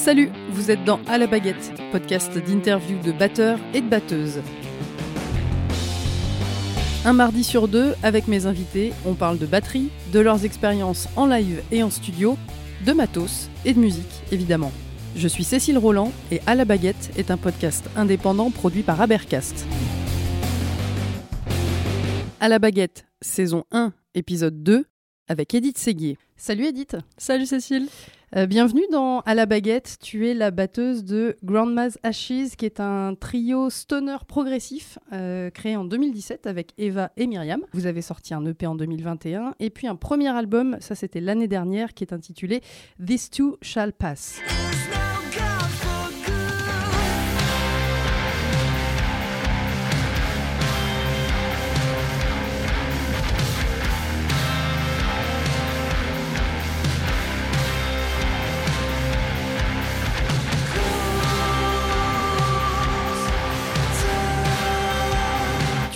Salut, 0.00 0.30
vous 0.48 0.70
êtes 0.70 0.82
dans 0.86 0.98
À 1.08 1.18
la 1.18 1.26
baguette, 1.26 1.74
podcast 1.92 2.32
d'interview 2.38 2.98
de 3.02 3.12
batteurs 3.12 3.58
et 3.74 3.82
de 3.82 3.86
batteuses. 3.86 4.40
Un 7.04 7.12
mardi 7.12 7.44
sur 7.44 7.68
deux, 7.68 7.92
avec 8.02 8.26
mes 8.26 8.46
invités, 8.46 8.94
on 9.04 9.12
parle 9.12 9.36
de 9.36 9.44
batterie, 9.44 9.90
de 10.10 10.20
leurs 10.20 10.46
expériences 10.46 11.06
en 11.16 11.26
live 11.26 11.62
et 11.70 11.82
en 11.82 11.90
studio, 11.90 12.38
de 12.86 12.92
matos 12.94 13.50
et 13.66 13.74
de 13.74 13.78
musique, 13.78 14.22
évidemment. 14.32 14.72
Je 15.16 15.28
suis 15.28 15.44
Cécile 15.44 15.76
Roland 15.76 16.12
et 16.32 16.40
À 16.46 16.54
la 16.54 16.64
baguette 16.64 17.10
est 17.18 17.30
un 17.30 17.36
podcast 17.36 17.84
indépendant 17.94 18.50
produit 18.50 18.82
par 18.82 19.02
Abercast. 19.02 19.66
À 22.40 22.48
la 22.48 22.58
baguette, 22.58 23.04
saison 23.20 23.64
1, 23.70 23.92
épisode 24.14 24.62
2, 24.62 24.86
avec 25.28 25.52
Edith 25.52 25.76
Séguier. 25.76 26.16
Salut 26.38 26.64
Edith. 26.64 26.96
Salut 27.18 27.44
Cécile. 27.44 27.88
Euh, 28.36 28.46
bienvenue 28.46 28.84
dans 28.92 29.20
À 29.22 29.34
la 29.34 29.44
baguette. 29.44 29.96
Tu 30.00 30.28
es 30.28 30.34
la 30.34 30.52
batteuse 30.52 31.04
de 31.04 31.36
Grandma's 31.42 31.98
Ashes, 32.04 32.54
qui 32.56 32.64
est 32.64 32.78
un 32.78 33.16
trio 33.16 33.70
stoner 33.70 34.18
progressif 34.28 35.00
euh, 35.12 35.50
créé 35.50 35.76
en 35.76 35.84
2017 35.84 36.46
avec 36.46 36.72
Eva 36.78 37.10
et 37.16 37.26
Myriam. 37.26 37.62
Vous 37.72 37.86
avez 37.86 38.02
sorti 38.02 38.32
un 38.32 38.44
EP 38.46 38.68
en 38.68 38.76
2021 38.76 39.54
et 39.58 39.70
puis 39.70 39.88
un 39.88 39.96
premier 39.96 40.28
album, 40.28 40.76
ça 40.78 40.94
c'était 40.94 41.20
l'année 41.20 41.48
dernière, 41.48 41.92
qui 41.92 42.04
est 42.04 42.12
intitulé 42.12 42.60
This 43.04 43.30
Too 43.30 43.56
Shall 43.62 43.92
Pass. 43.92 44.40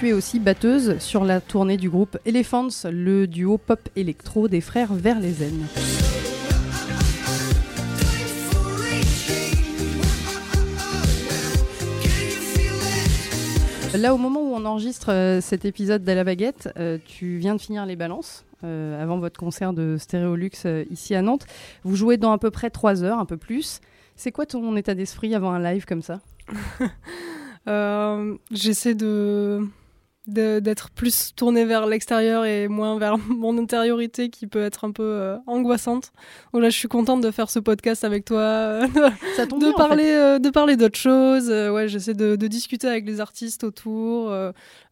Tu 0.04 0.12
aussi 0.12 0.38
batteuse 0.38 0.98
sur 0.98 1.24
la 1.24 1.40
tournée 1.40 1.78
du 1.78 1.88
groupe 1.88 2.18
Elephants, 2.26 2.68
le 2.84 3.26
duo 3.26 3.56
pop 3.56 3.88
électro 3.96 4.48
des 4.48 4.60
frères 4.60 4.92
Verlezen. 4.92 5.66
Là, 13.96 14.14
au 14.14 14.18
moment 14.18 14.42
où 14.42 14.54
on 14.54 14.66
enregistre 14.66 15.10
euh, 15.10 15.40
cet 15.40 15.64
épisode 15.64 16.04
d'À 16.04 16.14
la 16.14 16.24
baguette, 16.24 16.68
euh, 16.76 16.98
tu 17.06 17.38
viens 17.38 17.54
de 17.54 17.60
finir 17.60 17.86
les 17.86 17.96
balances 17.96 18.44
euh, 18.62 19.02
avant 19.02 19.18
votre 19.18 19.40
concert 19.40 19.72
de 19.72 19.96
Stéréolux 19.98 20.66
ici 20.90 21.14
à 21.14 21.22
Nantes. 21.22 21.46
Vous 21.82 21.96
jouez 21.96 22.18
dans 22.18 22.32
à 22.32 22.38
peu 22.38 22.50
près 22.50 22.68
trois 22.68 23.04
heures, 23.04 23.18
un 23.18 23.26
peu 23.26 23.38
plus. 23.38 23.80
C'est 24.16 24.32
quoi 24.32 24.44
ton 24.44 24.76
état 24.76 24.94
d'esprit 24.94 25.34
avant 25.34 25.52
un 25.52 25.60
live 25.60 25.86
comme 25.86 26.02
ça? 26.02 26.20
J'essaie 28.50 28.94
de 28.94 29.66
d'être 30.26 30.90
plus 30.90 31.34
tourné 31.34 31.66
vers 31.66 31.86
l'extérieur 31.86 32.46
et 32.46 32.66
moins 32.68 32.98
vers 32.98 33.18
mon 33.28 33.58
intériorité 33.58 34.30
qui 34.30 34.46
peut 34.46 34.62
être 34.62 34.84
un 34.84 34.90
peu 34.90 35.02
euh, 35.02 35.36
angoissante. 35.46 36.12
Donc 36.52 36.62
là, 36.62 36.70
je 36.70 36.76
suis 36.76 36.88
contente 36.88 37.20
de 37.20 37.30
faire 37.30 37.50
ce 37.50 37.58
podcast 37.58 38.04
avec 38.04 38.24
toi, 38.24 38.40
euh, 38.40 38.86
de, 38.86 39.76
parler, 39.76 40.04
euh, 40.08 40.38
de 40.38 40.48
parler 40.48 40.76
d'autres 40.76 40.98
choses. 40.98 41.50
ouais, 41.50 41.88
j'essaie 41.88 42.14
de, 42.14 42.36
de, 42.36 42.46
discuter 42.46 42.88
avec 42.88 43.04
les 43.06 43.20
artistes 43.20 43.64
autour, 43.64 44.32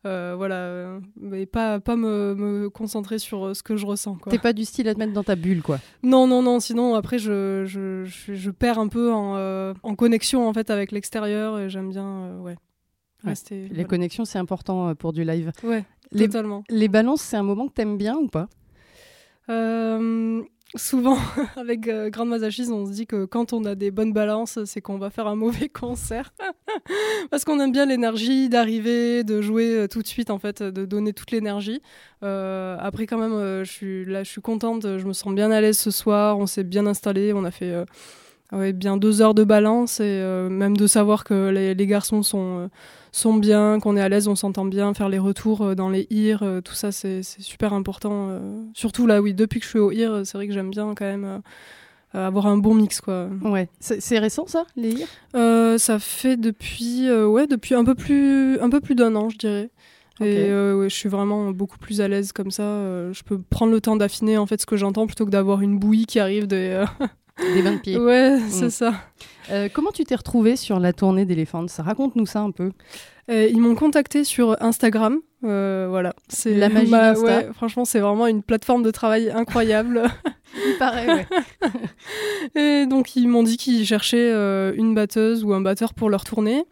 voilà, 0.04 0.98
mais 1.20 1.46
pas 1.46 1.80
pas 1.80 1.96
me, 1.96 2.34
me, 2.34 2.70
concentrer 2.70 3.18
sur 3.18 3.56
ce 3.56 3.62
que 3.62 3.76
je 3.76 3.86
ressens. 3.86 4.18
T'es 4.28 4.38
pas 4.38 4.52
du 4.52 4.64
style 4.64 4.88
à 4.88 4.94
te 4.94 4.98
mettre 4.98 5.12
dans 5.12 5.24
ta 5.24 5.36
bulle, 5.36 5.62
quoi. 5.62 5.78
Non, 6.02 6.26
non, 6.26 6.42
non. 6.42 6.60
Sinon, 6.60 6.94
après, 6.94 7.18
je 7.18 7.64
je, 7.64 8.04
je, 8.04 8.34
je 8.34 8.50
perds 8.50 8.78
un 8.78 8.88
peu 8.88 9.12
en, 9.12 9.72
en 9.82 9.94
connexion 9.94 10.46
en 10.46 10.52
fait 10.52 10.70
avec 10.70 10.92
l'extérieur 10.92 11.58
et 11.58 11.70
j'aime 11.70 11.90
bien, 11.90 12.36
ouais 12.40 12.56
les 13.50 13.84
connexions, 13.84 14.24
c'est 14.24 14.38
important 14.38 14.88
euh, 14.88 14.94
pour 14.94 15.12
du 15.12 15.24
live. 15.24 15.52
Ouais, 15.62 15.84
les, 16.10 16.26
totalement. 16.26 16.64
Les 16.68 16.88
balances, 16.88 17.22
c'est 17.22 17.36
un 17.36 17.42
moment 17.42 17.68
que 17.68 17.74
tu 17.74 17.82
aimes 17.82 17.98
bien 17.98 18.16
ou 18.16 18.28
pas? 18.28 18.48
Euh, 19.48 20.42
Souvent, 20.74 21.18
avec 21.56 21.86
euh, 21.86 22.08
Grande 22.08 22.30
Mazachis, 22.30 22.70
on 22.70 22.86
se 22.86 22.92
dit 22.92 23.06
que 23.06 23.26
quand 23.26 23.52
on 23.52 23.66
a 23.66 23.74
des 23.74 23.90
bonnes 23.90 24.14
balances, 24.14 24.64
c'est 24.64 24.80
qu'on 24.80 24.96
va 24.96 25.10
faire 25.10 25.26
un 25.26 25.34
mauvais 25.34 25.68
concert. 25.72 26.32
Parce 27.30 27.44
qu'on 27.44 27.60
aime 27.60 27.72
bien 27.72 27.84
l'énergie 27.84 28.48
d'arriver, 28.48 29.22
de 29.22 29.42
jouer 29.42 29.86
tout 29.90 30.00
de 30.00 30.06
suite, 30.06 30.30
en 30.30 30.38
fait, 30.38 30.62
de 30.62 30.86
donner 30.86 31.12
toute 31.12 31.30
l'énergie. 31.30 31.82
après, 32.22 33.06
quand 33.06 33.18
même, 33.18 33.64
je 33.64 33.70
suis 33.70 34.06
là, 34.06 34.22
je 34.22 34.30
suis 34.30 34.40
contente, 34.40 34.82
je 34.98 35.04
me 35.04 35.12
sens 35.12 35.34
bien 35.34 35.50
à 35.50 35.60
l'aise 35.60 35.78
ce 35.78 35.90
soir, 35.90 36.38
on 36.38 36.46
s'est 36.46 36.64
bien 36.64 36.86
installé, 36.86 37.34
on 37.34 37.44
a 37.44 37.50
fait 37.50 37.84
ouais, 38.52 38.72
bien 38.72 38.96
deux 38.96 39.22
heures 39.22 39.34
de 39.34 39.44
balance 39.44 40.00
et 40.00 40.04
euh, 40.04 40.48
même 40.48 40.76
de 40.76 40.86
savoir 40.86 41.24
que 41.24 41.50
les, 41.50 41.74
les 41.74 41.86
garçons 41.86 42.22
sont, 42.22 42.58
euh, 42.58 42.68
sont 43.10 43.34
bien, 43.34 43.80
qu'on 43.80 43.96
est 43.96 44.00
à 44.00 44.08
l'aise, 44.08 44.28
on 44.28 44.36
s'entend 44.36 44.64
bien, 44.64 44.94
faire 44.94 45.08
les 45.08 45.18
retours 45.18 45.62
euh, 45.62 45.74
dans 45.74 45.88
les 45.88 46.06
IR, 46.10 46.44
tout 46.64 46.74
ça 46.74 46.92
c'est 46.92 47.22
super 47.22 47.72
important. 47.72 48.38
surtout 48.74 49.06
là, 49.06 49.20
oui, 49.20 49.34
depuis 49.34 49.60
que 49.60 49.64
je 49.64 49.70
suis 49.70 49.78
au 49.78 49.90
IR, 49.90 50.22
c'est 50.24 50.36
vrai 50.38 50.46
que 50.46 50.52
j'aime 50.52 50.70
bien 50.70 50.94
quand 50.94 51.04
même. 51.04 51.42
avoir 52.12 52.46
un 52.46 52.58
bon 52.58 52.74
mix 52.74 53.00
quoi. 53.00 53.28
Ouais, 53.42 53.68
c'est 53.80 54.18
récent 54.18 54.46
ça, 54.46 54.66
les 54.76 54.90
IR 55.34 55.78
Ça 55.78 55.98
fait 55.98 56.36
depuis, 56.36 57.10
ouais, 57.10 57.46
depuis 57.46 57.74
un 57.74 57.84
peu 57.84 57.94
plus, 57.94 58.58
un 58.60 58.70
peu 58.70 58.80
plus 58.80 58.94
d'un 58.94 59.14
an, 59.16 59.28
je 59.28 59.38
dirais. 59.38 59.70
Et 60.20 60.52
ouais, 60.52 60.88
je 60.88 60.94
suis 60.94 61.08
vraiment 61.08 61.50
beaucoup 61.50 61.78
plus 61.78 62.00
à 62.00 62.08
l'aise 62.08 62.32
comme 62.32 62.50
ça. 62.50 62.62
je 63.12 63.22
peux 63.22 63.40
prendre 63.40 63.72
le 63.72 63.80
temps 63.80 63.96
d'affiner 63.96 64.38
en 64.38 64.46
fait 64.46 64.60
ce 64.60 64.66
que 64.66 64.76
j'entends 64.76 65.06
plutôt 65.06 65.24
que 65.24 65.30
d'avoir 65.30 65.62
une 65.62 65.78
bouillie 65.78 66.06
qui 66.06 66.20
arrive 66.20 66.46
des, 66.46 66.84
des 67.54 67.62
bains 67.62 67.74
de 67.74 67.78
pied. 67.78 67.98
Ouais, 67.98 68.38
c'est 68.48 68.66
mm. 68.66 68.70
ça. 68.70 68.94
Euh, 69.50 69.68
comment 69.72 69.90
tu 69.90 70.04
t'es 70.04 70.14
retrouvée 70.14 70.56
sur 70.56 70.78
la 70.78 70.92
tournée 70.92 71.24
d'Elephants 71.24 71.66
Raconte-nous 71.78 72.26
ça 72.26 72.40
un 72.40 72.50
peu. 72.50 72.72
Euh, 73.30 73.48
ils 73.50 73.60
m'ont 73.60 73.74
contacté 73.74 74.24
sur 74.24 74.56
Instagram. 74.62 75.20
Euh, 75.44 75.86
voilà, 75.90 76.14
c'est 76.28 76.54
la 76.54 76.68
magie 76.68 76.92
ouais, 76.92 77.48
franchement, 77.52 77.84
c'est 77.84 77.98
vraiment 77.98 78.28
une 78.28 78.42
plateforme 78.42 78.84
de 78.84 78.90
travail 78.92 79.30
incroyable. 79.30 80.02
Il 80.54 80.76
paraît, 80.78 81.06
ouais. 81.06 81.26
Et 82.82 82.86
donc 82.86 83.16
ils 83.16 83.26
m'ont 83.26 83.42
dit 83.42 83.56
qu'ils 83.56 83.84
cherchaient 83.86 84.32
une 84.76 84.94
batteuse 84.94 85.44
ou 85.44 85.52
un 85.52 85.60
batteur 85.60 85.94
pour 85.94 86.10
leur 86.10 86.24
tournée. 86.24 86.64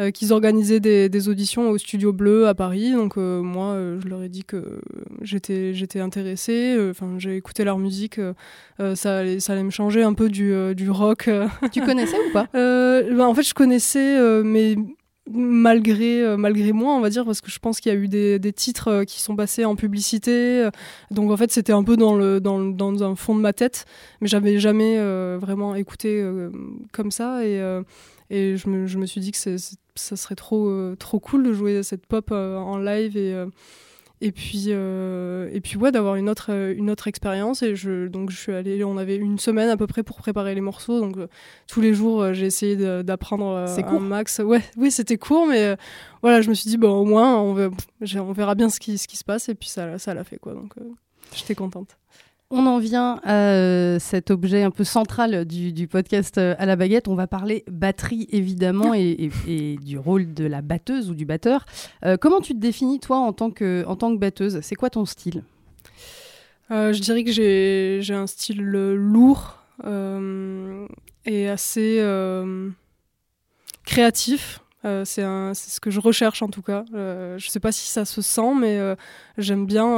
Euh, 0.00 0.10
qu'ils 0.10 0.32
organisaient 0.32 0.80
des, 0.80 1.28
auditions 1.28 1.68
au 1.68 1.76
Studio 1.76 2.12
Bleu 2.12 2.48
à 2.48 2.54
Paris. 2.54 2.92
Donc 2.92 3.18
euh, 3.18 3.42
moi, 3.42 3.72
euh, 3.72 4.00
je 4.02 4.08
leur 4.08 4.22
ai 4.22 4.30
dit 4.30 4.44
que 4.44 4.80
j'étais 5.20 5.74
j'étais 5.74 6.00
intéressée. 6.00 6.76
Enfin, 6.90 7.18
j'ai 7.18 7.36
écouté 7.36 7.64
leur 7.64 7.78
musique. 7.78 8.18
ça 8.94 9.18
allait 9.18 9.40
ça 9.40 9.52
allait 9.52 9.62
me 9.62 9.70
changer 9.70 10.02
un 10.02 10.14
peu 10.14 10.30
du, 10.30 10.54
du 10.74 10.90
rock. 10.90 11.28
tu 11.72 11.82
connaissais 11.82 12.16
ou 12.16 12.32
pas 12.32 12.48
ben, 12.54 13.20
En 13.20 13.34
fait, 13.34 13.42
je 13.42 13.52
connaissais, 13.52 14.42
mais 14.42 14.76
malgré 15.32 16.36
malgré 16.36 16.72
moi 16.72 16.94
on 16.94 17.00
va 17.00 17.08
dire 17.08 17.24
parce 17.24 17.40
que 17.40 17.50
je 17.50 17.58
pense 17.60 17.78
qu'il 17.78 17.92
y 17.92 17.94
a 17.94 17.98
eu 17.98 18.08
des, 18.08 18.40
des, 18.40 18.52
titres 18.52 19.04
qui 19.04 19.20
sont 19.20 19.36
passés 19.36 19.64
en 19.64 19.76
publicité 19.76 20.68
donc 21.12 21.30
en 21.30 21.36
fait 21.36 21.52
c'était 21.52 21.74
un 21.74 21.84
peu 21.84 21.96
dans 21.96 22.16
le 22.16 22.40
dans, 22.40 22.58
dans, 22.58 23.04
un 23.04 23.14
fond 23.14 23.36
de 23.36 23.40
ma 23.40 23.52
tête 23.52 23.84
mais 24.20 24.26
j'avais 24.26 24.58
jamais 24.58 24.98
vraiment 25.36 25.76
écouté 25.76 26.26
comme 26.92 27.12
ça 27.12 27.44
et 27.44 27.60
et 28.30 28.56
je 28.56 28.68
me, 28.68 28.86
je 28.86 28.96
me 28.96 29.06
suis 29.06 29.20
dit 29.20 29.32
que 29.32 29.38
ça 30.00 30.16
serait 30.16 30.34
trop, 30.34 30.68
euh, 30.68 30.96
trop 30.98 31.20
cool 31.20 31.42
de 31.44 31.52
jouer 31.52 31.82
cette 31.82 32.06
pop 32.06 32.30
euh, 32.32 32.56
en 32.56 32.78
live 32.78 33.16
et, 33.16 33.32
euh, 33.34 33.46
et 34.20 34.32
puis, 34.32 34.68
et 34.70 35.60
puis 35.62 35.76
ouais, 35.78 35.92
d'avoir 35.92 36.16
une 36.16 36.28
autre, 36.28 36.50
une 36.50 36.90
autre 36.90 37.08
expérience. 37.08 37.62
Et 37.62 37.74
je, 37.74 38.06
donc 38.06 38.30
je 38.30 38.36
suis 38.36 38.52
allée, 38.52 38.84
on 38.84 38.98
avait 38.98 39.16
une 39.16 39.38
semaine 39.38 39.70
à 39.70 39.78
peu 39.78 39.86
près 39.86 40.02
pour 40.02 40.18
préparer 40.18 40.54
les 40.54 40.60
morceaux. 40.60 41.00
Donc 41.00 41.16
tous 41.66 41.80
les 41.80 41.94
jours, 41.94 42.34
j'ai 42.34 42.44
essayé 42.44 42.76
d'apprendre 43.02 43.66
un 43.66 43.98
max. 44.00 44.40
Ouais, 44.40 44.62
oui, 44.76 44.90
c'était 44.90 45.16
court, 45.16 45.46
mais 45.46 45.74
voilà, 46.20 46.42
je 46.42 46.50
me 46.50 46.54
suis 46.54 46.68
dit, 46.68 46.76
bon, 46.76 46.92
au 46.92 47.06
moins, 47.06 47.40
on, 47.40 47.70
on 48.16 48.32
verra 48.32 48.54
bien 48.54 48.68
ce 48.68 48.78
qui, 48.78 48.98
ce 48.98 49.08
qui 49.08 49.16
se 49.16 49.24
passe. 49.24 49.48
Et 49.48 49.54
puis 49.54 49.70
ça, 49.70 49.98
ça 49.98 50.12
l'a 50.12 50.22
fait, 50.24 50.38
quoi. 50.38 50.52
Donc 50.52 50.74
j'étais 51.34 51.54
contente. 51.54 51.96
On 52.52 52.66
en 52.66 52.78
vient 52.80 53.20
à 53.22 53.52
euh, 53.52 54.00
cet 54.00 54.32
objet 54.32 54.64
un 54.64 54.72
peu 54.72 54.82
central 54.82 55.44
du, 55.44 55.86
podcast 55.86 56.36
euh, 56.36 56.56
à 56.58 56.66
la 56.66 56.74
baguette. 56.74 57.06
On 57.06 57.14
va 57.14 57.28
parler 57.28 57.62
batterie 57.70 58.26
évidemment 58.32 58.92
et, 58.92 59.30
du 59.80 59.96
rôle 59.96 60.34
de 60.34 60.46
la 60.46 60.60
batteuse 60.60 61.10
ou 61.10 61.14
du 61.14 61.24
batteur. 61.24 61.64
Euh, 62.04 62.16
comment 62.16 62.40
tu 62.40 62.54
te 62.54 62.58
définis 62.58 62.98
toi 62.98 63.18
en 63.18 63.32
tant 63.32 63.52
que, 63.52 63.84
en 63.86 63.94
tant 63.94 64.12
que 64.12 64.18
batteuse? 64.18 64.58
C'est 64.62 64.74
quoi 64.74 64.90
ton 64.90 65.06
style? 65.06 65.44
Je 66.70 66.98
dirais 67.00 67.22
que 67.22 67.32
j'ai 67.32 68.14
un 68.14 68.26
style 68.26 68.62
lourd 68.62 69.62
et 71.24 71.48
assez 71.48 72.04
créatif. 73.84 74.60
Euh, 74.86 75.04
c'est 75.04 75.22
ce 75.54 75.78
que 75.78 75.90
je 75.90 76.00
recherche 76.00 76.42
en 76.42 76.48
tout 76.48 76.62
cas. 76.62 76.84
Euh, 76.94 77.36
je 77.38 77.48
sais 77.50 77.60
pas 77.60 77.72
si 77.72 77.86
ça 77.86 78.06
se 78.06 78.22
sent, 78.22 78.54
mais 78.58 78.78
euh, 78.78 78.94
j'aime 79.36 79.66
bien 79.66 79.90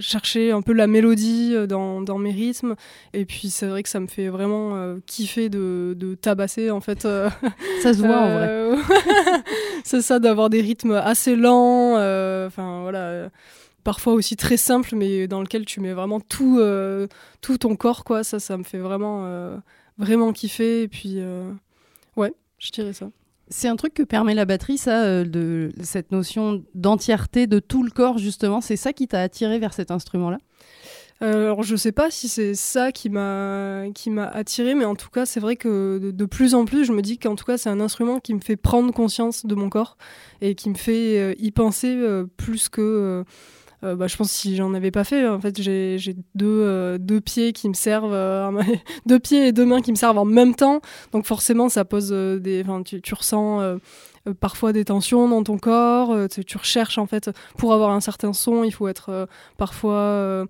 chercher 0.00 0.50
un 0.50 0.62
peu 0.62 0.72
la 0.72 0.86
mélodie 0.86 1.54
dans, 1.68 2.00
dans, 2.00 2.18
mes 2.18 2.32
rythmes. 2.32 2.74
Et 3.12 3.24
puis 3.24 3.50
c'est 3.50 3.66
vrai 3.66 3.82
que 3.82 3.88
ça 3.88 4.00
me 4.00 4.06
fait 4.06 4.28
vraiment 4.28 4.96
kiffer 5.06 5.48
de, 5.48 5.94
de, 5.96 6.14
tabasser 6.14 6.70
en 6.70 6.80
fait. 6.80 7.02
ça 7.82 7.92
se 7.94 7.98
voit 7.98 8.18
en 8.18 8.34
vrai. 8.34 8.76
c'est 9.84 10.02
ça, 10.02 10.18
d'avoir 10.18 10.50
des 10.50 10.60
rythmes 10.60 10.92
assez 10.92 11.36
lents. 11.36 11.92
Enfin 12.46 12.82
voilà 12.82 13.28
parfois 13.84 14.14
aussi 14.14 14.34
très 14.34 14.56
simples, 14.56 14.96
mais 14.96 15.28
dans 15.28 15.42
lequel 15.42 15.66
tu 15.66 15.80
mets 15.80 15.92
vraiment 15.92 16.18
tout, 16.18 16.60
tout 17.40 17.58
ton 17.58 17.76
corps, 17.76 18.02
quoi. 18.02 18.24
Ça, 18.24 18.40
ça 18.40 18.56
me 18.56 18.64
fait 18.64 18.78
vraiment, 18.78 19.60
vraiment 19.98 20.32
kiffé. 20.32 20.82
Et 20.82 20.88
puis, 20.88 21.20
ouais, 22.16 22.32
je 22.58 22.70
dirais 22.72 22.92
ça. 22.92 23.08
C'est 23.48 23.68
un 23.68 23.76
truc 23.76 23.94
que 23.94 24.02
permet 24.02 24.34
la 24.34 24.44
batterie, 24.44 24.78
ça, 24.78 25.24
de 25.24 25.70
cette 25.82 26.12
notion 26.12 26.64
d'entièreté 26.74 27.46
de 27.46 27.58
tout 27.58 27.82
le 27.82 27.90
corps, 27.90 28.18
justement. 28.18 28.60
C'est 28.60 28.76
ça 28.76 28.92
qui 28.92 29.06
t'a 29.06 29.20
attiré 29.20 29.58
vers 29.58 29.74
cet 29.74 29.90
instrument-là? 29.90 30.38
Euh, 31.22 31.44
alors 31.44 31.62
je 31.62 31.76
sais 31.76 31.92
pas 31.92 32.10
si 32.10 32.28
c'est 32.28 32.54
ça 32.54 32.90
qui 32.90 33.08
m'a 33.08 33.84
attiré, 34.32 34.74
mais 34.74 34.84
en 34.84 34.96
tout 34.96 35.10
cas 35.10 35.26
c'est 35.26 35.40
vrai 35.40 35.56
que 35.56 36.10
de, 36.12 36.24
plus 36.24 36.54
en 36.54 36.64
plus 36.64 36.84
je 36.84 36.92
me 36.92 37.02
dis 37.02 37.18
qu'en 37.18 37.36
tout 37.36 37.44
cas 37.44 37.56
c'est 37.56 37.70
un 37.70 37.80
instrument 37.80 38.18
qui 38.18 38.34
me 38.34 38.40
fait 38.40 38.56
prendre 38.56 38.92
conscience 38.92 39.46
de 39.46 39.54
mon 39.54 39.70
corps 39.70 39.96
et 40.40 40.54
qui 40.56 40.68
me 40.68 40.74
fait 40.74 41.18
euh, 41.18 41.34
y 41.38 41.52
penser 41.52 41.94
euh, 41.96 42.24
plus 42.36 42.68
que 42.68 43.24
bah, 43.84 44.06
je 44.06 44.16
pense 44.16 44.30
si 44.30 44.56
j'en 44.56 44.74
avais 44.74 44.90
pas 44.90 45.04
fait, 45.04 45.26
en 45.28 45.40
fait, 45.40 45.60
j'ai 45.60 46.16
deux, 46.34 46.98
deux 46.98 47.20
pieds 47.20 47.52
qui 47.52 47.68
me 47.68 47.74
servent, 47.74 48.14
deux 49.06 49.18
pieds 49.18 49.48
et 49.48 49.52
deux 49.52 49.66
mains 49.66 49.80
qui 49.80 49.90
me 49.90 49.96
servent 49.96 50.18
en 50.18 50.24
même 50.24 50.54
temps. 50.54 50.80
Donc 51.12 51.26
forcément, 51.26 51.68
ça 51.68 51.84
pose 51.84 52.10
des, 52.10 52.64
tu 52.84 53.14
ressens 53.14 53.78
euh, 54.26 54.34
parfois 54.34 54.72
des 54.72 54.84
tensions 54.84 55.28
dans 55.28 55.42
ton 55.42 55.58
corps. 55.58 56.12
Euh, 56.12 56.26
tu, 56.28 56.56
recherches 56.56 56.98
en 56.98 57.06
fait, 57.06 57.30
pour 57.58 57.72
avoir 57.72 57.90
un 57.90 58.00
certain 58.00 58.32
son, 58.32 58.64
il 58.64 58.72
faut 58.72 58.88
être 58.88 59.10
euh, 59.10 59.26
parfois 59.58 60.46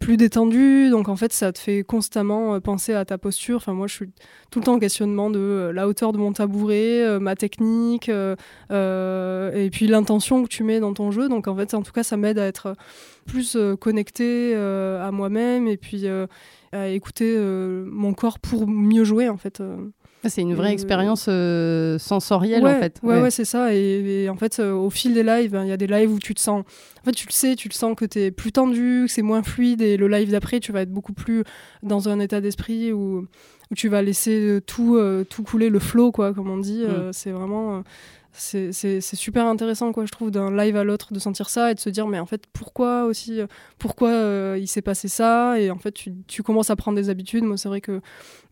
plus 0.00 0.16
détendu. 0.16 0.90
Donc 0.90 1.08
en 1.08 1.16
fait, 1.16 1.32
ça 1.32 1.52
te 1.52 1.58
fait 1.58 1.82
constamment 1.82 2.60
penser 2.60 2.92
à 2.92 3.04
ta 3.04 3.16
posture. 3.16 3.56
Enfin, 3.56 3.72
moi, 3.72 3.86
je 3.86 3.94
suis 3.94 4.10
tout 4.50 4.58
le 4.58 4.64
temps 4.64 4.74
en 4.74 4.78
questionnement 4.78 5.30
de 5.30 5.70
la 5.74 5.88
hauteur 5.88 6.12
de 6.12 6.18
mon 6.18 6.32
tabouret, 6.32 7.18
ma 7.18 7.36
technique, 7.36 8.08
et 8.08 9.70
puis 9.72 9.86
l'intention 9.86 10.42
que 10.42 10.48
tu 10.48 10.62
mets 10.62 10.80
dans 10.80 10.92
ton 10.92 11.10
jeu. 11.10 11.28
Donc 11.28 11.48
en 11.48 11.56
fait, 11.56 11.72
en 11.74 11.82
tout 11.82 11.92
cas, 11.92 12.02
ça 12.02 12.16
m'aide 12.16 12.38
à 12.38 12.46
être 12.46 12.74
plus 13.26 13.56
connecté 13.80 14.54
à 14.54 15.10
moi-même 15.10 15.68
et 15.68 15.78
puis 15.78 16.06
à 16.72 16.88
écouter 16.88 17.38
mon 17.38 18.12
corps 18.12 18.40
pour 18.40 18.66
mieux 18.68 19.04
jouer 19.04 19.28
en 19.28 19.38
fait. 19.38 19.62
C'est 20.24 20.42
une 20.42 20.54
vraie 20.54 20.72
expérience 20.72 21.26
euh, 21.28 21.98
sensorielle 21.98 22.66
en 22.66 22.80
fait. 22.80 22.98
Ouais, 23.02 23.20
ouais, 23.20 23.30
c'est 23.30 23.44
ça. 23.44 23.72
Et, 23.72 24.28
en 24.28 24.36
fait, 24.36 24.58
euh, 24.58 24.72
au 24.72 24.90
fil 24.90 25.14
des 25.14 25.22
lives, 25.22 25.54
hein, 25.54 25.62
il 25.64 25.68
y 25.68 25.72
a 25.72 25.76
des 25.76 25.86
lives 25.86 26.12
où 26.12 26.18
tu 26.18 26.34
te 26.34 26.40
sens. 26.40 26.64
En 27.00 27.04
fait, 27.04 27.12
tu 27.12 27.26
le 27.26 27.32
sais, 27.32 27.54
tu 27.54 27.68
le 27.68 27.74
sens 27.74 27.94
que 27.96 28.04
tu 28.04 28.18
es 28.20 28.30
plus 28.30 28.52
tendu, 28.52 29.04
que 29.06 29.12
c'est 29.12 29.22
moins 29.22 29.42
fluide. 29.42 29.80
Et 29.80 29.96
le 29.96 30.08
live 30.08 30.30
d'après, 30.30 30.60
tu 30.60 30.72
vas 30.72 30.82
être 30.82 30.92
beaucoup 30.92 31.12
plus 31.12 31.44
dans 31.82 32.08
un 32.08 32.18
état 32.18 32.40
d'esprit 32.40 32.92
où, 32.92 33.26
où, 33.70 33.74
tu 33.76 33.88
vas 33.88 34.02
laisser 34.02 34.40
euh, 34.40 34.60
tout, 34.60 35.00
tout 35.30 35.42
couler, 35.44 35.68
le 35.70 35.78
flow, 35.78 36.10
quoi, 36.10 36.34
comme 36.34 36.50
on 36.50 36.58
dit. 36.58 36.84
Mm. 36.84 37.12
c'est 37.12 37.30
vraiment 37.30 37.82
c'est 38.38 39.00
super 39.00 39.46
intéressant 39.46 39.92
quoi 39.92 40.06
je 40.06 40.12
trouve 40.12 40.30
d'un 40.30 40.54
live 40.54 40.76
à 40.76 40.84
l'autre 40.84 41.12
de 41.12 41.18
sentir 41.18 41.48
ça 41.48 41.70
et 41.70 41.74
de 41.74 41.80
se 41.80 41.90
dire 41.90 42.06
mais 42.06 42.18
en 42.18 42.26
fait 42.26 42.44
pourquoi 42.52 43.04
aussi 43.04 43.40
euh, 43.40 43.46
pourquoi 43.78 44.10
euh, 44.10 44.58
il 44.60 44.66
s'est 44.66 44.82
passé 44.82 45.08
ça 45.08 45.60
et 45.60 45.70
en 45.70 45.78
fait 45.78 45.92
tu, 45.92 46.42
commences 46.42 46.70
à 46.70 46.76
prendre 46.76 46.96
des 46.96 47.10
habitudes. 47.10 47.44
Moi 47.44 47.56
c'est 47.56 47.68
vrai 47.68 47.80
que 47.80 48.00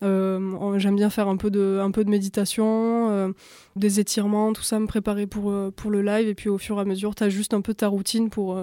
euh, 0.02 0.78
j'aime 0.78 0.96
bien 0.96 1.10
faire 1.10 1.28
un 1.28 1.36
peu 1.36 1.50
de 1.50 1.78
un 1.80 1.90
peu 1.90 2.04
de 2.04 2.10
méditation 2.10 3.34
des 3.76 4.00
étirements 4.00 4.52
tout 4.52 4.62
ça 4.62 4.78
me 4.78 4.86
préparer 4.86 5.26
pour 5.26 5.54
pour 5.74 5.90
le 5.90 6.02
live 6.02 6.28
et 6.28 6.34
puis 6.34 6.48
au 6.48 6.58
fur 6.58 6.78
et 6.78 6.80
à 6.80 6.84
mesure 6.84 7.14
tu 7.14 7.24
as 7.24 7.28
juste 7.28 7.54
un 7.54 7.60
peu 7.60 7.74
ta 7.74 7.88
routine 7.88 8.30
pour 8.30 8.60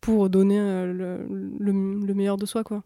pour 0.00 0.30
donner 0.30 0.58
le, 0.58 1.26
le, 1.58 1.72
le 2.06 2.14
meilleur 2.14 2.36
de 2.36 2.46
soi 2.46 2.64
quoi 2.64 2.82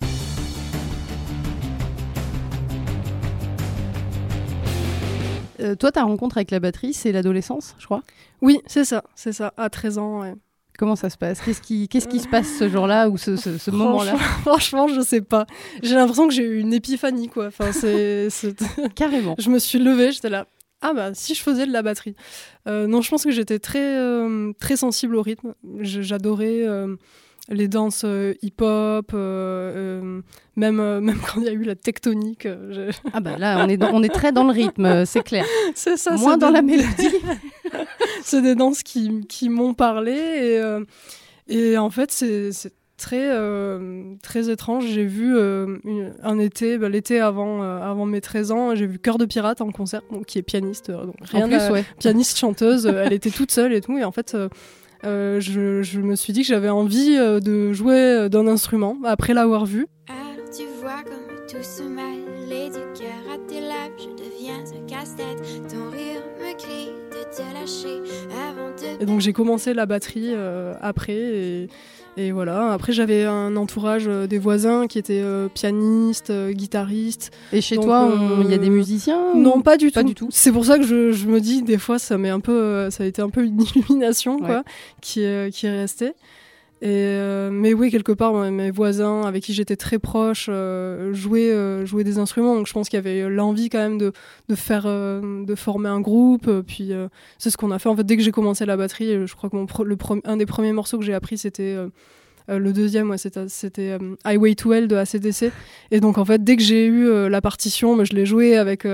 Euh, 5.61 5.75
toi, 5.75 5.93
ta 5.93 6.03
rencontre 6.03 6.39
avec 6.39 6.51
la 6.51 6.61
batterie, 6.61 6.93
c'est 6.93 7.13
l'adolescence, 7.13 7.75
je 7.79 7.87
crois? 7.87 8.03
Oui, 8.43 8.61
c'est 8.67 8.85
ça, 8.85 9.05
c'est 9.15 9.33
ça, 9.33 9.53
à 9.57 9.71
13 9.71 9.99
ans. 9.99 10.35
Comment 10.79 10.97
ça 10.97 11.09
se 11.09 11.17
passe? 11.17 11.41
Qu'est-ce 11.41 11.63
qui, 11.63 11.89
qu'est-ce 11.89 12.09
qui 12.09 12.21
se 12.21 12.29
passe 12.29 12.59
ce 12.59 12.69
jour-là 12.69 13.09
ou 13.09 13.17
ce, 13.17 13.37
ce, 13.37 13.71
moment-là? 13.71 14.17
Franchement, 14.43 14.89
je 14.89 15.01
sais 15.01 15.23
pas. 15.23 15.47
J'ai 15.83 15.95
l'impression 15.95 16.29
que 16.29 16.35
j'ai 16.35 16.45
eu 16.45 16.59
une 16.61 16.75
épiphanie, 16.75 17.29
quoi. 17.29 17.47
Enfin, 17.47 17.73
c'est, 17.73 18.29
Carrément. 18.95 19.35
Je 19.39 19.49
me 19.49 19.59
suis 19.59 19.79
levée, 19.79 20.13
j'étais 20.13 20.29
là. 20.29 20.47
Ah 20.83 20.93
bah 20.93 21.15
si 21.15 21.35
je 21.35 21.43
faisais 21.43 21.67
de 21.67 21.73
la 21.73 21.81
batterie. 21.81 22.15
Euh, 22.69 22.87
non, 22.87 23.01
je 23.01 23.09
pense 23.09 23.25
que 23.25 23.31
j'étais 23.31 23.59
très 23.59 23.97
euh, 23.97 24.53
très 24.61 24.77
sensible 24.77 25.17
au 25.17 25.23
rythme. 25.23 25.55
J'adorais 25.81 26.67
les 27.49 27.69
danses 27.69 28.03
euh, 28.05 28.35
hip-hop, 28.43 29.13
euh, 29.15 29.17
euh, 29.17 30.21
même, 30.57 30.77
même 30.77 31.19
quand 31.19 31.41
il 31.41 31.45
y 31.45 31.49
a 31.49 31.53
eu 31.53 31.63
la 31.63 31.77
tectonique. 31.77 32.49
Ah 33.13 33.21
bah 33.21 33.39
là, 33.39 33.65
on 33.65 33.69
est, 33.69 33.83
on 33.83 34.03
est 34.03 34.13
très 34.13 34.33
dans 34.33 34.45
le 34.45 34.53
rythme, 34.53 35.05
c'est 35.05 35.23
clair. 35.23 35.45
C'est 35.75 35.97
ça. 35.97 36.17
Moins 36.17 36.39
dans 36.39 36.51
la 36.51 36.63
mélodie. 36.63 37.15
c'est 38.23 38.43
des 38.43 38.55
danses 38.55 38.83
qui, 38.83 39.27
qui 39.29 39.49
m'ont 39.49 39.75
parlé 39.75 40.13
et, 41.49 41.55
et 41.55 41.79
en 41.79 41.91
fait, 41.91 42.11
c'est 42.11 42.51
très 42.97 43.31
très 44.23 44.51
étrange. 44.51 44.87
J'ai 44.87 45.05
vu 45.05 45.39
un 45.39 46.39
été, 46.39 46.79
bah, 46.79 46.89
l'été 46.89 47.21
avant 47.21 47.63
avant 47.63 48.07
mes 48.07 48.21
13 48.21 48.51
ans, 48.51 48.75
j'ai 48.75 48.87
vu 48.87 48.99
Cœur 48.99 49.19
de 49.19 49.27
pirate 49.27 49.61
en 49.61 49.71
concert, 49.71 50.03
qui 50.27 50.39
est 50.39 50.43
pianiste, 50.43 50.91
donc 50.91 51.15
rien 51.23 51.47
en 51.47 51.49
plus, 51.49 51.71
ouais. 51.73 51.85
pianiste 51.99 52.39
chanteuse. 52.39 52.87
elle 52.87 53.13
était 53.13 53.31
toute 53.31 53.53
seule 53.53 53.73
et 53.73 53.81
tout, 53.81 53.99
et 53.99 54.05
en 54.05 54.13
fait 54.13 54.37
euh, 55.05 55.41
je, 55.41 55.83
je, 55.83 56.01
me 56.01 56.17
suis 56.17 56.33
dit 56.33 56.43
que 56.43 56.49
j'avais 56.49 56.71
envie 56.71 57.17
euh, 57.17 57.41
de 57.41 57.73
jouer 57.73 57.95
euh, 57.95 58.29
d'un 58.29 58.47
instrument 58.47 58.97
après 59.05 59.35
l'avoir 59.35 59.67
vu. 59.67 59.87
Alors 60.09 60.51
tu 60.51 60.65
vois 60.81 61.03
comme 61.05 61.47
tout 61.47 61.63
se 61.63 61.83
mêle 61.83 62.53
et 62.53 62.67
du 62.67 62.81
cœur 62.99 63.35
à 63.35 63.39
tes 63.47 63.61
lèvres, 63.61 63.97
je 63.99 64.25
deviens 64.25 64.59
un 64.59 64.87
casse-tête. 64.87 65.43
Ton 65.69 65.91
rire 65.91 66.23
me 66.39 66.57
crie 66.57 66.91
de 67.11 67.37
te 67.37 67.43
lâcher 67.55 68.03
avant 68.49 68.71
de. 68.71 69.03
Et 69.03 69.07
donc 69.07 69.21
j'ai 69.21 69.33
commencé 69.33 69.75
la 69.75 69.87
batterie 69.87 70.33
euh, 70.35 70.75
après 70.81 71.15
et 71.15 71.69
et 72.17 72.33
voilà. 72.33 72.73
Après, 72.73 72.93
j'avais 72.93 73.25
un 73.25 73.57
entourage 73.57 74.07
euh, 74.09 74.27
des 74.27 74.39
voisins 74.39 74.87
qui 74.87 74.99
étaient 74.99 75.21
euh, 75.23 75.49
pianistes, 75.49 76.31
euh, 76.31 76.53
guitaristes. 76.53 77.31
Et 77.53 77.61
chez 77.61 77.77
toi, 77.77 78.11
il 78.43 78.51
y 78.51 78.55
a 78.55 78.59
des 78.59 78.71
musiciens 78.71 79.35
Non, 79.35 79.61
pas 79.61 79.77
du 79.77 79.93
tout. 79.93 80.03
du 80.03 80.15
tout? 80.15 80.29
C'est 80.31 80.53
pour 80.53 80.65
ça 80.65 80.79
que 80.79 80.85
je, 80.85 81.13
je, 81.13 81.27
me 81.27 81.41
dis 81.41 81.63
des 81.63 81.79
fois, 81.79 81.99
ça 81.99 82.17
m'est 82.17 82.31
un 82.31 82.41
peu, 82.41 82.89
ça 82.91 83.05
a 83.05 83.07
été 83.07 83.21
un 83.21 83.29
peu 83.29 83.45
une 83.45 83.61
illumination 83.77 84.39
quoi, 84.39 84.65
qui 85.03 85.25
qui 85.53 85.67
est 85.67 85.81
restée. 85.81 86.15
Euh, 86.85 87.51
mais 87.51 87.73
oui, 87.73 87.91
quelque 87.91 88.13
part, 88.13 88.35
mes 88.35 88.71
voisins 88.71 89.23
avec 89.23 89.45
qui 89.45 89.55
j'étais 89.55 89.77
très 89.77 89.99
proche 89.99 90.47
euh, 90.51 91.15
jouaient, 91.15 91.51
euh, 91.51 91.87
jouaient 91.87 92.05
des 92.05 92.19
instruments. 92.19 92.55
Donc 92.55 92.67
je 92.67 92.73
pense 92.73 92.89
qu'il 92.89 92.99
y 92.99 93.01
avait 93.01 93.29
l'envie 93.29 93.71
quand 93.71 93.79
même 93.79 93.99
de, 93.99 94.13
former 95.55 95.89
un 95.89 96.01
groupe. 96.01 96.51
Puis 96.67 96.93
c'est 97.39 97.51
ce 97.51 97.57
qu'on 97.57 97.71
a 97.71 97.79
fait. 97.79 97.89
En 97.89 97.97
fait, 97.97 98.05
dès 98.05 98.17
que 98.17 98.23
j'ai 98.23 98.33
commencé 98.33 98.67
la 98.67 98.77
batterie, 98.77 99.27
je 99.27 99.35
crois 99.35 99.51
que 99.51 99.57
un 100.29 100.37
des 100.37 100.47
premiers 100.47 100.73
morceaux 100.73 100.99
que 100.99 101.05
j'ai 101.05 101.15
appris, 101.15 101.39
c'était 101.39 101.77
le 102.49 102.73
deuxième, 102.73 103.11
ouais, 103.11 103.19
c'était 103.19 103.99
Highway 104.25 104.55
to 104.55 104.73
Hell 104.73 104.87
de 104.87 104.97
ACDC. 104.97 105.51
Et 105.91 106.01
donc, 106.01 106.19
en 106.19 106.25
fait, 106.25 106.45
dès 106.45 106.57
que 106.57 106.63
j'ai 106.63 106.87
eu 106.87 107.29
la 107.29 107.41
partition, 107.41 108.05
je 108.05 108.15
l'ai 108.15 108.27
joué 108.27 108.57
avec, 108.57 108.87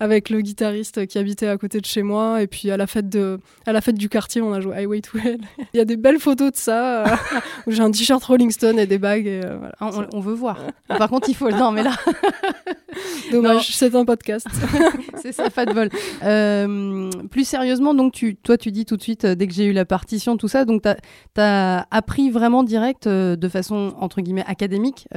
avec 0.00 0.30
le 0.30 0.40
guitariste 0.40 1.06
qui 1.06 1.18
habitait 1.18 1.48
à 1.48 1.56
côté 1.56 1.80
de 1.80 1.86
chez 1.86 2.02
moi. 2.02 2.42
Et 2.42 2.46
puis 2.46 2.70
à 2.70 2.76
la 2.76 2.86
fête, 2.86 3.08
de, 3.08 3.38
à 3.66 3.72
la 3.72 3.80
fête 3.80 3.96
du 3.96 4.08
quartier, 4.08 4.42
on 4.42 4.52
a 4.52 4.60
joué 4.60 4.76
Highway 4.76 5.00
to 5.00 5.18
Hell. 5.18 5.38
Il 5.74 5.78
y 5.78 5.80
a 5.80 5.84
des 5.84 5.96
belles 5.96 6.18
photos 6.18 6.52
de 6.52 6.56
ça, 6.56 7.04
euh, 7.04 7.16
où 7.66 7.70
j'ai 7.70 7.82
un 7.82 7.90
t-shirt 7.90 8.22
Rolling 8.22 8.50
Stone 8.50 8.78
et 8.78 8.86
des 8.86 8.98
bagues. 8.98 9.26
Et, 9.26 9.40
euh, 9.44 9.56
voilà. 9.58 9.74
Ah, 9.80 9.90
on, 10.12 10.20
veut 10.20 10.34
voir. 10.34 10.58
Par 10.88 11.08
contre, 11.08 11.28
il 11.28 11.34
faut 11.34 11.48
le. 11.48 11.56
Non, 11.56 11.72
mais 11.72 11.82
là. 11.82 11.92
Dommage, 13.32 13.74
c'est 13.74 13.94
un 13.94 14.04
podcast. 14.04 14.46
c'est 15.22 15.32
ça, 15.32 15.48
pas 15.48 15.64
de 15.64 15.72
vol. 15.72 15.88
Euh, 16.22 17.10
plus 17.30 17.48
sérieusement, 17.48 17.94
donc, 17.94 18.12
tu, 18.12 18.36
toi, 18.36 18.58
tu 18.58 18.70
dis 18.70 18.84
tout 18.84 18.98
de 18.98 19.02
suite, 19.02 19.24
dès 19.24 19.46
que 19.46 19.54
j'ai 19.54 19.64
eu 19.64 19.72
la 19.72 19.86
partition, 19.86 20.36
tout 20.36 20.48
ça, 20.48 20.66
donc 20.66 20.82
tu 20.82 21.40
as, 21.40 21.86
appris 21.90 22.30
vraiment 22.30 22.62
direct, 22.62 23.08
de 23.08 23.48
façon, 23.48 23.94
entre 23.98 24.20
guillemets, 24.20 24.44
académique, 24.46 25.08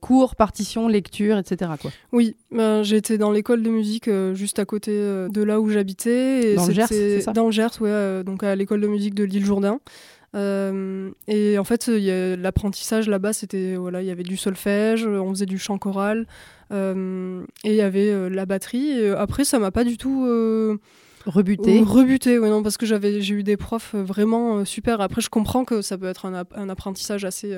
cours, 0.00 0.36
partition, 0.36 0.88
lecture, 0.88 1.36
etc. 1.36 1.72
Quoi. 1.80 1.90
Oui, 2.12 2.34
ben, 2.50 2.82
été 2.82 3.18
dans 3.18 3.30
l'école 3.30 3.62
de 3.62 3.70
musique 3.70 4.08
euh, 4.14 4.34
juste 4.34 4.58
à 4.58 4.64
côté 4.64 4.92
euh, 4.94 5.28
de 5.28 5.42
là 5.42 5.60
où 5.60 5.68
j'habitais. 5.68 6.54
Dans 6.54 6.66
le 6.66 6.72
Gers, 6.72 6.88
c'est 6.88 7.20
ça? 7.20 7.32
Dans 7.32 7.46
le 7.46 7.52
Gers, 7.52 7.80
ouais, 7.80 7.88
euh, 7.90 8.22
donc 8.22 8.42
à 8.42 8.54
l'école 8.56 8.80
de 8.80 8.86
musique 8.86 9.14
de 9.14 9.24
l'île 9.24 9.44
Jourdain. 9.44 9.80
et 10.34 11.58
en 11.58 11.64
fait, 11.64 11.88
l'apprentissage 11.88 13.08
là-bas, 13.08 13.32
c'était 13.32 13.76
voilà, 13.76 14.02
il 14.02 14.06
y 14.06 14.10
avait 14.10 14.22
du 14.22 14.36
solfège, 14.36 15.06
on 15.06 15.30
faisait 15.30 15.46
du 15.46 15.58
chant 15.58 15.78
choral, 15.78 16.26
et 16.72 16.74
il 16.74 17.74
y 17.74 17.82
avait 17.82 18.30
la 18.30 18.46
batterie. 18.46 19.08
après, 19.10 19.44
ça 19.44 19.58
m'a 19.58 19.70
pas 19.70 19.84
du 19.84 19.98
tout 19.98 20.26
rebuté. 21.26 21.80
rebuté, 21.80 22.38
oui, 22.38 22.48
non, 22.48 22.62
parce 22.62 22.76
que 22.76 22.86
j'avais, 22.86 23.20
j'ai 23.20 23.34
eu 23.34 23.42
des 23.42 23.56
profs 23.56 23.94
vraiment 23.94 24.64
super. 24.64 25.00
Après, 25.00 25.20
je 25.20 25.30
comprends 25.30 25.64
que 25.64 25.82
ça 25.82 25.98
peut 25.98 26.06
être 26.06 26.26
un, 26.26 26.44
un 26.54 26.68
apprentissage 26.68 27.24
assez 27.24 27.56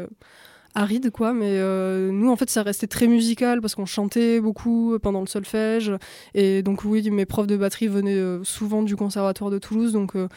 aride 0.77 1.11
quoi 1.11 1.33
mais 1.33 1.57
euh, 1.59 2.11
nous 2.13 2.31
en 2.31 2.37
fait 2.37 2.51
ça 2.51 2.63
restait 2.63 2.87
très 2.87 3.09
musical 3.09 3.61
parce 3.61 3.75
qu'on 3.75 3.87
chantait 3.87 4.41
beaucoup 4.41 4.99
pendant 5.03 5.21
le 5.21 5.27
solfège. 5.27 5.93
Et 6.35 6.63
donc 6.63 6.85
oui 6.85 7.11
mes 7.11 7.27
profs 7.27 7.47
de 7.47 7.57
batterie 7.57 7.89
venaient 7.89 8.15
euh, 8.15 8.45
souvent 8.45 8.83
du 8.83 8.95
conservatoire 8.95 9.51
de 9.51 9.59
Toulouse. 9.59 9.93
Donc 9.93 10.15
euh, 10.15 10.29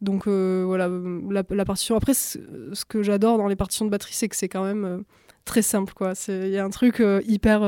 donc 0.00 0.28
voilà 0.28 0.88
la, 1.28 1.64
partition. 1.64 1.96
Après 1.96 2.14
ce 2.14 2.38
que 2.88 3.02
j'adore 3.02 3.36
dans 3.36 3.48
les 3.48 3.56
partitions 3.56 3.84
de 3.84 3.90
batterie 3.90 4.14
c'est 4.14 4.28
que 4.28 4.36
c'est 4.36 4.48
quand 4.48 4.64
même 4.64 5.02
très 5.44 5.62
simple 5.62 5.92
quoi. 5.92 6.12
Il 6.28 6.48
y 6.48 6.58
a 6.58 6.64
un 6.64 6.70
truc 6.70 7.02
hyper 7.26 7.62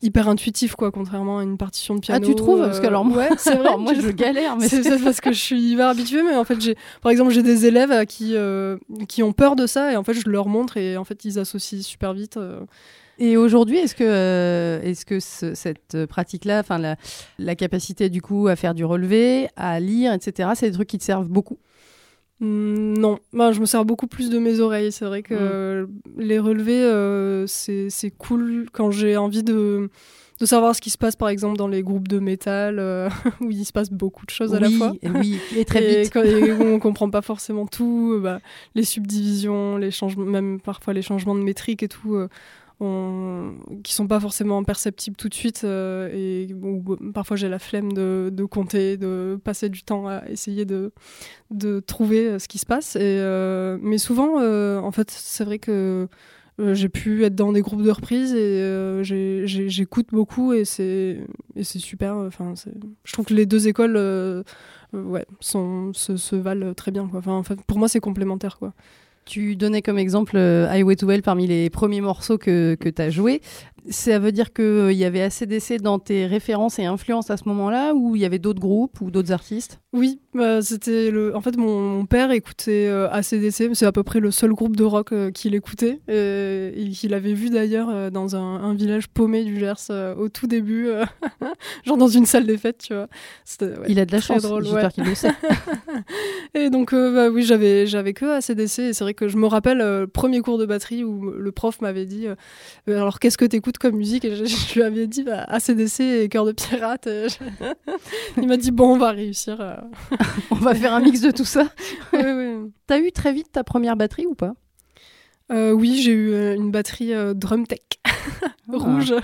hyper 0.00 0.28
intuitif 0.28 0.74
quoi 0.74 0.92
contrairement 0.92 1.38
à 1.38 1.42
une 1.42 1.58
partition 1.58 1.94
de 1.94 2.00
piano 2.00 2.24
ah 2.24 2.26
tu 2.26 2.34
trouves 2.36 2.60
parce 2.60 2.80
que 2.80 2.86
alors 2.86 3.04
moi 3.04 3.18
ouais, 3.18 3.30
c'est 3.36 3.54
vrai 3.58 3.76
moi 3.76 3.94
je 3.94 4.08
galère 4.10 4.56
mais 4.56 4.68
c'est 4.68 4.82
peut-être 4.82 5.02
parce 5.02 5.20
que 5.20 5.32
je 5.32 5.38
suis 5.38 5.60
hyper 5.60 5.88
habituée 5.88 6.22
mais 6.22 6.36
en 6.36 6.44
fait 6.44 6.60
j'ai 6.60 6.76
par 7.02 7.10
exemple 7.10 7.32
j'ai 7.32 7.42
des 7.42 7.66
élèves 7.66 7.90
euh, 7.90 8.04
qui 8.04 8.36
euh, 8.36 8.76
qui 9.08 9.22
ont 9.22 9.32
peur 9.32 9.56
de 9.56 9.66
ça 9.66 9.92
et 9.92 9.96
en 9.96 10.04
fait 10.04 10.14
je 10.14 10.28
leur 10.28 10.46
montre 10.46 10.76
et 10.76 10.96
en 10.96 11.04
fait 11.04 11.24
ils 11.24 11.38
associent 11.38 11.82
super 11.82 12.12
vite 12.12 12.36
euh, 12.36 12.60
Et 13.18 13.36
aujourd'hui, 13.36 13.78
est-ce 13.78 13.96
que, 13.96 14.04
euh, 14.04 14.80
est-ce 14.82 15.04
que 15.04 15.18
cette 15.18 16.06
pratique-là, 16.06 16.60
enfin 16.60 16.78
la, 16.78 16.94
la, 17.40 17.56
capacité 17.56 18.10
du 18.10 18.22
coup 18.22 18.46
à 18.46 18.54
faire 18.54 18.74
du 18.74 18.84
relevé, 18.84 19.48
à 19.56 19.80
lire, 19.80 20.12
etc., 20.12 20.50
c'est 20.54 20.70
des 20.70 20.74
trucs 20.74 20.88
qui 20.88 20.98
te 20.98 21.04
servent 21.04 21.28
beaucoup? 21.28 21.58
Non, 22.40 23.18
bah, 23.32 23.50
je 23.50 23.60
me 23.60 23.66
sers 23.66 23.84
beaucoup 23.84 24.06
plus 24.06 24.30
de 24.30 24.38
mes 24.38 24.60
oreilles. 24.60 24.92
C'est 24.92 25.04
vrai 25.04 25.22
que 25.22 25.84
hmm. 25.84 26.20
les 26.20 26.38
relevés, 26.38 26.82
euh, 26.82 27.46
c'est 27.46 28.12
cool 28.16 28.66
quand 28.72 28.90
j'ai 28.90 29.16
envie 29.16 29.42
de, 29.42 29.90
de 30.40 30.46
savoir 30.46 30.74
ce 30.76 30.80
qui 30.80 30.90
se 30.90 30.98
passe 30.98 31.16
par 31.16 31.30
exemple 31.30 31.56
dans 31.56 31.66
les 31.66 31.82
groupes 31.82 32.06
de 32.06 32.20
métal 32.20 32.78
euh, 32.78 33.08
où 33.40 33.50
il 33.50 33.64
se 33.64 33.72
passe 33.72 33.90
beaucoup 33.90 34.24
de 34.24 34.30
choses 34.30 34.54
à 34.54 34.60
la 34.60 34.70
fois. 34.70 34.92
oui, 35.02 35.38
et 35.56 35.64
très 35.64 36.02
vite. 36.02 36.14
Et 36.16 36.52
on 36.52 36.78
comprend 36.78 37.10
pas 37.10 37.22
forcément 37.22 37.66
tout, 37.66 38.20
bah, 38.22 38.40
les 38.76 38.84
subdivisions, 38.84 39.76
les 39.76 39.90
changements, 39.90 40.24
même 40.24 40.60
parfois 40.60 40.94
les 40.94 41.02
changements 41.02 41.34
de 41.34 41.42
métrique 41.42 41.82
et 41.82 41.88
tout 41.88 42.16
on, 42.80 43.54
qui 43.82 43.92
sont 43.92 44.06
pas 44.06 44.20
forcément 44.20 44.62
perceptibles 44.62 45.16
tout 45.16 45.28
de 45.28 45.34
suite 45.34 45.62
euh, 45.64 46.08
et 46.12 46.54
parfois 47.12 47.36
j'ai 47.36 47.48
la 47.48 47.58
flemme 47.58 47.92
de, 47.92 48.44
compter, 48.44 48.96
de 48.96 49.38
passer 49.42 49.68
du 49.68 49.82
temps 49.82 50.06
à 50.06 50.28
essayer 50.28 50.64
de, 50.64 50.92
trouver 51.86 52.28
euh, 52.28 52.38
ce 52.38 52.46
qui 52.46 52.58
se 52.58 52.66
passe. 52.66 52.96
Euh, 53.00 53.78
mais 53.80 53.98
souvent, 53.98 54.42
en 54.82 54.92
fait, 54.92 55.10
c'est 55.10 55.44
vrai 55.44 55.58
que 55.58 56.08
j'ai 56.58 56.88
pu 56.88 57.24
être 57.24 57.34
dans 57.34 57.52
des 57.52 57.62
groupes 57.62 57.82
de 57.82 57.90
reprise 57.90 58.34
et 58.34 59.02
j'écoute 59.04 60.08
beaucoup 60.12 60.52
et 60.52 60.64
c'est 60.64 61.18
super. 61.64 62.14
Enfin, 62.16 62.54
je 63.04 63.12
trouve 63.12 63.26
que 63.26 63.34
les 63.34 63.46
deux 63.46 63.66
écoles 63.68 63.96
ouais, 64.92 65.26
se, 65.40 66.36
valent 66.36 66.74
très 66.74 66.92
bien. 66.92 67.08
Quoi. 67.08 67.22
Enfin, 67.26 67.56
pour 67.66 67.78
moi, 67.78 67.88
c'est 67.88 68.00
complémentaire. 68.00 68.58
Quoi. 68.58 68.72
Tu 69.28 69.56
donnais 69.56 69.82
comme 69.82 69.98
exemple 69.98 70.38
euh, 70.38 70.66
Highway 70.70 70.96
to 70.96 71.10
Hell 71.10 71.20
parmi 71.20 71.46
les 71.46 71.68
premiers 71.68 72.00
morceaux 72.00 72.38
que, 72.38 72.78
que 72.80 72.88
tu 72.88 73.02
as 73.02 73.10
joués. 73.10 73.42
Ça 73.90 74.18
veut 74.18 74.32
dire 74.32 74.52
qu'il 74.52 74.64
euh, 74.64 74.92
y 74.92 75.04
avait 75.04 75.22
assez 75.22 75.46
d'essais 75.46 75.78
dans 75.78 75.98
tes 75.98 76.26
références 76.26 76.78
et 76.78 76.84
influences 76.84 77.30
à 77.30 77.36
ce 77.36 77.44
moment-là 77.46 77.94
ou 77.94 78.16
il 78.16 78.22
y 78.22 78.24
avait 78.24 78.38
d'autres 78.38 78.60
groupes 78.60 79.00
ou 79.00 79.10
d'autres 79.10 79.32
artistes? 79.32 79.80
Oui, 79.92 80.20
bah, 80.34 80.60
c'était 80.60 81.10
le. 81.10 81.34
En 81.34 81.40
fait, 81.40 81.56
mon, 81.56 82.04
père 82.04 82.30
écoutait 82.30 82.86
euh, 82.88 83.08
ACDC, 83.10 83.74
c'est 83.74 83.86
à 83.86 83.92
peu 83.92 84.02
près 84.02 84.20
le 84.20 84.30
seul 84.30 84.52
groupe 84.52 84.76
de 84.76 84.84
rock 84.84 85.12
euh, 85.12 85.30
qu'il 85.30 85.54
écoutait 85.54 86.00
et 86.08 86.90
qu'il 86.92 87.14
avait 87.14 87.32
vu 87.32 87.50
d'ailleurs 87.50 88.10
dans 88.10 88.36
un, 88.36 88.74
village 88.74 89.08
paumé 89.08 89.44
du 89.44 89.58
Gers 89.58 89.90
au 90.18 90.28
tout 90.28 90.46
début, 90.46 90.88
genre 91.84 91.96
dans 91.96 92.08
une 92.08 92.26
salle 92.26 92.46
des 92.46 92.58
fêtes, 92.58 92.84
tu 92.86 92.94
vois. 92.94 93.08
il 93.88 93.98
a 93.98 94.04
de 94.04 94.12
la 94.12 94.20
chance, 94.20 94.46
j'espère 94.62 94.92
qu'il 94.92 95.04
le 95.04 95.14
sait. 95.14 95.32
et 96.54 96.70
donc, 96.70 96.94
bah, 96.94 97.30
oui, 97.30 97.42
j'avais, 97.42 97.86
j'avais 97.86 98.12
que 98.12 98.26
ACDC 98.26 98.78
et 98.78 98.92
c'est 98.92 99.04
vrai 99.04 99.14
que 99.14 99.28
je 99.28 99.36
me 99.36 99.46
rappelle 99.46 100.06
premier 100.08 100.40
cours 100.40 100.58
de 100.58 100.66
batterie 100.66 101.04
où 101.04 101.30
le 101.30 101.52
prof 101.52 101.80
m'avait 101.80 102.06
dit 102.06 102.26
alors 102.86 103.18
qu'est-ce 103.18 103.38
que 103.38 103.44
tu 103.44 103.56
comme 103.78 103.96
musique 103.96 104.24
et 104.24 104.34
je, 104.34 104.74
lui 104.74 104.82
avais 104.82 105.06
dit 105.06 105.22
bah, 105.22 105.44
ACDC 105.48 106.00
et 106.00 106.28
Cœur 106.28 106.44
de 106.44 106.52
Pirate. 106.52 107.08
Il 108.36 108.46
m'a 108.46 108.56
dit 108.56 108.70
bon, 108.70 108.94
on 108.94 108.98
va 108.98 109.10
réussir. 109.10 109.60
Euh. 109.60 109.76
on 110.50 110.56
va 110.56 110.74
faire 110.74 110.94
un 110.94 111.00
mix 111.00 111.20
de 111.20 111.30
tout 111.30 111.44
ça. 111.44 111.68
oui, 112.12 112.20
oui. 112.24 112.72
T'as 112.86 112.98
eu 113.00 113.12
très 113.12 113.32
vite 113.32 113.52
ta 113.52 113.64
première 113.64 113.96
batterie 113.96 114.26
ou 114.26 114.34
pas? 114.34 114.54
Euh, 115.50 115.72
Oui, 115.72 116.00
j'ai 116.02 116.12
eu 116.12 116.32
euh, 116.32 116.54
une 116.54 116.70
batterie 116.70 117.12
Drumtech. 117.34 118.00
Ah. 118.70 118.76
rouge 118.76 119.14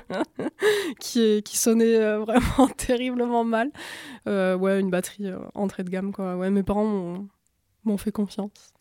qui, 0.98 1.42
qui 1.42 1.58
sonnait 1.58 2.16
vraiment 2.16 2.68
terriblement 2.78 3.44
mal. 3.44 3.70
ouais, 4.26 4.80
une 4.80 4.88
batterie 4.88 5.26
entrée 5.54 5.84
de 5.84 5.90
gamme 5.90 6.12
quoi. 6.12 6.36
Ouais, 6.36 6.48
mes 6.48 6.62
parents 6.62 7.26
m'ont 7.84 7.98
fait 7.98 8.10
confiance. 8.10 8.72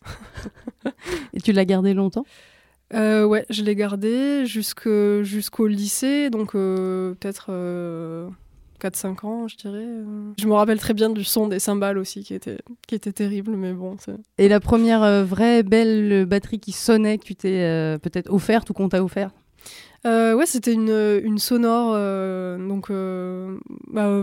Et 1.34 1.42
tu 1.42 1.52
l'as 1.52 1.66
gardée 1.66 1.94
longtemps? 1.94 2.24
Euh, 2.94 3.26
ouais, 3.26 3.46
je 3.50 3.64
l'ai 3.64 3.76
gardé 3.76 4.46
jusqu'au 4.46 5.68
lycée, 5.68 6.30
donc 6.30 6.56
euh, 6.56 7.16
peut-être 7.16 7.50
4-5 7.50 7.52
euh, 7.52 9.28
ans, 9.28 9.48
je 9.48 9.58
dirais. 9.58 9.88
Je 10.40 10.48
me 10.48 10.54
rappelle 10.54 10.80
très 10.80 10.94
bien 10.94 11.10
du 11.10 11.24
son 11.24 11.48
des 11.48 11.60
cymbales 11.60 11.98
aussi, 11.98 12.24
qui 12.24 12.34
était, 12.34 12.60
qui 12.88 12.96
était 12.96 13.14
terrible, 13.14 13.56
mais 13.56 13.74
bon. 13.74 13.98
Et 14.38 14.48
la 14.48 14.60
première 14.60 15.26
vraie 15.26 15.64
belle 15.64 16.26
batterie 16.26 16.60
qui 16.60 16.72
sonnait, 16.72 17.18
que 17.18 17.26
tu 17.26 17.36
t'es 17.36 17.98
peut-être 18.02 18.32
offerte 18.32 18.70
ou 18.70 18.74
qu'on 18.74 18.90
t'a 18.90 19.04
offert 19.04 19.32
euh, 20.06 20.34
ouais, 20.34 20.46
c'était 20.46 20.74
une, 20.74 21.38
sonore. 21.38 21.94
Euh, 21.96 22.58
donc, 22.58 22.90
euh, 22.90 23.58
bah, 23.88 24.22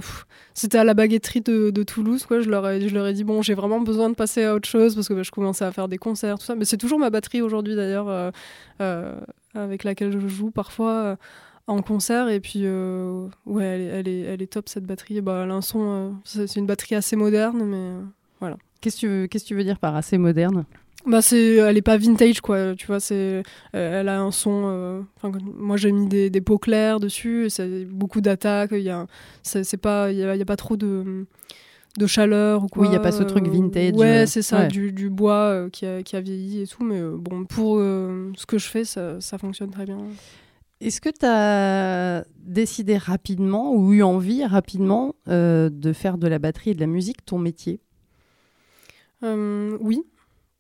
c'était 0.53 0.79
à 0.79 0.85
la 0.85 0.95
baguetterie 0.95 1.41
de, 1.41 1.83
Toulouse. 1.83 2.27
Quoi. 2.27 2.41
Je, 2.41 2.51
leur 2.51 2.69
ai, 2.69 3.13
dit 3.15 3.25
bon, 3.25 3.43
j'ai 3.43 3.55
vraiment 3.55 3.81
besoin 3.81 4.11
de 4.11 4.15
passer 4.15 4.45
à 4.45 4.55
autre 4.55 4.69
chose 4.69 4.95
parce 4.95 5.09
que 5.09 5.15
bah, 5.15 5.23
je 5.23 5.31
commençais 5.31 5.65
à 5.65 5.73
faire 5.73 5.89
des 5.89 5.99
concerts, 5.99 6.39
tout 6.39 6.45
ça. 6.45 6.55
Mais 6.55 6.65
c'est 6.65 6.77
toujours 6.77 6.99
ma 6.99 7.11
batterie 7.11 7.41
aujourd'hui 7.41 7.75
d'ailleurs, 7.75 8.33
avec 9.55 9.85
laquelle 9.85 10.13
je 10.13 10.29
joue 10.29 10.51
parfois 10.51 11.17
en 11.67 11.81
concert. 11.83 12.29
Et 12.29 12.41
puis, 12.41 12.67
ouais, 13.47 13.65
elle 13.65 14.09
est, 14.09 14.21
elle, 14.21 14.43
est, 14.43 14.53
top 14.53 14.69
cette 14.69 14.85
batterie. 14.85 15.23
Bah, 15.23 15.43
un 15.43 15.63
son. 15.63 16.17
c'est 16.25 16.57
une 16.57 16.67
batterie 16.67 16.95
assez 16.95 17.17
moderne, 17.17 17.65
mais 17.65 17.93
voilà. 18.39 18.59
Qu'est-ce 18.83 19.01
que 19.01 19.39
tu 19.39 19.55
veux 19.55 19.65
dire 19.65 19.79
par 19.79 19.97
assez 19.97 20.19
moderne? 20.19 20.65
Bah 21.07 21.23
c'est 21.23 21.57
elle 21.57 21.77
est 21.77 21.83
pas 21.83 21.97
vintage 21.97 22.41
quoi. 22.41 22.75
Tu 22.77 22.87
vois 22.87 23.01
c'est 23.01 23.43
euh, 23.75 24.01
elle 24.01 24.09
a 24.09 24.21
un 24.21 24.31
son 24.31 24.63
euh, 24.67 25.03
moi 25.57 25.77
j'ai 25.77 25.93
mis 25.93 26.07
des, 26.07 26.29
des, 26.29 26.41
pots 26.41 26.59
clairs 26.59 27.01
dessus 27.01 27.47
c'est 27.49 27.85
beaucoup 27.87 28.21
d'attaques. 28.21 28.73
Il 28.73 28.83
y 28.83 28.91
a 28.91 29.07
c'est 29.43 29.77
pas 29.79 30.13
il 30.13 30.19
y, 30.19 30.23
a, 30.25 30.45
pas 30.45 30.57
trop 30.57 30.77
de 30.77 31.27
de 31.97 32.07
chaleur 32.07 32.65
ou 32.65 32.67
quoi. 32.67 32.83
Oui 32.83 32.89
il 32.91 32.93
y 32.93 32.97
a 32.97 33.01
pas 33.01 33.13
ce 33.13 33.23
truc 33.23 33.49
vintage 33.49 33.95
ouais 33.95 34.27
c'est 34.27 34.43
ça 34.43 34.67
Du, 34.67 34.93
du, 34.93 35.09
bois 35.09 35.35
euh, 35.35 35.71
qui, 35.71 35.87
a, 35.87 36.03
qui, 36.03 36.17
a, 36.17 36.21
vieilli 36.21 36.63
et 36.63 36.67
tout. 36.67 36.85
Mais 36.85 37.01
bon 37.01 37.45
pour 37.45 37.79
ce 37.79 38.47
que 38.47 38.59
je 38.59 38.67
fais 38.67 38.85
ça, 38.85 39.21
ça 39.21 39.39
fonctionne 39.39 39.71
très 39.71 39.87
bien. 39.87 39.99
Est-ce 40.83 41.01
que 41.01 41.11
tu 41.11 41.27
as 41.27 42.25
décidé 42.39 42.97
rapidement 42.97 43.75
ou 43.75 43.93
eu 43.95 44.03
envie 44.03 44.45
rapidement 44.45 45.15
de 45.27 45.93
faire 45.95 46.19
de 46.19 46.29
la 46.29 46.39
batterie 46.39 46.71
et 46.71 46.75
de 46.75 46.81
la 46.81 46.87
musique 46.87 47.25
ton 47.25 47.39
métier? 47.39 47.81
Oui 49.23 50.05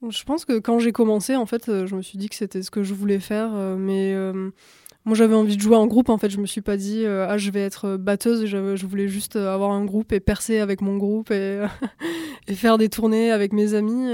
je 0.09 0.25
pense 0.25 0.45
que 0.45 0.59
quand 0.59 0.79
j'ai 0.79 0.93
commencé, 0.93 1.37
en 1.37 1.47
fait, 1.47 1.69
euh, 1.69 1.87
je 1.87 1.95
me 1.95 2.03
suis 2.03 2.17
dit 2.17 2.29
que 2.29 2.35
c'était 2.37 2.63
ce 2.63 2.71
que 2.71 2.83
je 2.83 2.95
voulais 2.95 3.21
faire, 3.21 3.51
euh, 3.55 3.77
mais 3.77 4.15
euh, 4.15 4.51
moi 5.05 5.15
j'avais 5.15 5.35
envie 5.35 5.57
de 5.57 5.61
jouer 5.61 5.77
en 5.77 5.87
groupe. 5.87 6.09
En 6.09 6.17
fait, 6.17 6.31
je 6.31 6.39
me 6.39 6.47
suis 6.47 6.63
pas 6.63 6.77
dit 6.77 7.05
ah 7.07 7.37
je 7.37 7.51
vais 7.51 7.61
être 7.61 7.97
batteuse. 7.97 8.47
Je, 8.47 8.87
voulais 8.87 9.09
juste 9.09 9.37
avoir 9.37 9.73
un 9.73 9.85
groupe 9.85 10.13
et 10.13 10.21
percer 10.21 10.59
avec 10.59 10.81
mon 10.81 10.97
groupe 10.97 11.31
et 11.31 11.61
faire 12.55 12.79
des 12.79 12.89
tournées 12.89 13.31
avec 13.31 13.53
mes 13.53 13.75
amis. 13.75 14.09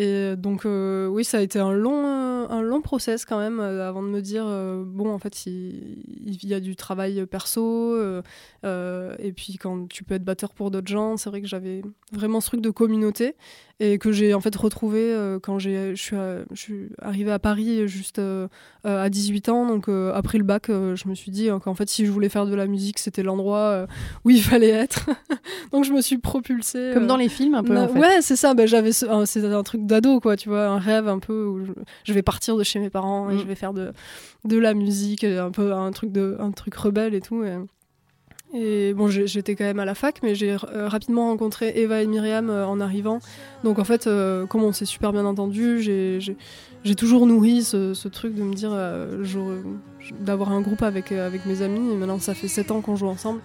Et 0.00 0.36
donc, 0.36 0.64
euh, 0.64 1.08
oui, 1.08 1.24
ça 1.24 1.38
a 1.38 1.40
été 1.40 1.58
un 1.58 1.72
long, 1.72 2.06
un 2.06 2.62
long 2.62 2.80
process 2.80 3.24
quand 3.24 3.40
même 3.40 3.58
euh, 3.58 3.88
avant 3.88 4.00
de 4.00 4.06
me 4.06 4.22
dire 4.22 4.44
euh, 4.46 4.84
bon, 4.86 5.12
en 5.12 5.18
fait, 5.18 5.44
il, 5.46 6.04
il, 6.24 6.46
y 6.46 6.54
a 6.54 6.60
du 6.60 6.76
travail 6.76 7.26
perso. 7.26 7.98
et 8.62 9.32
puis, 9.32 9.58
quand 9.60 9.88
tu 9.88 10.04
peux 10.04 10.14
être 10.14 10.24
batteur 10.24 10.54
pour 10.54 10.70
d'autres 10.70 10.86
gens, 10.86 11.16
c'est 11.16 11.30
vrai 11.30 11.40
que 11.40 11.48
j'avais 11.48 11.82
vraiment 12.12 12.40
ce 12.40 12.46
truc 12.46 12.60
de 12.60 12.70
communauté 12.70 13.34
et 13.80 13.98
que 13.98 14.10
j'ai 14.10 14.34
en 14.34 14.40
fait 14.40 14.54
retrouvé 14.56 15.16
quand 15.42 15.58
je 15.58 15.94
suis, 15.94 16.88
arrivée 17.00 17.32
à 17.32 17.38
Paris 17.40 17.88
juste 17.88 18.20
à 18.84 19.10
18 19.10 19.48
ans. 19.48 19.66
Donc, 19.66 19.88
après 20.14 20.38
le 20.38 20.44
bac, 20.44 20.66
je 20.68 21.08
me 21.08 21.14
suis 21.16 21.32
dit 21.32 21.48
qu'en 21.64 21.74
fait, 21.74 21.88
si 21.88 22.06
je 22.06 22.12
voulais 22.12 22.28
faire 22.28 22.46
de 22.46 22.54
la 22.54 22.68
musique, 22.68 23.00
c'était 23.00 23.24
l'endroit 23.24 23.86
où 24.24 24.30
il 24.30 24.42
fallait 24.42 24.68
être. 24.68 25.10
donc, 25.72 25.84
je 25.84 25.92
me 25.92 26.00
suis 26.00 26.18
propulsée. 26.18 26.92
Comme 26.94 27.08
dans 27.08 27.16
les 27.16 27.28
films, 27.28 27.56
un 27.56 27.64
peu. 27.64 27.76
En 27.76 27.88
fait. 27.88 27.98
Ouais, 27.98 28.18
c'est 28.20 28.36
ça. 28.36 28.54
Ben, 28.54 28.68
j'avais, 28.68 28.92
c'est 28.92 29.08
un 29.08 29.62
truc 29.64 29.87
d'ado, 29.88 30.20
quoi, 30.20 30.36
tu 30.36 30.48
vois, 30.48 30.66
un 30.66 30.78
rêve 30.78 31.08
un 31.08 31.18
peu 31.18 31.44
où 31.44 31.66
je, 32.04 32.12
vais 32.12 32.22
partir 32.22 32.56
de 32.56 32.62
chez 32.62 32.78
mes 32.78 32.90
parents 32.90 33.30
et 33.30 33.34
mm. 33.34 33.38
je 33.38 33.44
vais 33.44 33.54
faire 33.54 33.72
de, 33.72 33.92
de 34.44 34.58
la 34.58 34.74
musique, 34.74 35.24
un 35.24 35.50
peu 35.50 35.72
un 35.72 35.90
truc, 35.90 36.12
de, 36.12 36.36
un 36.38 36.52
truc 36.52 36.74
rebelle 36.74 37.14
et 37.14 37.20
tout. 37.20 37.44
Et, 38.54 38.94
bon, 38.94 39.08
j'étais 39.08 39.54
quand 39.54 39.64
même 39.64 39.78
à 39.78 39.84
la 39.84 39.94
fac, 39.94 40.20
mais 40.22 40.34
j'ai 40.34 40.52
euh, 40.52 40.88
rapidement 40.88 41.28
rencontré 41.28 41.72
Eva 41.76 42.02
et 42.02 42.06
Myriam 42.06 42.48
euh, 42.48 42.66
en 42.66 42.80
arrivant. 42.80 43.20
Donc 43.62 43.78
en 43.78 43.84
fait, 43.84 44.06
euh, 44.06 44.46
comme 44.46 44.62
on 44.62 44.72
s'est 44.72 44.86
super 44.86 45.12
bien 45.12 45.26
entendu, 45.26 45.80
j'ai 45.80 46.94
toujours 46.96 47.26
nourri 47.26 47.62
ce, 47.62 48.08
truc 48.08 48.34
de 48.34 48.42
me 48.42 48.54
dire 48.54 48.70
d'avoir 50.20 50.52
un 50.52 50.62
groupe 50.62 50.82
avec, 50.82 51.12
avec 51.12 51.44
mes 51.44 51.62
amis. 51.62 51.92
Et 51.92 51.96
maintenant, 51.96 52.18
ça 52.18 52.34
fait 52.34 52.48
7 52.48 52.70
ans 52.70 52.80
qu'on 52.80 52.96
joue 52.96 53.08
ensemble. 53.08 53.40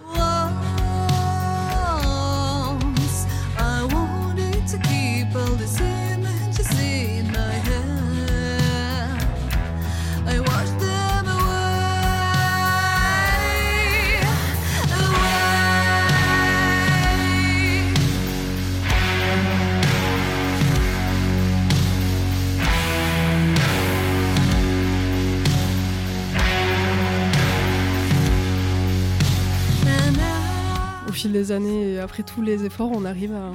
Les 31.28 31.52
années 31.52 31.94
et 31.94 31.98
après 31.98 32.22
tous 32.22 32.42
les 32.42 32.64
efforts, 32.64 32.90
on 32.92 33.04
arrive 33.04 33.32
à. 33.32 33.52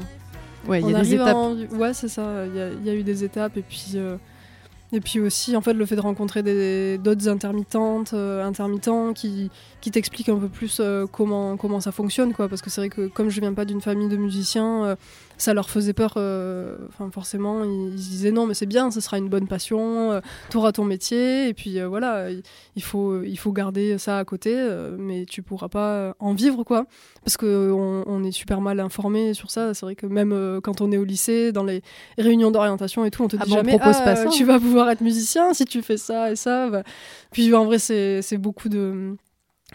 Ouais, 0.69 0.81
il 0.81 0.89
y 0.89 0.95
a 0.95 1.01
des 1.01 1.13
étapes. 1.15 1.37
Ouais, 1.71 1.93
c'est 1.93 2.09
ça. 2.09 2.45
Il 2.45 2.85
y, 2.85 2.89
a 2.89 2.93
eu 2.93 3.03
des 3.03 3.23
étapes 3.23 3.57
et 3.57 3.61
puis. 3.61 3.91
Euh, 3.95 4.17
Et 4.91 5.01
puis 5.01 5.19
aussi, 5.19 5.55
en 5.55 5.61
fait, 5.61 5.73
le 5.73 5.85
fait 5.85 5.95
de 5.95 6.01
rencontrer 6.01 6.41
d'autres 6.97 7.27
intermittentes, 7.29 8.13
euh, 8.13 8.43
intermittents 8.43 9.13
qui, 9.13 9.51
qui 9.81 9.91
t'expliquent 9.91 10.29
un 10.29 10.39
peu 10.39 10.49
plus 10.49 10.79
euh, 10.79 11.05
comment, 11.05 11.57
comment 11.57 11.79
ça 11.79 11.91
fonctionne, 11.91 12.33
quoi. 12.33 12.49
Parce 12.49 12.63
que 12.63 12.71
c'est 12.71 12.81
vrai 12.81 12.89
que 12.89 13.07
comme 13.07 13.29
je 13.29 13.39
viens 13.39 13.53
pas 13.53 13.65
d'une 13.65 13.81
famille 13.81 14.09
de 14.09 14.17
musiciens, 14.17 14.97
ça 15.39 15.55
leur 15.55 15.69
faisait 15.69 15.93
peur. 15.93 16.11
Enfin, 16.11 17.09
forcément, 17.11 17.63
ils, 17.63 17.95
disaient 17.95 18.31
non, 18.31 18.45
mais 18.45 18.53
c'est 18.53 18.67
bien, 18.67 18.91
ce 18.91 19.01
sera 19.01 19.17
une 19.17 19.29
bonne 19.29 19.47
passion, 19.47 20.21
tu 20.49 20.57
auras 20.57 20.71
ton 20.71 20.85
métier. 20.85 21.47
Et 21.47 21.53
puis 21.53 21.81
voilà, 21.81 22.27
il 22.75 22.83
faut, 22.83 23.23
il 23.23 23.37
faut 23.37 23.51
garder 23.51 23.97
ça 23.97 24.19
à 24.19 24.25
côté, 24.25 24.55
mais 24.97 25.25
tu 25.25 25.41
pourras 25.41 25.69
pas 25.69 26.15
en 26.19 26.33
vivre, 26.33 26.63
quoi. 26.63 26.85
Parce 27.23 27.37
qu'on 27.37 28.03
on 28.05 28.23
est 28.23 28.31
super 28.31 28.61
mal 28.61 28.79
informé 28.79 29.33
sur 29.33 29.49
ça. 29.49 29.73
C'est 29.73 29.85
vrai 29.85 29.95
que 29.95 30.05
même 30.05 30.59
quand 30.63 30.81
on 30.81 30.91
est 30.91 30.97
au 30.97 31.03
lycée, 31.03 31.51
dans 31.51 31.63
les 31.63 31.81
réunions 32.17 32.51
d'orientation 32.51 33.05
et 33.05 33.11
tout, 33.11 33.23
on 33.23 33.27
te 33.27 33.37
ah 33.39 33.45
dit 33.45 33.51
jamais, 33.51 33.77
pas 33.77 33.91
ah, 34.05 34.15
ça. 34.15 34.25
tu 34.27 34.43
vas 34.43 34.59
pouvoir 34.59 34.89
être 34.89 35.01
musicien 35.01 35.53
si 35.53 35.65
tu 35.65 35.81
fais 35.81 35.97
ça 35.97 36.31
et 36.31 36.35
ça. 36.35 36.69
Bah. 36.69 36.83
Puis 37.31 37.53
en 37.53 37.65
vrai, 37.65 37.79
c'est 37.79 38.37
beaucoup 38.37 38.69
de. 38.69 39.15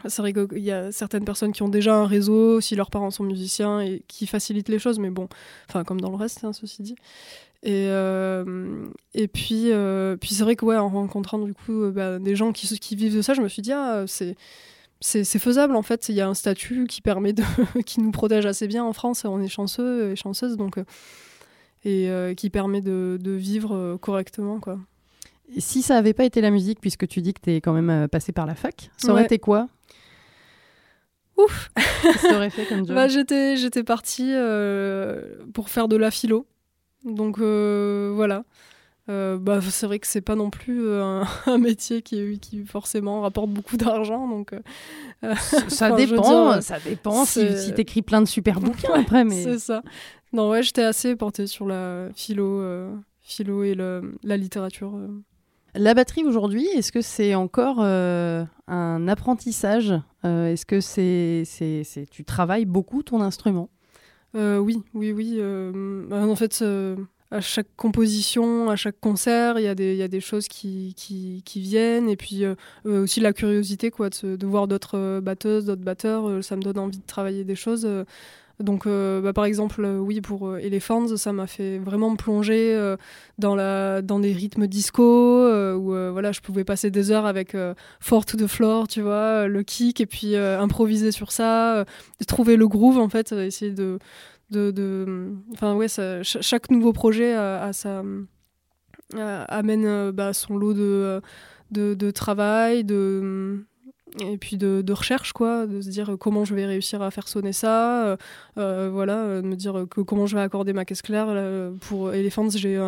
C'est 0.09 0.23
vrai 0.23 0.33
qu'il 0.33 0.59
y 0.59 0.71
a 0.71 0.93
certaines 0.93 1.25
personnes 1.25 1.53
qui 1.53 1.63
ont 1.63 1.69
déjà 1.69 1.97
un 1.97 2.07
réseau, 2.07 2.61
si 2.61 2.77
leurs 2.77 2.91
parents 2.91 3.11
sont 3.11 3.25
musiciens, 3.25 3.81
et 3.81 4.03
qui 4.09 4.27
facilitent 4.27 4.69
les 4.69 4.79
choses, 4.79 4.99
mais 4.99 5.11
bon, 5.11 5.29
enfin, 5.69 5.85
comme 5.85 6.01
dans 6.01 6.11
le 6.11 6.17
reste, 6.17 6.45
hein, 6.45 6.53
ceci 6.53 6.83
dit. 6.83 6.97
Et, 7.65 7.87
euh, 7.89 8.87
et 9.15 9.27
puis, 9.27 9.73
euh, 9.73 10.17
puis 10.19 10.35
c'est 10.35 10.43
vrai 10.43 10.55
que, 10.55 10.67
ouais, 10.67 10.77
en 10.77 10.91
rencontrant 10.91 11.39
du 11.39 11.55
coup 11.55 11.85
euh, 11.85 11.91
bah, 11.91 12.19
des 12.19 12.37
gens 12.37 12.53
qui, 12.53 12.67
qui 12.79 12.95
vivent 12.95 13.17
de 13.17 13.23
ça, 13.23 13.33
je 13.33 13.41
me 13.41 13.49
suis 13.49 13.63
dit, 13.63 13.73
ah, 13.73 14.05
c'est 14.07 14.37
c'est 15.01 15.39
faisable 15.39 15.77
en 15.77 15.83
fait. 15.83 16.09
Il 16.09 16.15
y 16.15 16.23
a 16.23 16.29
un 16.29 16.35
statut 16.35 16.87
qui 16.87 17.03
permet 17.03 17.33
de, 17.35 17.43
qui 17.85 18.01
nous 18.01 18.11
protège 18.11 18.47
assez 18.47 18.67
bien 18.67 18.85
en 18.85 18.93
France. 18.93 19.25
On 19.25 19.41
est 19.41 19.49
chanceux 19.49 20.13
et 20.13 20.17
chanceuses 20.17 20.57
donc 20.57 20.79
et 21.85 22.09
qui 22.39 22.49
permet 22.49 22.81
de, 22.81 23.19
de 23.21 23.31
vivre 23.33 23.99
correctement 24.01 24.61
quoi. 24.61 24.79
Si 25.59 25.83
ça 25.83 25.95
n'avait 25.95 26.15
pas 26.15 26.25
été 26.25 26.41
la 26.41 26.51
musique, 26.51 26.81
puisque 26.81 27.07
tu 27.07 27.21
dis 27.21 27.35
que 27.35 27.41
tu 27.43 27.53
es 27.53 27.61
quand 27.61 27.75
même 27.75 28.09
passé 28.09 28.33
par 28.33 28.47
la 28.47 28.55
fac, 28.55 28.91
ça 28.97 29.13
aurait 29.13 29.25
été 29.25 29.39
quoi? 29.39 29.69
Ouf 31.37 31.71
Qu'est-ce 32.03 32.51
fait 32.51 32.67
comme 32.67 32.79
job 32.87 32.95
bah, 32.95 33.09
J'étais, 33.09 33.57
j'étais 33.57 33.83
partie 33.83 34.33
euh, 34.33 35.37
pour 35.53 35.69
faire 35.69 35.89
de 35.89 35.97
la 35.97 36.11
philo. 36.11 36.47
Donc 37.05 37.39
euh, 37.39 38.13
voilà. 38.15 38.45
bah, 39.09 39.61
c'est 39.61 39.87
vrai 39.87 39.99
que 39.99 40.07
c'est 40.07 40.21
pas 40.21 40.37
non 40.37 40.51
plus 40.51 40.89
un, 41.47 41.59
métier 41.59 42.03
qui, 42.03 42.39
qui 42.39 42.65
forcément 42.65 43.23
rapporte 43.23 43.51
beaucoup 43.51 43.77
d'argent. 43.77 44.29
Donc, 44.29 44.53
ça, 45.69 45.91
dépend, 45.97 46.61
ça 46.61 46.79
dépend 46.81 47.25
si, 47.25 47.59
si 47.59 47.75
t'écris 47.75 48.03
plein 48.03 48.21
de 48.21 48.29
super 48.29 48.61
bouquins 48.61 48.95
après. 48.95 49.25
Mais... 49.25 49.43
C'est 49.43 49.59
ça. 49.59 49.83
Non, 50.33 50.51
ouais, 50.51 50.63
j'étais 50.63 50.83
assez 50.83 51.15
portée 51.17 51.47
sur 51.47 51.67
la 51.67 52.09
philo, 52.15 52.63
philo 53.21 53.65
et 53.65 53.75
le, 53.75 54.15
la 54.23 54.37
littérature. 54.37 54.99
La 55.77 55.95
batterie 55.95 56.23
aujourd'hui, 56.23 56.67
est-ce 56.67 56.93
que 56.93 57.01
c'est 57.01 57.35
encore 57.35 57.79
euh, 57.81 58.45
un 58.69 59.09
apprentissage 59.09 59.93
euh, 60.25 60.53
Est-ce 60.53 60.67
que 60.67 60.81
c'est, 60.81 61.43
c'est, 61.45 62.07
tu 62.11 62.25
travailles 62.25 62.65
beaucoup 62.65 63.03
ton 63.03 63.21
instrument? 63.21 63.69
Euh, 64.37 64.59
Oui, 64.59 64.83
oui, 64.95 65.11
oui. 65.11 65.41
Bah, 66.09 66.25
en 66.27 66.37
fait, 66.37 66.65
à 67.33 67.41
chaque 67.41 67.67
composition, 67.77 68.71
à 68.71 68.77
chaque 68.77 69.01
concert, 69.01 69.59
il 69.59 69.65
y, 69.65 69.69
a 69.69 69.75
des, 69.75 70.21
choses 70.21 70.47
qui 70.47 71.43
viennent. 71.57 72.09
Et 72.09 72.17
puis 72.17 72.45
aussi 72.85 73.19
la 73.19 73.33
curiosité 73.33 73.91
quoi, 73.91 74.11
de, 74.11 74.37
de 74.37 74.47
voir 74.47 74.69
d'autres 74.69 75.19
batteuses, 75.19 75.65
d'autres 75.65 75.83
batteurs. 75.83 76.45
ça 76.45 76.55
me 76.55 76.63
donne 76.63 76.79
envie 76.79 76.99
de 76.99 77.07
travailler 77.07 77.43
des 77.43 77.57
choses. 77.57 77.89
Donc, 78.61 78.87
euh, 78.87 79.21
bah, 79.21 79.33
par 79.33 79.45
exemple, 79.47 79.85
euh, 79.85 79.99
oui, 79.99 80.21
pour 80.21 80.47
euh, 80.47 80.59
Elephants, 80.59 81.17
ça 81.17 81.33
m'a 81.33 81.47
fait 81.47 81.79
vraiment 81.79 82.15
plonger 82.15 82.95
dans, 83.39 83.55
la, 83.57 84.01
dans 84.03 84.21
des 84.21 84.33
rythmes 84.33 84.67
disco, 84.67 85.03
où 85.03 85.89
voilà, 86.13 86.33
je 86.33 86.41
pouvais 86.41 86.65
passer 86.65 86.91
des 86.91 87.11
heures 87.11 87.27
avec 87.27 87.57
Four 88.01 88.25
to 88.27 88.37
the 88.37 88.47
Floor, 88.47 88.89
tu 88.89 89.01
vois, 89.01 89.49
le 89.49 89.63
kick, 89.63 90.01
et 90.01 90.07
puis 90.07 90.37
improviser 90.37 91.11
sur 91.13 91.33
ça, 91.33 91.85
trouver 92.27 92.57
le 92.57 92.69
groove, 92.69 92.99
en 92.99 93.09
fait, 93.09 93.33
essayer 93.33 93.73
de. 93.73 93.99
de, 94.51 95.33
enfin, 95.53 95.75
ouais, 95.75 95.89
chaque 96.23 96.71
nouveau 96.71 96.93
projet 96.93 97.35
a, 97.35 97.71
amène 99.49 100.11
bah, 100.13 100.33
son 100.33 100.57
lot 100.57 100.75
de, 100.75 101.21
de, 101.71 101.95
de 101.95 102.11
travail, 102.11 102.85
de 102.85 103.65
et 104.21 104.39
puis 104.39 104.57
de, 104.57 104.93
recherche 104.93 105.33
quoi 105.33 105.67
de 105.67 105.81
se 105.81 105.89
dire 105.89 106.17
comment 106.19 106.45
je 106.45 106.55
vais 106.55 106.67
réussir 106.67 107.03
à 107.03 107.11
faire 107.11 107.27
sonner 107.27 107.53
ça 107.53 108.07
euh, 108.07 108.17
euh 108.59 108.89
voilà 108.93 109.17
euh, 109.17 109.43
de 109.43 109.47
me 109.47 109.57
dire 109.57 109.87
comment 109.89 110.27
je 110.27 110.37
vais 110.37 110.43
accorder 110.43 110.73
ma 110.73 110.85
caisse 110.85 111.03
claire 111.03 111.27
pour 111.81 112.13
Elephants 112.13 112.51
j'ai 112.51 112.81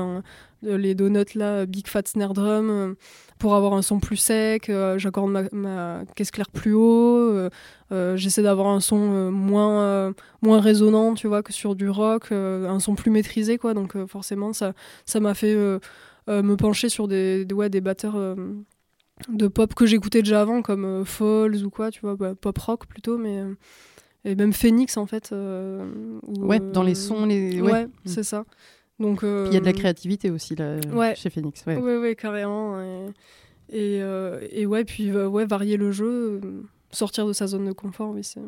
les 0.62 0.94
donuts 0.94 1.34
là 1.34 1.66
Big 1.66 1.88
Fat 1.88 2.02
Snare 2.06 2.32
Drum 2.32 2.94
pour 3.38 3.54
avoir 3.54 3.74
un 3.74 3.82
son 3.82 3.98
plus 3.98 4.16
sec 4.16 4.70
j'accorde 4.96 5.48
ma, 5.52 6.04
caisse 6.14 6.30
claire 6.30 6.50
plus 6.50 6.74
haut 6.74 7.48
j'essaie 8.14 8.42
d'avoir 8.42 8.68
un 8.68 8.80
son 8.80 9.32
moins 9.32 10.14
moins 10.42 10.60
résonnant 10.60 11.14
tu 11.14 11.26
vois 11.26 11.42
que 11.42 11.52
sur 11.52 11.74
du 11.74 11.90
rock 11.90 12.30
un 12.30 12.78
son 12.78 12.94
plus 12.94 13.10
maîtrisé 13.10 13.58
quoi. 13.58 13.74
Donc 13.74 13.96
forcément 14.06 14.52
ça 14.52 14.74
m'a 15.20 15.34
fait 15.34 15.56
me 16.28 16.54
pencher 16.54 16.88
sur 16.88 17.08
des 17.08 17.46
ouais, 17.52 17.68
des 17.68 17.80
batteurs 17.80 18.16
de 19.28 19.48
pop 19.48 19.74
que 19.74 19.86
j'écoutais 19.86 20.22
déjà 20.22 20.42
avant, 20.42 20.62
comme 20.62 20.84
euh, 20.84 21.04
Falls 21.04 21.64
ou 21.64 21.70
quoi, 21.70 21.90
tu 21.90 22.00
vois, 22.00 22.16
bah, 22.16 22.34
pop 22.34 22.56
rock 22.58 22.86
plutôt, 22.86 23.18
mais. 23.18 23.38
Euh, 23.38 23.54
et 24.24 24.34
même 24.34 24.52
Phoenix, 24.52 24.96
en 24.96 25.06
fait. 25.06 25.30
Euh, 25.32 25.88
ouais, 26.26 26.58
dans 26.58 26.82
les 26.82 26.94
sons, 26.94 27.26
les. 27.26 27.60
Ouais, 27.60 27.86
mm. 27.86 27.90
c'est 28.04 28.24
ça. 28.24 28.44
Donc. 28.98 29.20
Il 29.22 29.52
y 29.52 29.56
a 29.56 29.60
de 29.60 29.64
la 29.64 29.72
créativité 29.72 30.30
aussi 30.30 30.54
là, 30.56 30.78
chez 31.14 31.30
Phoenix. 31.30 31.64
Ouais, 31.66 31.76
ouais, 31.76 31.98
ouais 31.98 32.14
carrément. 32.14 32.80
Et, 33.68 34.00
et, 34.50 34.66
ouais, 34.66 34.84
puis 34.84 35.12
ouais, 35.12 35.46
varier 35.46 35.76
le 35.76 35.92
jeu, 35.92 36.40
sortir 36.90 37.26
de 37.26 37.32
sa 37.32 37.46
zone 37.46 37.66
de 37.66 37.72
confort, 37.72 38.10
oui, 38.10 38.24
c'est. 38.24 38.40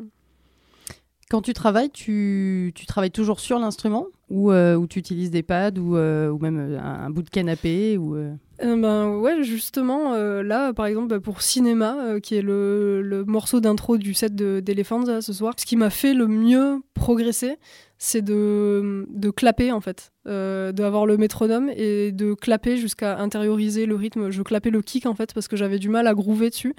Quand 1.29 1.43
tu 1.43 1.53
travailles, 1.53 1.91
tu, 1.91 2.71
tu 2.73 2.87
travailles 2.87 3.11
toujours 3.11 3.39
sur 3.39 3.59
l'instrument 3.59 4.07
ou, 4.31 4.51
ou 4.51 4.87
tu 4.87 4.97
utilises 4.97 5.29
des 5.29 5.43
pads 5.43 5.77
ou, 5.77 5.95
ou 5.95 6.39
même 6.39 6.79
un, 6.81 7.09
bout 7.11 7.21
de 7.21 7.29
canapé 7.29 7.99
ou 7.99 8.15
euh, 8.15 8.33
ben 8.61 9.17
ouais, 9.17 9.43
justement, 9.43 10.13
euh, 10.13 10.43
là, 10.43 10.73
par 10.73 10.85
exemple, 10.85 11.07
bah, 11.07 11.19
pour 11.19 11.41
Cinéma, 11.41 11.97
euh, 11.99 12.19
qui 12.19 12.35
est 12.35 12.41
le, 12.41 13.01
le 13.01 13.23
morceau 13.25 13.59
d'intro 13.59 13.97
du 13.97 14.13
set 14.13 14.35
d'Elephants 14.35 15.21
ce 15.21 15.33
soir, 15.33 15.53
ce 15.57 15.65
qui 15.65 15.75
m'a 15.75 15.89
fait 15.89 16.13
le 16.13 16.27
mieux 16.27 16.81
progresser, 16.93 17.57
c'est 18.01 18.21
de, 18.21 19.05
de 19.09 19.29
clapper 19.29 19.73
en 19.73 19.81
fait, 19.81 20.13
euh, 20.25 20.71
d'avoir 20.71 21.05
le 21.05 21.17
métronome 21.17 21.69
et 21.75 22.13
de 22.13 22.33
clapper 22.33 22.77
jusqu'à 22.77 23.17
intérioriser 23.17 23.85
le 23.85 23.95
rythme. 23.95 24.29
Je 24.29 24.41
clapais 24.41 24.69
le 24.69 24.81
kick 24.81 25.05
en 25.05 25.13
fait 25.15 25.33
parce 25.33 25.49
que 25.49 25.57
j'avais 25.57 25.79
du 25.79 25.89
mal 25.89 26.07
à 26.07 26.13
groover 26.13 26.49
dessus. 26.49 26.75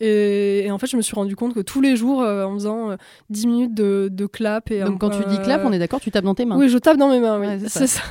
Et, 0.00 0.66
en 0.70 0.78
fait, 0.78 0.86
je 0.86 0.96
me 0.96 1.02
suis 1.02 1.14
rendu 1.14 1.36
compte 1.36 1.54
que 1.54 1.60
tous 1.60 1.82
les 1.82 1.94
jours, 1.94 2.22
euh, 2.22 2.44
en 2.44 2.54
faisant 2.54 2.96
10 3.28 3.44
euh, 3.44 3.48
minutes 3.48 3.74
de, 3.74 4.08
de 4.10 4.26
clap. 4.26 4.70
Et, 4.70 4.80
Donc 4.82 4.98
quand 4.98 5.10
tu 5.10 5.22
dis 5.28 5.38
clap, 5.42 5.62
on 5.62 5.72
est 5.72 5.78
d'accord, 5.78 6.00
tu 6.00 6.10
tapes 6.10 6.24
dans 6.24 6.34
tes 6.34 6.46
mains 6.46 6.56
Oui, 6.56 6.70
je 6.70 6.78
tape 6.78 6.96
dans 6.96 7.10
mes 7.10 7.20
mains, 7.20 7.38
oui. 7.38 7.62
c'est 7.68 7.86
ça. 7.86 8.02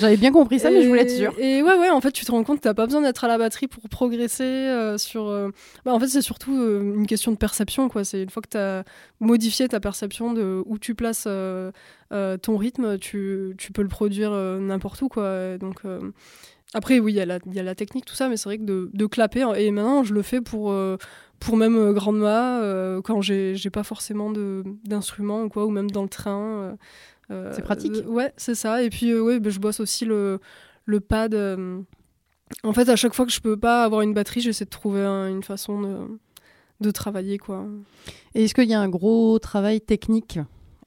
J'avais 0.00 0.16
bien 0.16 0.32
compris 0.32 0.58
ça, 0.58 0.70
mais 0.70 0.82
je 0.82 0.88
voulais 0.88 1.02
être 1.02 1.10
sûre. 1.10 1.34
Et 1.38 1.62
ouais, 1.62 1.78
ouais, 1.78 1.90
en 1.90 2.00
fait, 2.04 2.12
tu 2.12 2.24
te 2.24 2.30
rends 2.30 2.44
compte 2.44 2.58
que 2.58 2.62
tu 2.62 2.68
n'as 2.68 2.74
pas 2.74 2.86
besoin 2.86 3.02
d'être 3.02 3.24
à 3.24 3.28
la 3.28 3.38
batterie 3.38 3.68
pour 3.68 3.88
progresser 3.88 4.94
sur. 4.98 5.26
Bah, 5.84 5.92
en 5.92 6.00
fait, 6.00 6.08
c'est 6.08 6.22
surtout 6.22 6.52
une 6.52 7.06
question 7.06 7.32
de 7.32 7.36
perception, 7.36 7.88
quoi. 7.88 8.04
C'est 8.04 8.22
une 8.22 8.30
fois 8.30 8.42
que 8.42 8.50
tu 8.50 8.58
as 8.58 8.84
modifié 9.20 9.68
ta 9.68 9.80
perception 9.80 10.32
de 10.32 10.62
où 10.66 10.78
tu 10.78 10.94
places 10.94 11.24
euh, 11.26 11.72
euh, 12.12 12.36
ton 12.36 12.56
rythme, 12.56 12.98
tu, 12.98 13.54
tu, 13.58 13.72
peux 13.72 13.82
le 13.82 13.88
produire 13.88 14.32
euh, 14.32 14.58
n'importe 14.58 15.00
où. 15.02 15.08
Quoi. 15.08 15.58
Donc, 15.58 15.82
après, 16.74 16.98
oui, 16.98 17.12
il 17.12 17.16
y, 17.16 17.20
a 17.20 17.26
la, 17.26 17.38
y 17.46 17.58
a 17.58 17.62
la 17.62 17.74
technique, 17.74 18.04
tout 18.04 18.14
ça, 18.14 18.28
mais 18.28 18.36
c'est 18.36 18.48
vrai 18.48 18.58
que 18.58 18.64
de, 18.64 18.90
de, 18.92 19.06
clapper, 19.06 19.46
et 19.56 19.70
maintenant 19.70 20.02
je 20.02 20.12
le 20.12 20.22
fais 20.22 20.40
pour, 20.40 20.74
pour 21.38 21.56
même 21.56 21.92
grandement 21.92 22.60
quand 23.04 23.20
j'ai 23.20 23.70
pas 23.72 23.84
forcément 23.84 24.32
d'instruments 24.84 25.44
ou 25.44 25.48
quoi, 25.48 25.66
ou 25.66 25.70
même 25.70 25.90
dans 25.90 26.02
le 26.02 26.08
train. 26.08 26.76
c'est 27.28 27.62
pratique. 27.62 27.94
ouais, 28.06 28.32
c'est 28.36 28.56
ça. 28.56 28.82
Et 28.82 28.90
puis, 28.90 29.14
ouais, 29.18 29.38
bah, 29.38 29.50
je 29.50 29.60
bosse 29.60 29.80
aussi 29.80 30.04
le, 30.04 30.40
le 30.84 31.00
pad. 31.00 31.34
en 32.62 32.72
fait, 32.72 32.88
à 32.88 32.96
chaque 32.96 33.14
fois 33.14 33.26
que 33.26 33.32
je 33.32 33.40
peux 33.40 33.56
pas 33.56 33.84
avoir 33.84 34.02
une 34.02 34.14
batterie, 34.14 34.40
j'essaie 34.40 34.64
de 34.64 34.70
trouver 34.70 35.04
une 35.04 35.42
façon 35.42 35.80
de, 35.80 36.18
de 36.80 36.90
travailler. 36.90 37.38
quoi. 37.38 37.66
Et 38.34 38.44
est-ce 38.44 38.54
qu'il 38.54 38.68
y 38.68 38.74
a 38.74 38.80
un 38.80 38.88
gros 38.88 39.38
travail 39.38 39.80
technique? 39.80 40.38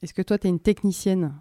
Est-ce 0.01 0.13
que 0.13 0.21
toi, 0.21 0.37
tu 0.37 0.47
es 0.47 0.49
une 0.49 0.59
technicienne? 0.59 1.33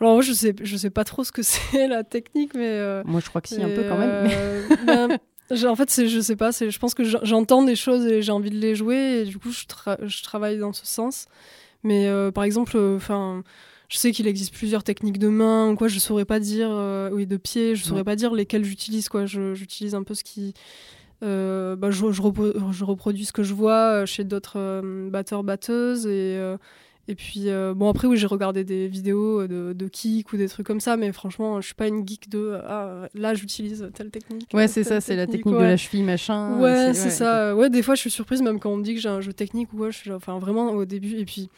Alors 0.00 0.14
moi, 0.14 0.22
je 0.22 0.32
sais, 0.32 0.54
je 0.62 0.76
sais 0.76 0.90
pas 0.90 1.04
trop 1.04 1.24
ce 1.24 1.32
que 1.32 1.42
c'est 1.42 1.88
la 1.88 2.04
technique, 2.04 2.54
mais... 2.54 2.68
Euh, 2.68 3.02
moi, 3.04 3.20
je 3.20 3.28
crois 3.28 3.40
que 3.40 3.48
si, 3.48 3.62
un 3.62 3.68
peu 3.68 3.84
quand 3.88 3.98
même. 3.98 4.10
Euh, 4.30 4.76
ben, 4.86 5.18
en 5.66 5.76
fait, 5.76 6.06
je 6.06 6.20
sais 6.20 6.36
pas, 6.36 6.50
je 6.52 6.78
pense 6.78 6.94
que 6.94 7.04
j'entends 7.04 7.62
des 7.62 7.76
choses 7.76 8.06
et 8.06 8.22
j'ai 8.22 8.32
envie 8.32 8.50
de 8.50 8.58
les 8.58 8.74
jouer, 8.74 9.20
et 9.20 9.24
du 9.24 9.38
coup, 9.38 9.50
je, 9.50 9.64
je 10.06 10.22
travaille 10.22 10.58
dans 10.58 10.72
ce 10.72 10.86
sens. 10.86 11.26
Mais 11.82 12.08
euh, 12.08 12.30
par 12.30 12.44
exemple, 12.44 12.78
enfin... 12.78 13.42
je 13.90 13.98
sais 13.98 14.12
qu'il 14.12 14.26
existe 14.26 14.54
plusieurs 14.54 14.82
techniques 14.82 15.18
de 15.18 15.28
main 15.28 15.70
ou 15.70 15.76
quoi, 15.76 15.88
je 15.88 15.98
saurais 15.98 16.24
pas 16.24 16.40
dire, 16.40 16.70
oui, 17.12 17.26
de 17.26 17.36
pied, 17.36 17.76
je 17.76 17.84
saurais 17.84 18.04
pas 18.04 18.16
dire 18.16 18.32
lesquelles 18.32 18.64
j'utilise, 18.64 19.08
quoi. 19.08 19.26
J'utilise 19.26 19.94
un 19.94 20.02
peu 20.02 20.14
ce 20.14 20.24
qui, 20.24 20.54
bah, 21.20 21.90
je, 21.90 22.10
je, 22.12 22.84
reproduis 22.84 23.24
ce 23.26 23.32
que 23.32 23.42
je 23.42 23.52
vois 23.52 24.06
chez 24.06 24.24
d'autres 24.24 24.80
batteurs 25.10 25.44
batteuses 25.44 26.06
et 26.06 26.40
Et 27.10 27.16
puis, 27.16 27.48
euh, 27.48 27.74
bon, 27.74 27.88
après, 27.88 28.06
oui, 28.06 28.16
j'ai 28.16 28.28
regardé 28.28 28.62
des 28.62 28.86
vidéos 28.86 29.44
de, 29.48 29.72
de 29.72 29.88
kick 29.88 30.32
ou 30.32 30.36
des 30.36 30.48
trucs 30.48 30.64
comme 30.64 30.78
ça, 30.78 30.96
mais 30.96 31.10
franchement, 31.10 31.60
je 31.60 31.66
suis 31.66 31.74
pas 31.74 31.88
une 31.88 32.06
geek 32.06 32.28
de 32.28 32.56
ah, 32.64 33.08
là, 33.14 33.34
j'utilise 33.34 33.90
telle 33.94 34.10
technique. 34.10 34.48
Ouais, 34.54 34.68
c'est 34.68 34.84
ça, 34.84 35.00
c'est 35.00 35.16
la 35.16 35.26
technique 35.26 35.56
de 35.56 35.60
la 35.60 35.76
cheville, 35.76 36.04
machin. 36.04 36.56
Ouais, 36.60 36.94
c'est 36.94 37.10
ça. 37.10 37.56
Ouais, 37.56 37.68
des 37.68 37.82
fois, 37.82 37.96
je 37.96 38.00
suis 38.00 38.12
surprise, 38.12 38.42
même 38.42 38.60
quand 38.60 38.70
on 38.70 38.76
me 38.76 38.84
dit 38.84 38.94
que 38.94 39.00
j'ai 39.00 39.08
un 39.08 39.20
jeu 39.20 39.32
technique 39.32 39.72
ou 39.72 39.78
quoi, 39.78 39.90
je 39.90 39.98
suis, 39.98 40.12
enfin, 40.12 40.38
vraiment 40.38 40.70
au 40.70 40.84
début. 40.84 41.16
Et 41.16 41.24
puis, 41.24 41.50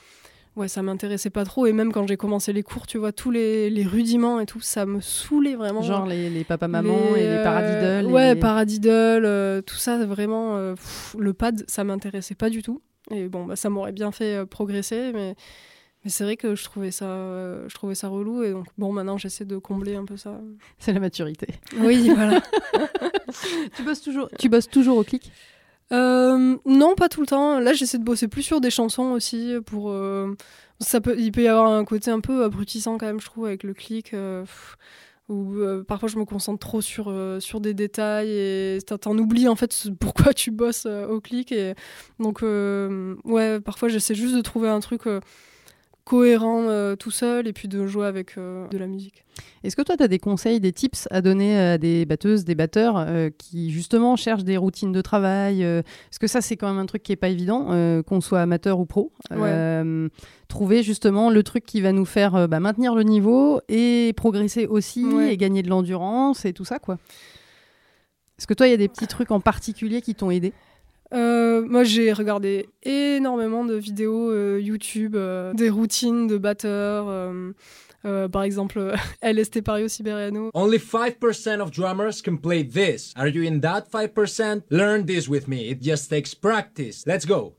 ouais, 0.57 0.69
ça 0.69 0.83
m'intéressait 0.83 1.31
pas 1.31 1.45
trop. 1.45 1.67
Et 1.67 1.73
même 1.73 1.93
quand 1.93 2.07
j'ai 2.07 2.17
commencé 2.17 2.53
les 2.53 2.63
cours, 2.63 2.87
tu 2.87 2.99
vois, 2.99 3.13
tous 3.13 3.31
les, 3.31 3.71
les, 3.71 3.85
rudiments 3.85 4.41
et 4.41 4.47
tout, 4.47 4.61
ça 4.61 4.87
me 4.87 5.01
saoulait 5.01 5.55
vraiment. 5.55 5.83
Genre 5.83 6.07
les, 6.07 6.31
les 6.31 6.45
papa-maman 6.45 7.17
et 7.17 7.29
les 7.29 7.43
paradiddles. 7.43 8.11
Ouais, 8.11 8.35
les... 8.35 8.41
paradiddle, 8.41 9.63
tout 9.67 9.77
ça, 9.77 10.05
vraiment, 10.05 10.75
le 11.19 11.33
pad, 11.33 11.65
ça 11.67 11.85
m'intéressait 11.85 12.35
pas 12.35 12.51
du 12.51 12.63
tout. 12.63 12.81
Et 13.11 13.29
bon, 13.29 13.45
bah, 13.47 13.57
ça 13.57 13.69
m'aurait 13.69 13.93
bien 13.93 14.13
fait 14.13 14.37
euh, 14.37 14.47
progresser, 14.47 15.13
mais, 15.13 15.35
mais 16.05 16.11
c'est 16.11 16.25
vrai 16.25 16.37
que 16.37 16.55
je 16.55 16.65
trouvais, 16.65 16.91
ça, 16.91 17.07
euh, 17.07 17.69
je 17.69 17.75
trouvais 17.75 17.95
ça 17.95 18.09
relou. 18.09 18.43
Et 18.43 18.53
donc, 18.53 18.67
bon, 18.79 18.93
maintenant, 18.93 19.19
j'essaie 19.19 19.45
de 19.45 19.59
combler 19.59 19.97
un 19.97 20.05
peu 20.05 20.17
ça. 20.17 20.41
C'est 20.79 20.93
la 20.93 21.01
maturité. 21.01 21.49
Oui, 21.79 22.11
voilà. 22.15 22.41
tu, 23.77 23.83
bosses 23.83 24.03
toujours, 24.03 24.29
tu 24.39 24.49
bosses 24.49 24.69
toujours 24.69 24.97
au 24.97 25.05
clic? 25.05 25.33
Euh, 25.93 26.57
Non, 26.67 26.95
pas 26.95 27.09
tout 27.09 27.21
le 27.21 27.27
temps. 27.27 27.59
Là, 27.61 27.73
j'essaie 27.73 27.99
de 27.99 28.05
bosser 28.05 28.29
plus 28.29 28.43
sur 28.43 28.61
des 28.61 28.71
chansons 28.71 29.11
aussi. 29.13 29.55
Pour, 29.67 29.95
ça 30.81 31.01
peut, 31.01 31.15
il 31.19 31.33
peut 31.33 31.43
y 31.43 31.49
avoir 31.49 31.67
un 31.67 31.85
côté 31.85 32.11
un 32.11 32.21
peu 32.21 32.45
abrutissant 32.45 32.99
quand 32.99 33.07
même, 33.07 33.21
je 33.21 33.27
trouve, 33.27 33.47
avec 33.47 33.63
le 33.63 33.75
clic 33.75 34.15
où 35.29 35.57
euh, 35.57 35.83
parfois 35.85 36.09
je 36.09 36.19
me 36.19 36.25
concentre 36.25 36.59
trop 36.59 36.81
sur, 36.81 37.09
euh, 37.09 37.41
sur 37.41 37.61
des 37.61 37.75
détails 37.75 38.31
et 38.31 38.79
t'en 39.01 39.17
oublies 39.19 39.49
en 39.49 39.57
fait 39.57 39.89
pourquoi 39.99 40.35
tu 40.35 40.51
bosses 40.51 40.87
euh, 40.87 41.07
au 41.07 41.21
clic. 41.21 41.55
Donc, 42.19 42.43
ouais, 42.43 43.61
parfois 43.61 43.89
j'essaie 43.89 44.15
juste 44.15 44.37
de 44.37 44.41
trouver 44.41 44.69
un 44.69 44.81
truc 44.81 45.03
cohérent 46.05 46.65
euh, 46.69 46.97
tout 46.97 47.11
seul 47.11 47.47
et 47.47 47.53
puis 47.53 47.69
de 47.69 47.87
jouer 47.87 48.07
avec 48.07 48.37
euh, 48.37 48.69
de 48.69 48.79
la 48.79 48.87
musique. 48.87 49.25
Est-ce 49.63 49.77
que 49.77 49.83
toi, 49.83 49.97
tu 49.97 50.03
as 50.03 50.09
des 50.09 50.19
conseils, 50.19 50.61
des 50.61 50.73
tips 50.73 51.07
à 51.11 51.21
donner 51.21 51.59
à 51.59 51.79
des 51.79 52.05
batteuses, 52.05 52.45
des 52.45 52.55
batteurs 52.55 52.97
euh, 52.99 53.31
qui 53.37 53.71
justement 53.71 54.17
cherchent 54.17 54.45
des 54.45 54.57
routines 54.57 54.93
de 54.93 55.01
travail 55.01 55.65
Parce 56.09 56.19
que 56.19 56.27
ça, 56.27 56.41
c'est 56.41 56.57
quand 56.57 56.69
même 56.69 56.79
un 56.79 56.87
truc 56.87 57.03
qui 57.03 57.13
n'est 57.13 57.17
pas 57.17 57.29
évident, 57.29 58.03
qu'on 58.03 58.21
soit 58.21 58.41
amateur 58.41 58.81
ou 58.81 58.87
pro. 58.87 59.13
trouver 60.49 60.83
justement 60.83 61.31
le 61.31 61.43
truc 61.43 61.65
qui 61.65 61.81
va 61.81 61.93
nous 61.93 62.05
faire 62.05 62.47
bah, 62.49 62.61
maintenir 62.61 62.95
le 62.95 63.05
niveau 63.05 63.61
et 63.69 64.13
progresser 64.17 64.67
aussi 64.67 65.07
et 65.31 65.37
gagner 65.37 65.63
de 65.63 65.71
l'endurance 65.71 66.45
et 66.45 66.53
tout 66.53 66.65
ça, 66.65 66.79
quoi. 66.79 66.99
Est-ce 68.39 68.47
que 68.47 68.55
toi, 68.55 68.67
il 68.67 68.71
y 68.71 68.75
a 68.75 68.79
des 68.79 68.89
petits 68.89 69.07
trucs 69.07 69.31
en 69.31 69.41
particulier 69.41 70.03
qui 70.03 70.15
t'ont 70.17 70.31
aidé? 70.31 70.53
Euh, 71.13 71.63
moi, 71.69 71.85
j'ai 71.85 72.13
regardé 72.13 72.69
énormément 72.83 73.65
de 73.65 73.75
vidéos 73.75 74.31
euh, 74.31 74.61
YouTube, 74.61 75.15
euh, 75.17 75.53
des 75.55 75.71
routines 75.71 76.27
de 76.27 76.39
batteurs. 76.39 77.07
Euh, 78.05 78.29
par 78.29 78.43
exemple, 78.43 78.95
LST 79.23 79.63
Pario 79.63 79.89
Siberiano. 79.89 80.51
Only 80.55 80.79
5% 80.79 81.61
of 81.61 81.71
drummers 81.71 82.21
can 82.23 82.37
play 82.37 82.65
this. 82.65 83.13
Are 83.17 83.29
you 83.29 83.43
in 83.43 83.61
that 83.61 83.85
5%? 83.93 84.63
Learn 84.71 85.07
this 85.07 85.29
with 85.29 85.47
me. 85.47 85.71
It 85.71 85.81
just 85.81 86.11
takes 86.11 86.35
practice. 86.35 87.05
Let's 87.07 87.25
go. 87.25 87.55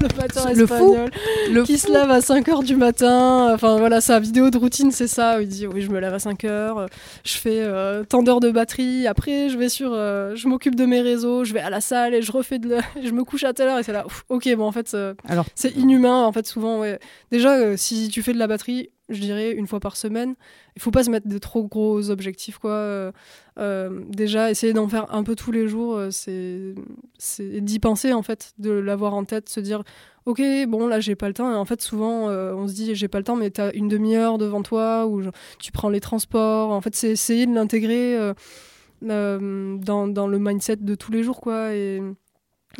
le 0.54 0.62
espagnol 0.62 1.10
le 1.50 1.62
qui 1.62 1.78
se 1.78 1.90
lève 1.90 2.10
à 2.10 2.20
5h 2.20 2.64
du 2.64 2.76
matin. 2.76 3.52
Enfin 3.54 3.78
voilà, 3.78 4.00
sa 4.00 4.20
vidéo 4.20 4.50
de 4.50 4.58
routine, 4.58 4.90
c'est 4.90 5.06
ça. 5.06 5.40
il 5.40 5.48
dit 5.48 5.66
Oui, 5.66 5.82
je 5.82 5.90
me 5.90 5.98
lève 6.00 6.14
à 6.14 6.18
5h, 6.18 6.88
je 7.24 7.36
fais 7.36 7.60
euh, 7.60 8.04
tant 8.04 8.22
d'heures 8.22 8.40
de 8.40 8.50
batterie. 8.50 9.06
Après, 9.06 9.48
je 9.48 9.58
vais 9.58 9.68
sur. 9.68 9.90
Euh, 9.92 10.34
je 10.34 10.48
m'occupe 10.48 10.74
de 10.74 10.86
mes 10.86 11.00
réseaux, 11.00 11.44
je 11.44 11.52
vais 11.52 11.60
à 11.60 11.70
la 11.70 11.80
salle 11.80 12.14
et 12.14 12.22
je 12.22 12.32
refais 12.32 12.58
de. 12.58 12.76
je 13.02 13.10
me 13.10 13.24
couche 13.24 13.44
à 13.44 13.52
telle 13.52 13.68
heure 13.68 13.78
et 13.78 13.82
c'est 13.82 13.92
là. 13.92 14.06
ok, 14.28 14.54
bon, 14.56 14.66
en 14.66 14.72
fait, 14.72 14.96
c'est 15.54 15.76
inhumain. 15.76 16.24
En 16.24 16.32
fait, 16.32 16.46
souvent, 16.46 16.80
ouais. 16.80 16.98
Déjà, 17.30 17.54
euh, 17.54 17.76
si 17.76 18.08
tu 18.08 18.22
fais 18.22 18.32
de 18.32 18.38
la 18.38 18.46
batterie, 18.46 18.90
je 19.08 19.20
dirais 19.20 19.52
une 19.52 19.66
fois 19.66 19.80
par 19.80 19.96
semaine. 19.96 20.34
Il 20.74 20.82
faut 20.82 20.90
pas 20.90 21.04
se 21.04 21.10
mettre 21.10 21.28
de 21.28 21.38
trop 21.38 21.64
gros 21.64 22.10
objectifs 22.10 22.58
quoi. 22.58 22.70
Euh, 22.70 23.12
euh, 23.58 24.00
déjà 24.08 24.50
essayer 24.50 24.72
d'en 24.72 24.88
faire 24.88 25.12
un 25.14 25.22
peu 25.22 25.34
tous 25.34 25.52
les 25.52 25.68
jours, 25.68 25.96
euh, 25.96 26.10
c'est 26.10 27.60
d'y 27.60 27.78
penser 27.78 28.12
en 28.12 28.22
fait, 28.22 28.52
de 28.58 28.70
l'avoir 28.70 29.14
en 29.14 29.24
tête, 29.24 29.48
se 29.48 29.60
dire 29.60 29.82
ok 30.26 30.42
bon 30.68 30.88
là 30.88 31.00
j'ai 31.00 31.14
pas 31.14 31.28
le 31.28 31.34
temps. 31.34 31.52
Et 31.52 31.56
en 31.56 31.64
fait 31.64 31.80
souvent 31.80 32.28
on 32.28 32.68
se 32.68 32.74
dit 32.74 32.94
j'ai 32.94 33.08
pas 33.08 33.18
le 33.18 33.24
temps 33.24 33.36
mais 33.36 33.50
tu 33.50 33.60
as 33.60 33.74
une 33.74 33.88
demi-heure 33.88 34.38
devant 34.38 34.62
toi 34.62 35.06
ou 35.06 35.22
tu 35.58 35.72
prends 35.72 35.88
les 35.88 36.00
transports. 36.00 36.70
En 36.70 36.80
fait 36.80 36.94
c'est 36.94 37.10
essayer 37.10 37.46
de 37.46 37.54
l'intégrer 37.54 38.18
dans, 39.02 40.26
le 40.26 40.38
mindset 40.38 40.76
de 40.76 40.94
tous 40.94 41.12
les 41.12 41.22
jours 41.22 41.40
quoi 41.40 41.70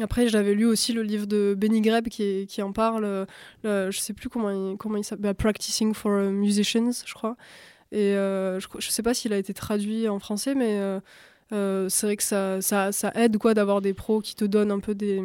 après, 0.03 0.29
j'avais 0.29 0.55
lu 0.55 0.67
aussi 0.67 0.93
le 0.93 1.03
livre 1.03 1.27
de 1.27 1.55
Benny 1.57 1.81
Greb 1.81 2.09
qui, 2.09 2.63
en 2.63 2.73
parle. 2.73 3.05
Euh, 3.05 3.25
le, 3.65 3.91
je 3.91 3.99
sais 3.99 4.13
plus 4.13 4.29
comment 4.29 4.51
il, 4.51 5.05
s'appelle. 5.05 5.23
Bah, 5.23 5.35
Practicing 5.35 5.95
for 5.95 6.13
Musicians, 6.31 6.91
je 7.05 7.15
crois. 7.15 7.37
Et 7.93 8.15
euh, 8.15 8.61
je, 8.61 8.67
je 8.79 8.91
sais 8.91 9.03
pas 9.03 9.15
s'il 9.15 9.33
a 9.33 9.39
été 9.39 9.55
traduit 9.55 10.09
en 10.09 10.19
français, 10.19 10.55
mais 10.55 10.79
euh, 11.53 11.89
c'est 11.89 12.07
vrai 12.07 12.17
que 12.17 12.23
ça, 12.23 13.13
aide 13.15 13.39
quoi 13.39 13.55
d'avoir 13.55 13.81
des 13.81 13.95
pros 13.95 14.21
qui 14.21 14.35
te 14.35 14.45
donnent 14.45 14.73
un 14.73 14.81
peu 14.81 14.95
des, 14.95 15.23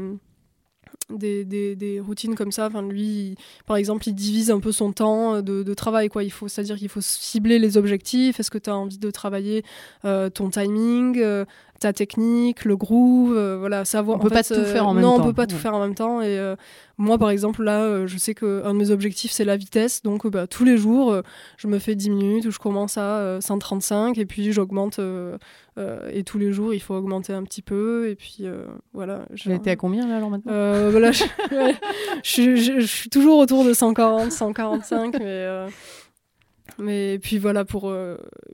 routines 2.00 2.36
comme 2.36 2.54
ça. 2.54 2.70
Lui, 2.70 3.36
par 3.66 3.76
exemple, 3.76 4.08
il 4.08 4.14
divise 4.14 4.52
un 4.52 4.62
peu 4.62 4.72
son 4.72 4.94
temps 4.94 5.42
de, 5.42 5.64
de 5.64 5.74
travail. 5.74 6.08
Quoi. 6.08 6.24
Il 6.24 6.32
faut, 6.32 6.48
c'est-à-dire 6.48 6.78
qu'il 6.78 6.90
faut 6.90 7.02
cibler 7.02 7.60
les 7.60 7.76
objectifs. 7.76 8.40
Est-ce 8.40 8.52
que 8.52 8.60
tu 8.60 8.70
as 8.70 8.76
envie 8.76 9.00
de 9.00 9.12
travailler 9.12 9.66
ton 10.04 10.50
timing 10.50 11.22
ta 11.82 11.94
technique, 11.94 12.64
le 12.64 12.78
groove, 12.78 13.36
euh, 13.36 13.58
voilà, 13.58 13.86
savoir. 13.86 14.18
On 14.18 14.22
peut 14.22 14.30
pas 14.30 14.44
tout 14.44 14.54
faire 14.54 14.88
en 14.88 14.94
même 14.94 15.04
temps. 15.04 15.18
Non, 15.18 15.24
on 15.24 15.26
peut 15.26 15.34
pas 15.34 15.48
tout 15.48 15.58
faire 15.58 15.74
en 15.74 15.80
même 15.80 15.96
temps. 15.96 16.22
Et 16.22 16.38
euh, 16.38 16.56
moi, 17.00 17.18
par 17.18 17.32
exemple, 17.32 17.64
là, 17.64 17.82
euh, 17.82 18.06
je 18.06 18.20
sais 18.20 18.36
que 18.36 18.64
un 18.64 18.74
de 18.74 18.78
mes 18.78 18.92
objectifs 18.92 19.32
c'est 19.32 19.44
la 19.44 19.58
vitesse, 19.58 20.04
donc 20.04 20.28
bah, 20.28 20.46
tous 20.46 20.64
les 20.64 20.78
jours, 20.78 21.20
je 21.58 21.68
me 21.68 21.80
fais 21.80 21.96
10 21.96 22.12
minutes 22.12 22.46
où 22.46 22.52
je 22.52 22.60
commence 22.60 22.98
à 23.00 23.42
135 23.42 24.18
et 24.20 24.26
puis 24.26 24.54
j'augmente. 24.54 25.00
et 25.80 26.24
tous 26.24 26.38
les 26.38 26.54
jours, 26.54 26.74
il 26.74 26.80
faut 26.80 26.94
augmenter 26.94 27.34
un 27.34 27.44
petit 27.44 27.64
peu. 27.64 28.08
Et 28.10 28.16
puis 28.16 28.46
voilà. 28.94 29.26
J'ai 29.34 29.56
été 29.56 29.72
à 29.72 29.76
combien 29.76 30.08
là 30.08 30.18
alors 30.18 30.30
maintenant? 30.30 30.52
Voilà, 30.92 31.12
je, 31.12 31.22
je, 32.24 32.80
je, 32.80 32.86
suis 32.86 33.10
toujours 33.10 33.40
autour 33.40 33.66
de 33.66 33.74
140, 33.74 34.32
145, 34.32 35.20
mais. 35.20 35.48
Mais 36.78 37.20
puis 37.20 37.38
voilà, 37.38 37.66
pour 37.66 37.94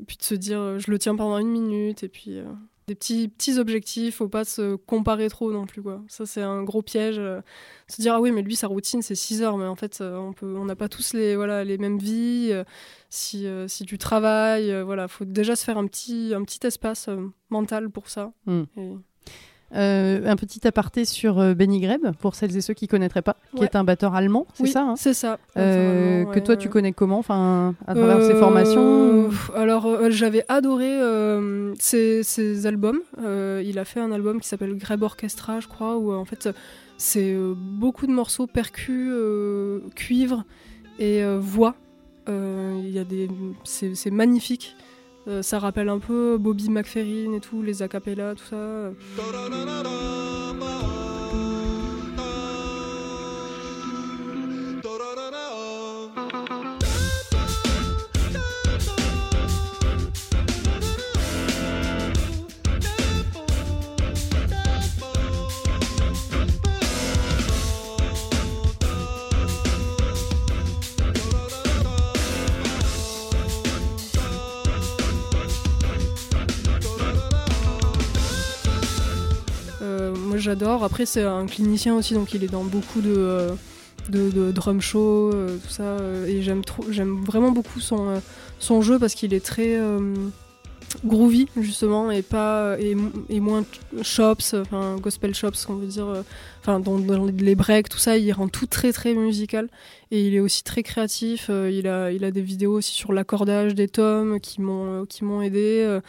puis 0.07 0.17
de 0.17 0.23
se 0.23 0.33
dire, 0.33 0.79
je 0.79 0.89
le 0.89 0.97
tiens 0.97 1.15
pendant 1.15 1.37
une 1.37 1.49
minute, 1.49 2.03
et 2.03 2.07
puis 2.07 2.41
des 2.87 2.95
petits, 2.95 3.27
petits 3.27 3.59
objectifs, 3.59 4.15
faut 4.15 4.29
pas 4.29 4.45
se 4.45 4.75
comparer 4.75 5.29
trop 5.29 5.51
non 5.51 5.65
plus. 5.65 5.81
Quoi. 5.81 6.01
Ça, 6.07 6.25
c'est 6.25 6.41
un 6.41 6.63
gros 6.63 6.81
piège. 6.81 7.19
Euh, 7.19 7.41
se 7.89 8.01
dire, 8.01 8.13
ah 8.13 8.21
oui, 8.21 8.31
mais 8.31 8.41
lui, 8.41 8.55
sa 8.55 8.67
routine, 8.67 9.01
c'est 9.01 9.15
6 9.15 9.41
heures, 9.41 9.57
mais 9.57 9.65
en 9.65 9.75
fait, 9.75 9.99
euh, 9.99 10.15
on 10.15 10.31
peut 10.31 10.55
on 10.57 10.63
n'a 10.63 10.75
pas 10.77 10.87
tous 10.87 11.13
les, 11.13 11.35
voilà, 11.35 11.65
les 11.65 11.77
mêmes 11.77 11.97
vies. 11.97 12.49
Euh, 12.51 12.63
si, 13.09 13.45
si 13.67 13.85
tu 13.85 13.97
travailles, 13.97 14.81
voilà, 14.83 15.07
faut 15.07 15.25
déjà 15.25 15.55
se 15.55 15.63
faire 15.63 15.77
un 15.77 15.87
petit, 15.87 16.33
un 16.33 16.43
petit 16.43 16.65
espace 16.65 17.09
mental 17.49 17.89
pour 17.89 18.09
ça. 18.09 18.33
Hmm. 18.45 18.63
Euh, 19.75 20.25
un 20.25 20.37
petit 20.37 20.65
aparté 20.65 21.03
sur 21.03 21.39
euh, 21.39 21.53
Benny 21.53 21.81
Greb, 21.81 22.01
pour 22.19 22.35
celles 22.35 22.55
et 22.55 22.61
ceux 22.61 22.73
qui 22.73 22.85
ne 22.85 22.89
connaîtraient 22.89 23.21
pas, 23.21 23.35
qui 23.55 23.63
est 23.63 23.75
un 23.75 23.83
batteur 23.83 24.15
allemand, 24.15 24.47
c'est 24.53 24.67
ça 24.67 24.83
hein 24.83 24.95
C'est 24.95 25.13
ça. 25.13 25.39
Euh, 25.57 26.23
que 26.25 26.39
toi, 26.39 26.55
tu 26.55 26.69
connais 26.69 26.93
comment 26.93 27.19
enfin, 27.19 27.75
À 27.85 27.93
travers 27.93 28.23
ses 28.23 28.35
formations 28.35 29.29
Alors, 29.55 30.09
j'avais 30.09 30.45
adoré 30.47 30.97
ses, 31.79 32.65
albums. 32.65 32.99
il 33.17 33.79
a 33.79 33.85
fait 33.85 33.99
un 33.99 34.11
album 34.11 34.39
qui 34.39 34.47
s'appelle 34.47 34.75
Greb 34.77 35.03
Orchestra, 35.03 35.59
je 35.59 35.67
crois, 35.67 35.97
où 35.97 36.13
en 36.13 36.25
fait, 36.25 36.49
c'est 36.97 37.35
beaucoup 37.57 38.07
de 38.07 38.13
morceaux 38.13 38.47
percus, 38.47 39.11
cuivre 39.95 40.45
et 40.97 41.23
voix. 41.39 41.75
Il 42.27 42.89
y 42.89 42.99
a 42.99 43.03
des... 43.03 43.29
C'est 43.65 44.11
magnifique. 44.11 44.77
Euh, 45.27 45.41
ça 45.41 45.59
rappelle 45.59 45.89
un 45.89 45.99
peu 45.99 46.37
Bobby 46.37 46.69
McFerrin 46.69 47.33
et 47.33 47.39
tout, 47.41 47.61
les 47.61 47.83
acapellas, 47.83 48.35
tout 48.35 48.45
ça. 48.45 48.91
J'adore. 80.47 80.83
Après, 80.85 81.05
c'est 81.05 81.23
un 81.23 81.45
clinicien 81.45 81.93
aussi, 81.95 82.13
donc 82.13 82.33
il 82.33 82.43
est 82.43 82.51
dans 82.51 82.63
beaucoup 82.63 83.01
de, 83.01 83.13
euh, 83.17 83.49
de, 84.09 84.51
drum 84.51 84.79
show, 84.79 85.31
euh, 85.33 85.57
tout 85.57 85.69
ça. 85.69 85.83
Euh, 85.83 86.25
et 86.25 86.41
j'aime, 86.41 86.63
trop, 86.63 86.85
j'aime 86.89 87.21
vraiment 87.25 87.51
beaucoup 87.51 87.81
son, 87.81 88.21
son 88.59 88.81
jeu 88.81 88.97
parce 88.97 89.13
qu'il 89.13 89.33
est 89.33 89.45
très. 89.45 89.77
groovy 91.03 91.47
justement 91.59 92.09
et 92.11 92.21
pas 92.21 92.77
et, 92.79 92.95
et 93.29 93.41
moins 93.41 93.65
chops, 94.01 94.53
enfin 94.53 94.95
gospel 95.01 95.35
chops, 95.35 95.67
on 95.67 95.75
veut 95.75 95.87
dire, 95.87 96.07
enfin 96.67 96.79
dans, 96.81 96.99
dans 96.99 97.25
les 97.25 97.55
breaks, 97.55 97.87
tout 97.87 97.97
ça, 97.97 98.17
il 98.17 98.29
rend 98.33 98.49
tout 98.49 98.65
très 98.67 98.91
très 98.91 99.13
musical 99.13 99.69
et 100.11 100.27
il 100.27 100.35
est 100.35 100.39
aussi 100.41 100.63
très 100.63 100.83
créatif. 100.83 101.47
euh, 101.49 101.71
il 101.71 101.87
a 101.87 102.11
il 102.11 102.25
a 102.25 102.31
des 102.31 102.41
vidéos 102.41 102.73
aussi 102.73 102.93
sur 102.93 103.13
l'accordage 103.13 103.73
des 103.73 103.87
tomes 103.87 104.39
qui 104.41 104.59
m'ont 104.61 105.05
qui 105.05 105.23
m'ont 105.23 105.41
aidé. 105.41 105.83
euh, 105.85 106.01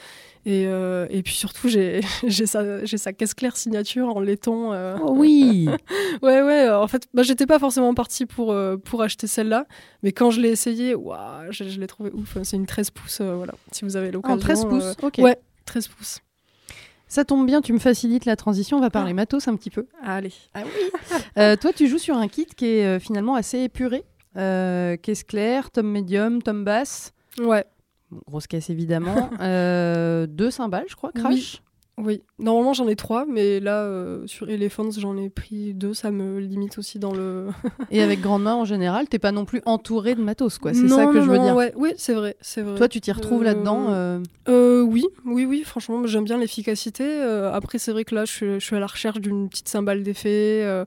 et, 0.47 0.67
euh, 0.67 1.07
et 1.11 1.23
puis 1.23 1.35
surtout, 1.35 1.69
j'ai 1.69 2.01
sa, 2.47 2.87
sa 2.87 3.13
caisse 3.13 3.35
claire 3.35 3.57
signature 3.57 4.09
en 4.17 4.21
laiton. 4.21 4.73
euh. 4.73 4.97
Oh 5.03 5.13
oui 5.15 5.69
Ouais, 6.23 6.41
ouais. 6.43 6.67
euh, 6.69 6.81
En 6.81 6.89
fait, 6.89 7.07
bah, 7.13 7.23
j'étais 7.23 7.45
pas 7.45 7.59
forcément 7.59 7.93
partie 7.93 8.25
pour, 8.25 8.51
euh, 8.53 8.79
pour 8.79 9.03
acheter 9.03 9.27
celle-là. 9.27 9.67
Mais 10.03 10.13
quand 10.13 10.31
je 10.31 10.41
l'ai 10.41 10.49
essayée, 10.49 10.95
waouh, 10.95 11.51
je, 11.51 11.65
je 11.65 11.79
l'ai 11.79 11.87
trouvé 11.87 12.11
ouf. 12.15 12.39
C'est 12.45 12.57
une 12.57 12.65
13 12.67 12.91
pouces, 12.93 13.19
euh, 13.21 13.35
voilà. 13.35 13.53
Si 13.73 13.85
vous 13.85 13.97
avez 13.97 14.11
l'occasion. 14.11 14.37
En 14.37 14.39
13 14.39 14.65
pouces, 14.65 14.85
euh, 15.03 15.07
ok. 15.07 15.19
Ouais, 15.19 15.37
13 15.67 15.89
pouces. 15.89 16.21
Ça 17.09 17.25
tombe 17.25 17.47
bien, 17.47 17.61
tu 17.63 17.73
me 17.73 17.79
facilites 17.79 18.27
la 18.27 18.37
transition, 18.37 18.77
on 18.77 18.81
va 18.81 18.91
parler 18.91 19.15
matos 19.15 19.49
un 19.49 19.57
petit 19.57 19.71
peu. 19.71 19.87
Allez. 20.03 20.33
Ah 20.55 20.63
oui 20.65 21.17
Euh, 21.39 21.57
Toi, 21.57 21.73
tu 21.73 21.87
joues 21.89 21.99
sur 21.99 22.17
un 22.17 22.29
kit 22.29 22.47
qui 22.47 22.67
est 22.67 22.85
euh, 22.85 22.99
finalement 22.99 23.35
assez 23.35 23.61
épuré. 23.61 24.05
Euh, 24.37 24.97
caisse 24.97 25.25
claire, 25.25 25.71
tome 25.71 25.89
médium, 25.91 26.43
tome 26.43 26.65
basse. 26.65 27.13
Ouais, 27.41 27.65
Bon, 28.11 28.21
grosse 28.27 28.47
caisse 28.47 28.71
évidemment. 28.71 29.31
Euh, 29.41 30.27
deux 30.27 30.51
cymbales, 30.51 30.87
je 30.89 30.97
crois, 30.97 31.13
crash. 31.13 31.63
Oui. 31.99 32.23
Normalement, 32.39 32.73
j'en 32.73 32.87
ai 32.89 32.95
trois, 32.97 33.27
mais 33.27 33.59
là, 33.61 33.83
euh, 33.83 34.27
sur 34.27 34.49
Elephants, 34.49 34.91
j'en 34.97 35.17
ai 35.17 35.29
pris 35.29 35.75
deux. 35.75 35.95
Ça 35.95 36.11
me 36.11 36.39
limite 36.39 36.79
aussi 36.79 36.99
dans 36.99 37.13
le. 37.13 37.49
Et 37.91 38.03
avec 38.03 38.21
grande 38.21 38.45
main 38.45 38.55
en 38.55 38.65
général, 38.65 39.09
t'es 39.09 39.19
pas 39.19 39.33
non 39.33 39.45
plus 39.45 39.61
entouré 39.67 40.15
de 40.15 40.23
matos, 40.23 40.59
quoi. 40.59 40.73
C'est 40.75 40.87
ça 40.89 41.07
que 41.07 41.19
non, 41.19 41.25
je 41.25 41.31
veux 41.31 41.37
non, 41.37 41.45
dire. 41.45 41.57
ouais. 41.57 41.73
Oui, 41.77 41.91
c'est 41.97 42.15
vrai, 42.15 42.37
c'est 42.41 42.63
vrai. 42.63 42.77
Toi, 42.77 42.89
tu 42.89 43.01
t'y 43.01 43.11
retrouves 43.13 43.43
Euh, 43.43 43.45
là-dedans. 43.47 43.87
euh, 43.91 44.21
Euh, 44.49 44.83
oui, 44.83 45.05
oui, 45.25 45.45
oui, 45.45 45.63
franchement, 45.65 46.07
j'aime 46.07 46.25
bien 46.25 46.39
l'efficacité. 46.39 47.21
Après, 47.53 47.79
c'est 47.79 47.93
vrai 47.93 48.05
que 48.05 48.15
là, 48.15 48.25
je 48.25 48.33
suis, 48.33 48.47
je 48.55 48.65
suis 48.65 48.77
à 48.77 48.81
la 48.81 48.87
recherche 48.87 49.21
d'une 49.21 49.49
petite 49.49 49.69
cymbale 49.69 50.03
d'effet. 50.03 50.85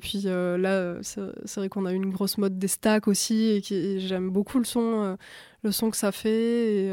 puis 0.00 0.22
là, 0.22 0.94
c'est 1.02 1.56
vrai 1.56 1.68
qu'on 1.68 1.86
a 1.86 1.92
une 1.92 2.10
grosse 2.10 2.38
mode 2.38 2.58
des 2.58 2.68
stacks 2.68 3.08
aussi, 3.08 3.62
et, 3.70 3.98
j'aime 4.00 4.30
beaucoup 4.30 4.58
le 4.58 4.64
son, 4.64 5.16
le 5.62 5.72
son 5.72 5.90
que 5.90 5.96
ça 5.96 6.12
fait. 6.12 6.84
Et, 6.84 6.92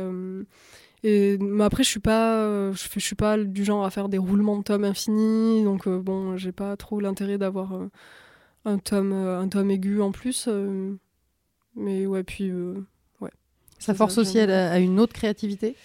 et- 1.03 1.37
mais 1.39 1.63
après, 1.63 1.83
je 1.83 1.89
suis 1.89 1.99
pas, 1.99 2.37
euh, 2.37 2.73
je, 2.73 2.83
fais- 2.87 2.99
je 2.99 3.05
suis 3.05 3.15
pas 3.15 3.37
du 3.37 3.63
genre 3.65 3.85
à 3.85 3.89
faire 3.89 4.09
des 4.09 4.17
roulements 4.17 4.57
de 4.57 4.63
tomes 4.63 4.83
infinis, 4.85 5.63
donc 5.63 5.87
euh, 5.87 5.99
bon, 5.99 6.37
j'ai 6.37 6.51
pas 6.51 6.75
trop 6.77 6.99
l'intérêt 6.99 7.37
d'avoir 7.37 7.73
euh, 7.73 7.89
un 8.65 8.77
tome, 8.77 9.11
euh, 9.13 9.39
un 9.39 9.47
tome 9.47 9.69
aigu 9.71 10.01
en 10.01 10.11
plus. 10.11 10.47
mais 11.75 12.05
ouais, 12.05 12.23
puis. 12.23 12.49
euh, 12.49 12.75
Ça 13.79 13.93
force 13.93 14.15
ça, 14.15 14.21
aussi 14.21 14.39
à, 14.39 14.45
j'aime 14.45 14.49
la- 14.49 14.71
à 14.71 14.79
une 14.79 14.99
autre 14.99 15.13
créativité. 15.13 15.75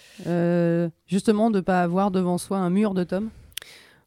Justement, 1.06 1.50
de 1.50 1.60
pas 1.60 1.82
avoir 1.82 2.10
devant 2.10 2.38
soi 2.38 2.58
un 2.58 2.70
mur 2.70 2.94
de 2.94 3.02
tomes? 3.04 3.30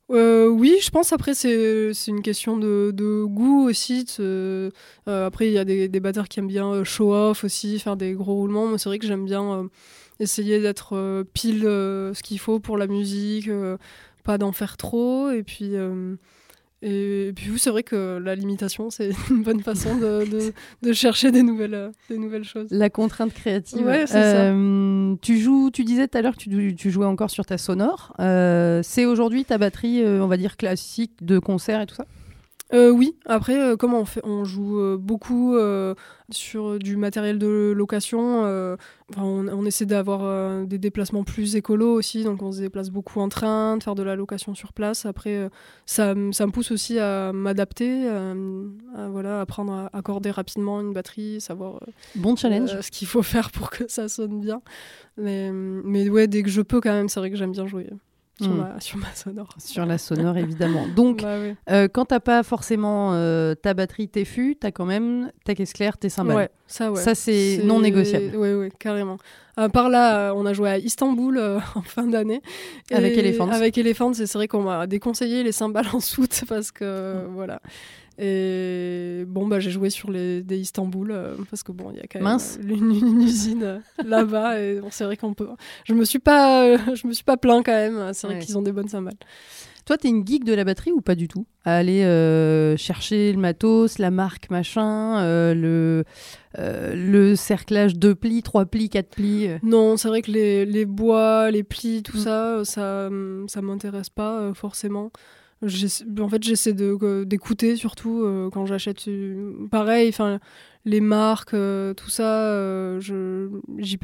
Euh, 0.09 0.47
oui, 0.47 0.75
je 0.83 0.89
pense 0.89 1.13
après 1.13 1.33
c'est 1.33 1.91
une 2.07 2.21
question 2.21 2.57
de, 2.57 2.91
de 2.93 3.23
goût 3.23 3.63
aussi. 3.69 4.03
de 4.03 4.71
euh, 5.07 5.25
après 5.25 5.47
il 5.47 5.53
y 5.53 5.57
a 5.57 5.63
des, 5.63 5.87
des 5.87 5.99
batteurs 6.01 6.27
qui 6.27 6.39
aiment 6.39 6.47
bien 6.49 6.83
show 6.83 7.13
off 7.13 7.45
aussi, 7.45 7.79
faire 7.79 7.95
des 7.95 8.11
gros 8.13 8.33
roulements. 8.35 8.67
Moi 8.67 8.77
c'est 8.77 8.89
vrai 8.89 8.99
que 8.99 9.07
j'aime 9.07 9.23
bien 9.23 9.69
essayer 10.19 10.59
d'être 10.59 10.95
euh, 10.95 11.23
pile 11.33 11.65
euh, 11.65 12.13
ce 12.13 12.23
qu'il 12.23 12.39
faut 12.39 12.59
pour 12.59 12.77
la 12.77 12.87
musique, 12.87 13.47
euh, 13.47 13.77
pas 14.23 14.37
d'en 14.37 14.51
faire 14.51 14.77
trop. 14.77 15.31
Et 15.31 15.43
puis 15.43 15.75
euh, 15.75 16.15
et, 16.83 17.31
puis 17.35 17.51
oui, 17.51 17.59
c'est 17.59 17.69
vrai 17.69 17.83
que 17.83 18.17
la 18.17 18.33
limitation 18.33 18.89
c'est 18.89 19.11
une 19.29 19.43
bonne 19.43 19.61
façon 19.61 19.95
de, 19.97 20.25
de, 20.25 20.53
de 20.81 20.93
chercher 20.93 21.31
des 21.31 21.43
nouvelles 21.43 21.75
euh, 21.75 21.91
des 22.09 22.17
nouvelles 22.17 22.43
choses. 22.43 22.69
La 22.71 22.89
contrainte 22.89 23.33
créative. 23.33 23.85
Ouais, 23.85 24.07
c'est 24.07 24.13
ça. 24.13 24.51
Euh, 24.51 25.15
Tu 25.21 25.37
joues, 25.39 25.69
tu 25.71 25.83
disais 25.83 26.07
tout 26.07 26.17
à 26.17 26.21
l'heure 26.23 26.35
que 26.35 26.41
tu, 26.41 26.75
tu 26.75 26.89
jouais 26.89 27.05
encore 27.05 27.29
sur 27.29 27.45
ta 27.45 27.59
sonore. 27.59 28.13
Euh, 28.19 28.81
c'est 28.83 29.05
aujourd'hui 29.05 29.45
ta 29.45 29.59
batterie, 29.59 30.01
euh, 30.03 30.23
on 30.23 30.27
va 30.27 30.37
dire 30.37 30.57
classique 30.57 31.11
de 31.21 31.37
concert 31.37 31.81
et 31.81 31.85
tout 31.85 31.95
ça? 31.95 32.05
Euh, 32.73 32.89
oui, 32.89 33.15
après, 33.25 33.59
euh, 33.59 33.75
comme 33.75 33.93
on, 33.93 34.05
fait, 34.05 34.21
on 34.23 34.45
joue 34.45 34.79
euh, 34.79 34.97
beaucoup 34.97 35.57
sur 36.29 36.79
du 36.79 36.95
matériel 36.95 37.37
de 37.37 37.73
location, 37.75 38.43
enfin, 39.09 39.21
on, 39.21 39.47
on 39.49 39.65
essaie 39.65 39.85
d'avoir 39.85 40.65
des 40.65 40.77
déplacements 40.77 41.25
plus 41.25 41.57
écolos 41.57 41.93
aussi, 41.93 42.23
donc 42.23 42.41
on 42.41 42.53
se 42.53 42.61
déplace 42.61 42.89
beaucoup 42.89 43.19
en 43.19 43.27
train, 43.27 43.75
de 43.75 43.83
faire 43.83 43.95
de 43.95 44.03
la 44.03 44.15
location 44.15 44.55
sur 44.55 44.71
place. 44.71 45.05
Après, 45.05 45.49
ça, 45.85 46.13
ça 46.31 46.45
me 46.45 46.51
pousse 46.51 46.71
aussi 46.71 46.99
à 46.99 47.33
m'adapter, 47.33 48.07
à 48.07 48.33
voilà, 49.09 49.41
apprendre 49.41 49.73
à 49.73 49.89
accorder 49.91 50.31
rapidement 50.31 50.79
une 50.79 50.93
batterie, 50.93 51.41
savoir 51.41 51.81
Bon 52.15 52.37
challenge. 52.37 52.79
ce 52.79 52.91
qu'il 52.91 53.07
faut 53.07 53.23
faire 53.23 53.51
pour 53.51 53.69
que 53.69 53.83
ça 53.89 54.07
sonne 54.07 54.39
bien. 54.39 54.61
Mais, 55.17 55.51
mais 55.51 56.07
ouais, 56.07 56.27
dès 56.27 56.43
que 56.43 56.49
je 56.49 56.61
peux 56.61 56.79
quand 56.79 56.93
même, 56.93 57.09
c'est 57.09 57.19
vrai 57.19 57.29
que 57.29 57.35
j'aime 57.35 57.51
bien 57.51 57.67
jouer 57.67 57.89
sur, 58.41 58.51
Mm. 58.51 58.57
ma, 58.57 58.79
sur 58.79 58.97
ma 58.97 59.13
sonore. 59.13 59.49
Sur 59.57 59.85
la 59.85 59.97
sonore, 59.97 60.37
évidemment. 60.37 60.85
Donc, 60.95 61.21
Bah 61.21 61.37
ouais. 61.39 61.55
euh, 61.69 61.87
quand 61.91 62.05
t'as 62.05 62.19
pas 62.19 62.43
forcément 62.43 63.13
euh, 63.13 63.55
ta 63.55 63.73
batterie, 63.73 64.07
tes 64.09 64.25
fûts, 64.25 64.55
t'as 64.59 64.71
quand 64.71 64.85
même 64.85 65.31
ta 65.45 65.55
caisse 65.55 65.73
claire, 65.73 65.97
tes 65.97 66.09
cymbales. 66.09 66.35
Ouais, 66.35 66.49
ça, 66.67 66.91
ouais. 66.91 67.01
Ça, 67.01 67.15
c'est 67.15 67.61
non 67.63 67.79
négociable. 67.79 68.31
Oui, 68.35 68.53
oui, 68.53 68.69
carrément. 68.79 69.17
À 69.57 69.67
part 69.69 69.89
là, 69.89 70.29
euh, 70.29 70.33
on 70.35 70.45
a 70.45 70.53
joué 70.53 70.69
à 70.69 70.77
Istanbul 70.77 71.37
euh, 71.37 71.59
en 71.75 71.81
fin 71.81 72.07
d'année. 72.07 72.41
Avec 72.91 73.17
Elephants. 73.17 73.49
Avec 73.49 73.77
Elephants, 73.77 74.13
et 74.13 74.25
c'est 74.25 74.37
vrai 74.37 74.47
qu'on 74.47 74.63
m'a 74.63 74.87
déconseillé 74.87 75.43
les 75.43 75.51
cymbales 75.51 75.87
en 75.93 75.99
soute 75.99 76.43
parce 76.49 76.71
que, 76.71 77.25
Mm. 77.25 77.33
voilà. 77.33 77.61
Et 78.17 79.23
bon, 79.27 79.47
bah, 79.47 79.59
j'ai 79.59 79.71
joué 79.71 79.89
sur 79.89 80.11
les, 80.11 80.43
des 80.43 80.59
Istanbul 80.59 81.11
euh, 81.11 81.35
parce 81.49 81.63
que 81.63 81.71
bon, 81.71 81.91
il 81.91 81.97
y 81.97 81.99
a 81.99 82.03
quand 82.03 82.19
même 82.19 82.23
Mince. 82.23 82.59
une, 82.63 82.91
une 82.95 83.21
usine 83.21 83.63
euh, 83.63 83.79
là-bas 84.03 84.59
et 84.59 84.79
bon, 84.79 84.89
c'est 84.91 85.05
vrai 85.05 85.17
qu'on 85.17 85.33
peut. 85.33 85.47
Je 85.85 85.93
me 85.93 86.03
suis 86.05 86.19
pas, 86.19 86.65
euh, 86.65 86.77
je 86.95 87.07
me 87.07 87.13
suis 87.13 87.23
pas 87.23 87.37
plaint 87.37 87.65
quand 87.65 87.71
même. 87.71 88.11
C'est 88.13 88.27
vrai 88.27 88.35
Ouais. 88.37 88.41
qu'ils 88.41 88.57
ont 88.57 88.61
des 88.61 88.71
bonnes 88.71 88.89
cymbales. 88.89 89.15
Toi, 89.85 89.97
t'es 89.97 90.09
une 90.09 90.25
geek 90.25 90.43
de 90.43 90.53
la 90.53 90.63
batterie 90.63 90.91
ou 90.91 91.01
pas 91.01 91.15
du 91.15 91.27
tout? 91.27 91.47
À 91.65 91.75
aller 91.77 92.03
euh, 92.03 92.77
chercher 92.77 93.33
le 93.33 93.39
matos, 93.39 93.97
la 93.97 94.11
marque, 94.11 94.51
machin, 94.51 95.17
euh, 95.21 95.55
le, 95.55 96.03
euh, 96.59 96.93
le 96.95 97.35
cerclage 97.35 97.95
deux 97.95 98.13
plis, 98.13 98.43
trois 98.43 98.65
plis, 98.65 98.89
quatre 98.89 99.09
plis. 99.15 99.47
Non, 99.63 99.97
c'est 99.97 100.07
vrai 100.07 100.21
que 100.21 100.29
les, 100.31 100.65
les 100.67 100.85
bois, 100.85 101.49
les 101.49 101.63
plis, 101.63 102.03
tout 102.03 102.17
Mm. 102.17 102.19
ça, 102.19 102.61
ça, 102.63 103.07
hum, 103.07 103.45
ça 103.49 103.61
m'intéresse 103.63 104.09
pas 104.11 104.51
forcément. 104.53 105.11
En 105.63 106.27
fait, 106.29 106.41
j'essaie 106.41 106.73
d'écouter 106.73 107.75
surtout 107.75 108.23
euh, 108.23 108.49
quand 108.49 108.65
j'achète. 108.65 109.07
euh, 109.07 109.67
Pareil, 109.69 110.09
enfin, 110.09 110.39
les 110.85 111.01
marques, 111.01 111.53
euh, 111.53 111.93
tout 111.93 112.09
ça, 112.09 112.45
euh, 112.47 112.99
je 112.99 113.47
j'y 113.77 113.99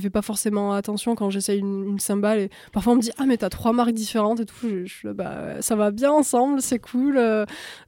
fais, 0.00 0.08
pas 0.08 0.22
forcément 0.22 0.72
attention 0.72 1.14
quand 1.14 1.28
j'essaye 1.28 1.58
une, 1.58 1.98
cymbale. 1.98 2.48
Parfois, 2.72 2.94
on 2.94 2.96
me 2.96 3.02
dit 3.02 3.10
Ah, 3.18 3.26
mais 3.26 3.36
t'as 3.36 3.50
trois 3.50 3.74
marques 3.74 3.92
différentes 3.92 4.40
et 4.40 4.46
tout. 4.46 4.54
Bah, 5.04 5.60
ça 5.60 5.76
va 5.76 5.90
bien 5.90 6.10
ensemble, 6.10 6.62
c'est 6.62 6.78
cool. 6.78 7.20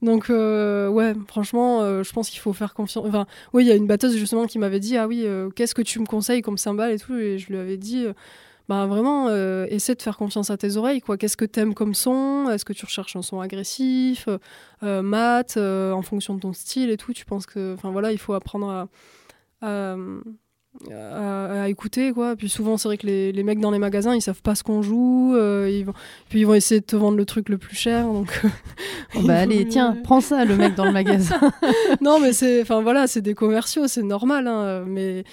donc, 0.02 0.28
ouais, 0.28 1.14
franchement, 1.26 2.02
je 2.02 2.12
pense 2.12 2.28
qu'il 2.28 2.40
faut 2.40 2.52
faire 2.52 2.74
confiance. 2.74 3.06
Enfin, 3.06 3.26
oui, 3.54 3.64
il 3.64 3.68
y 3.68 3.72
a 3.72 3.76
une 3.76 3.86
batteuse 3.86 4.16
justement 4.18 4.46
qui 4.46 4.58
m'avait 4.58 4.80
dit 4.80 4.98
Ah 4.98 5.08
oui, 5.08 5.26
qu'est-ce 5.56 5.74
que 5.74 5.82
tu 5.82 5.98
me 5.98 6.06
conseilles 6.06 6.42
comme 6.42 6.58
cymbale 6.58 6.92
et 6.92 6.98
tout. 6.98 7.14
Et 7.14 7.38
je 7.38 7.48
lui 7.48 7.56
avais 7.56 7.78
dit 7.78 8.06
Bah 8.68 8.86
vraiment, 8.86 9.28
euh, 9.28 9.66
essaie 9.68 9.94
de 9.94 10.00
faire 10.00 10.16
confiance 10.16 10.48
à 10.50 10.56
tes 10.56 10.76
oreilles. 10.76 11.00
quoi. 11.02 11.18
Qu'est-ce 11.18 11.36
que 11.36 11.44
t'aimes 11.44 11.74
comme 11.74 11.94
son? 11.94 12.48
Est-ce 12.50 12.64
que 12.64 12.72
tu 12.72 12.84
recherches 12.86 13.14
un 13.14 13.22
son 13.22 13.40
agressif, 13.40 14.24
euh, 14.28 14.38
euh, 14.82 15.02
mat, 15.02 15.56
euh, 15.56 15.92
en 15.92 16.00
fonction 16.02 16.34
de 16.34 16.40
ton 16.40 16.52
style 16.54 16.88
et 16.90 16.96
tout 16.96 17.12
Tu 17.12 17.26
penses 17.26 17.44
que. 17.46 17.74
Enfin 17.74 17.90
voilà, 17.90 18.10
il 18.12 18.18
faut 18.18 18.32
apprendre 18.34 18.68
à. 18.70 18.88
à 19.60 19.96
à, 20.90 21.62
à 21.62 21.68
écouter 21.68 22.10
quoi 22.10 22.34
puis 22.34 22.48
souvent 22.48 22.76
c'est 22.76 22.88
vrai 22.88 22.98
que 22.98 23.06
les, 23.06 23.30
les 23.30 23.44
mecs 23.44 23.60
dans 23.60 23.70
les 23.70 23.78
magasins 23.78 24.12
ils 24.12 24.20
savent 24.20 24.42
pas 24.42 24.56
ce 24.56 24.64
qu'on 24.64 24.82
joue 24.82 25.36
ils 25.68 25.84
vont 25.84 25.92
puis 26.28 26.40
ils 26.40 26.44
vont 26.44 26.54
essayer 26.54 26.80
de 26.80 26.84
te 26.84 26.96
vendre 26.96 27.16
le 27.16 27.24
truc 27.24 27.48
le 27.48 27.58
plus 27.58 27.76
cher 27.76 28.02
donc 28.06 28.42
Oh, 29.16 29.20
bah 29.22 29.38
allez, 29.38 29.66
tiens, 29.68 29.96
prends 30.02 30.20
ça, 30.20 30.44
le 30.44 30.56
mec 30.56 30.74
dans 30.74 30.84
le 30.84 30.92
magasin. 30.92 31.38
non, 32.00 32.18
mais 32.18 32.32
c'est, 32.32 32.62
enfin 32.62 32.82
voilà, 32.82 33.06
c'est 33.06 33.20
des 33.20 33.34
commerciaux, 33.34 33.86
c'est 33.86 34.02
normal, 34.02 34.48
hein, 34.48 34.84
mais 34.86 35.24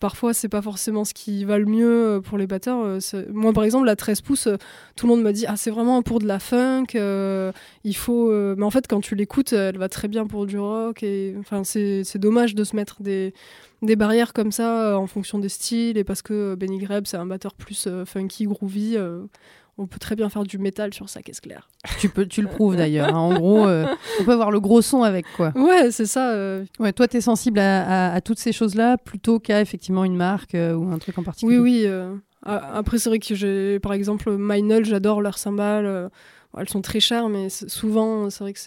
parfois 0.00 0.32
c'est 0.34 0.48
pas 0.48 0.62
forcément 0.62 1.04
ce 1.04 1.12
qui 1.14 1.44
va 1.44 1.58
le 1.58 1.66
mieux 1.66 2.06
euh, 2.16 2.20
pour 2.20 2.38
les 2.38 2.46
batteurs. 2.46 2.80
euh, 2.84 2.98
Moi, 3.32 3.52
par 3.52 3.64
exemple, 3.64 3.86
la 3.86 3.96
13 3.96 4.20
pouces, 4.22 4.46
euh, 4.46 4.56
tout 4.96 5.06
le 5.06 5.12
monde 5.14 5.22
me 5.22 5.32
dit 5.32 5.44
ah 5.46 5.56
c'est 5.56 5.70
vraiment 5.70 6.02
pour 6.02 6.18
de 6.18 6.26
la 6.26 6.38
funk, 6.38 6.86
euh, 6.94 7.52
il 7.84 7.94
faut. 7.96 8.30
euh, 8.30 8.54
Mais 8.56 8.64
en 8.64 8.70
fait, 8.70 8.86
quand 8.88 9.00
tu 9.00 9.14
l'écoutes, 9.14 9.52
elle 9.52 9.78
va 9.78 9.88
très 9.88 10.08
bien 10.08 10.26
pour 10.26 10.46
du 10.46 10.58
rock 10.58 11.02
et 11.02 11.34
enfin 11.38 11.62
c'est 11.64 12.18
dommage 12.18 12.54
de 12.54 12.64
se 12.64 12.74
mettre 12.76 13.02
des 13.02 13.34
des 13.82 13.96
barrières 13.96 14.32
comme 14.32 14.52
ça 14.52 14.92
euh, 14.92 14.94
en 14.94 15.06
fonction 15.06 15.38
des 15.38 15.50
styles 15.50 15.98
et 15.98 16.04
parce 16.04 16.22
que 16.22 16.32
euh, 16.52 16.56
Benny 16.56 16.78
Greb 16.78 17.04
c'est 17.06 17.18
un 17.18 17.26
batteur 17.26 17.54
plus 17.54 17.86
euh, 17.86 18.04
funky, 18.06 18.44
groovy. 18.46 18.96
euh, 18.96 19.20
on 19.78 19.86
peut 19.86 19.98
très 19.98 20.16
bien 20.16 20.28
faire 20.28 20.42
du 20.44 20.58
métal 20.58 20.94
sur 20.94 21.08
sa 21.08 21.20
caisse 21.22 21.40
claire. 21.40 21.68
tu, 22.00 22.08
peux, 22.08 22.26
tu 22.26 22.40
le 22.42 22.48
prouves 22.48 22.76
d'ailleurs. 22.76 23.14
hein. 23.14 23.18
En 23.18 23.34
gros, 23.34 23.66
euh, 23.66 23.84
on 24.20 24.24
peut 24.24 24.32
avoir 24.32 24.50
le 24.50 24.60
gros 24.60 24.80
son 24.82 25.02
avec 25.02 25.26
quoi. 25.36 25.52
Ouais, 25.54 25.90
c'est 25.90 26.06
ça. 26.06 26.30
euh, 26.30 26.64
Ouais, 26.78 26.92
toi, 26.92 27.06
t'es 27.08 27.20
sensible 27.20 27.58
à, 27.58 28.10
à- 28.10 28.14
à 28.14 28.20
toutes 28.20 28.38
ces 28.38 28.52
choses-là 28.52 28.96
plutôt 28.96 29.38
qu'à 29.38 29.60
effectivement 29.60 30.04
une 30.04 30.16
marque 30.16 30.54
euh, 30.54 30.74
ou 30.74 30.90
un 30.92 30.98
truc 30.98 31.18
en 31.18 31.22
particulier. 31.22 31.58
Oui, 31.58 31.86
oui. 31.86 32.18
après, 32.44 32.98
c'est 32.98 33.08
vrai 33.10 33.18
que 33.18 33.34
j'ai, 33.34 33.78
par 33.80 33.92
exemple, 33.92 34.34
Minel, 34.38 34.84
j'adore 34.84 35.20
leurs 35.20 35.36
cymbales. 35.38 36.10
elles 36.58 36.68
sont 36.70 36.80
très 36.80 37.00
chères, 37.00 37.28
mais 37.28 37.48
souvent, 37.50 38.30
c'est 38.30 38.42
vrai 38.44 38.52
que 38.54 38.58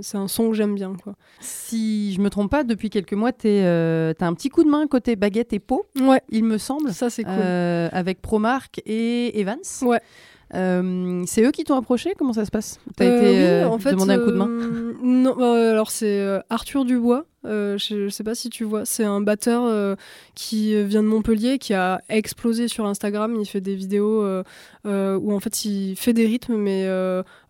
c'est 0.00 0.16
un 0.16 0.28
son 0.28 0.48
que 0.50 0.54
j'aime 0.56 0.74
bien. 0.74 0.94
Quoi. 1.02 1.14
Si 1.40 2.14
je 2.14 2.20
me 2.22 2.30
trompe 2.30 2.50
pas, 2.50 2.64
depuis 2.64 2.88
quelques 2.88 3.12
mois, 3.12 3.32
tu 3.32 3.48
euh, 3.48 4.14
as 4.18 4.26
un 4.26 4.32
petit 4.34 4.48
coup 4.48 4.64
de 4.64 4.70
main 4.70 4.86
côté 4.86 5.14
baguette 5.16 5.52
et 5.52 5.58
pot, 5.58 5.84
ouais. 6.00 6.22
il 6.30 6.44
me 6.44 6.56
semble. 6.56 6.92
Ça, 6.94 7.10
c'est 7.10 7.24
cool. 7.24 7.34
Euh, 7.36 7.88
avec 7.92 8.22
Promark 8.22 8.80
et 8.86 9.38
Evans. 9.40 9.58
Ouais. 9.82 10.00
Euh, 10.54 11.22
c'est 11.26 11.42
eux 11.42 11.50
qui 11.50 11.64
t'ont 11.64 11.76
approché? 11.76 12.14
Comment 12.18 12.32
ça 12.32 12.44
se 12.44 12.50
passe? 12.50 12.80
T'as 12.96 13.06
été 13.06 13.64
en 13.64 13.78
fait, 13.78 13.92
demandé 13.92 14.14
un 14.14 14.18
coup 14.18 14.30
de 14.30 14.36
main? 14.36 14.48
Non, 15.02 15.38
alors 15.40 15.90
c'est 15.90 16.40
Arthur 16.50 16.84
Dubois 16.84 17.26
euh, 17.46 17.76
je, 17.78 18.04
ne 18.04 18.08
sais 18.08 18.24
pas 18.24 18.34
si 18.34 18.48
tu 18.50 18.64
vois, 18.64 18.84
c'est 18.84 19.04
un 19.04 19.20
batteur 19.20 19.64
euh, 19.64 19.96
qui 20.34 20.82
vient 20.84 21.02
de 21.02 21.08
Montpellier, 21.08 21.58
qui 21.58 21.74
a 21.74 22.00
explosé 22.08 22.68
sur 22.68 22.86
Instagram. 22.86 23.36
Il 23.38 23.46
fait 23.46 23.60
des 23.60 23.74
vidéos 23.74 24.22
euh, 24.22 24.44
où 24.84 25.32
en 25.32 25.40
fait 25.40 25.64
il 25.64 25.96
fait 25.96 26.12
des 26.12 26.26
rythmes, 26.26 26.56
mais 26.56 26.88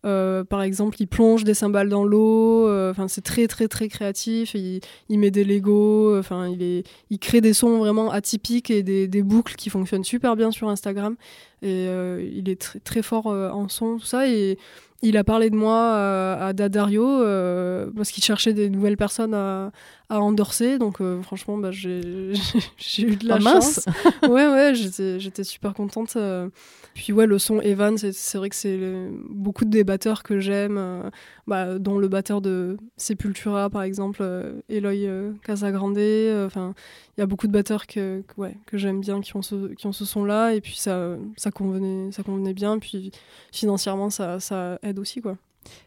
par 0.02 0.62
exemple 0.62 0.96
il 1.00 1.06
plonge 1.06 1.44
des 1.44 1.54
cymbales 1.54 1.88
dans 1.88 2.04
l'eau. 2.04 2.68
Enfin 2.90 3.08
c'est 3.08 3.22
très 3.22 3.46
très 3.46 3.68
très 3.68 3.88
créatif. 3.88 4.54
Il, 4.54 5.18
met 5.18 5.30
des 5.30 5.44
Lego. 5.44 6.18
Enfin 6.18 6.48
il 6.48 6.84
il 7.10 7.18
crée 7.18 7.40
des 7.40 7.52
sons 7.52 7.78
vraiment 7.78 8.10
atypiques 8.10 8.70
et 8.70 8.82
des, 8.82 9.22
boucles 9.22 9.54
qui 9.54 9.70
fonctionnent 9.70 10.04
super 10.04 10.36
bien 10.36 10.50
sur 10.50 10.68
Instagram. 10.68 11.16
Et 11.62 11.86
il 11.86 12.48
est 12.48 12.60
très 12.60 12.80
très 12.80 13.02
fort 13.02 13.26
en 13.26 13.68
son 13.68 13.98
tout 13.98 14.06
ça 14.06 14.28
et 14.28 14.58
il 15.04 15.16
a 15.18 15.24
parlé 15.24 15.50
de 15.50 15.56
moi 15.56 15.94
à, 16.40 16.52
Dadario 16.52 17.06
euh, 17.06 17.90
parce 17.94 18.10
qu'il 18.10 18.24
cherchait 18.24 18.54
des 18.54 18.70
nouvelles 18.70 18.96
personnes 18.96 19.34
à, 19.34 19.70
à 20.08 20.20
endorser. 20.20 20.78
Donc, 20.78 21.00
euh, 21.00 21.22
franchement, 21.22 21.56
bah, 21.56 21.70
j'ai 21.70 22.00
eu 22.98 23.16
de 23.16 23.26
la 23.26 23.36
ah, 23.36 23.40
chance. 23.40 23.86
ouais, 24.22 24.46
ouais, 24.46 24.72
j'étais 24.74 25.44
super 25.44 25.74
contente. 25.74 26.14
Euh. 26.16 26.48
Puis, 26.94 27.12
ouais, 27.12 27.26
le 27.26 27.38
son 27.38 27.60
Evan, 27.60 27.96
c'est 27.98 28.38
vrai 28.38 28.48
que 28.48 28.56
c'est 28.56 28.78
beaucoup 29.28 29.64
de 29.64 29.82
batteurs 29.82 30.22
que 30.22 30.38
j'aime, 30.38 31.10
bah, 31.48 31.78
dont 31.80 31.98
le 31.98 32.06
batteur 32.06 32.40
de 32.40 32.76
Sepultura, 32.96 33.68
par 33.68 33.82
exemple, 33.82 34.22
Eloy 34.68 35.08
Casagrande. 35.42 35.98
Enfin, 36.46 36.72
il 37.16 37.20
y 37.20 37.22
a 37.22 37.26
beaucoup 37.26 37.48
de 37.48 37.52
batteurs 37.52 37.88
que, 37.88 38.22
ouais, 38.36 38.56
que 38.66 38.78
j'aime 38.78 39.00
bien 39.00 39.20
qui 39.20 39.36
ont 39.36 39.42
ce, 39.42 39.74
qui 39.74 39.88
ont 39.88 39.92
ce 39.92 40.04
son-là. 40.04 40.54
Et 40.54 40.60
puis, 40.60 40.76
ça, 40.76 41.16
ça, 41.36 41.50
convenait, 41.50 42.12
ça 42.12 42.22
convenait 42.22 42.54
bien. 42.54 42.78
Puis, 42.78 43.10
financièrement, 43.50 44.10
ça, 44.10 44.38
ça 44.38 44.78
aide 44.84 45.00
aussi, 45.00 45.20
quoi. 45.20 45.36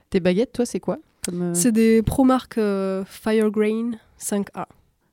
Tes 0.09 0.19
baguettes, 0.19 0.51
toi, 0.51 0.65
c'est 0.65 0.81
quoi? 0.81 0.99
Euh, 1.33 1.53
C'est 1.53 1.71
des 1.71 2.01
Promark 2.01 2.57
euh, 2.57 3.03
Firegrain 3.05 3.91
5A. 4.19 4.65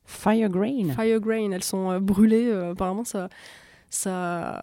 Firegrain 0.05 0.93
Firegrain, 0.95 1.51
elles 1.53 1.65
sont 1.65 1.91
euh, 1.91 2.01
brûlées. 2.01 2.53
apparemment, 2.53 3.05
ça. 3.05 3.29
Ça... 3.91 4.61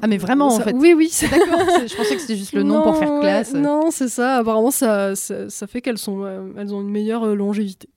Ah 0.00 0.08
mais 0.08 0.16
vraiment 0.16 0.48
en 0.48 0.58
fait 0.58 0.74
Oui 0.74 0.92
oui 0.92 1.08
d'accord 1.30 1.60
je 1.86 1.94
pensais 1.94 2.16
que 2.16 2.20
c'était 2.20 2.34
juste 2.34 2.52
le 2.52 2.64
nom 2.64 2.82
pour 2.82 2.96
faire 2.96 3.20
classe 3.20 3.54
non 3.54 3.92
c'est 3.92 4.08
ça 4.08 4.38
apparemment 4.38 4.72
ça, 4.72 5.14
ça, 5.14 5.66
fait 5.68 5.80
qu'elles 5.80 5.98
sont 5.98 6.26
elles 6.58 6.74
ont 6.74 6.80
une 6.80 6.90
meilleure 6.90 7.24
longévité 7.36 7.88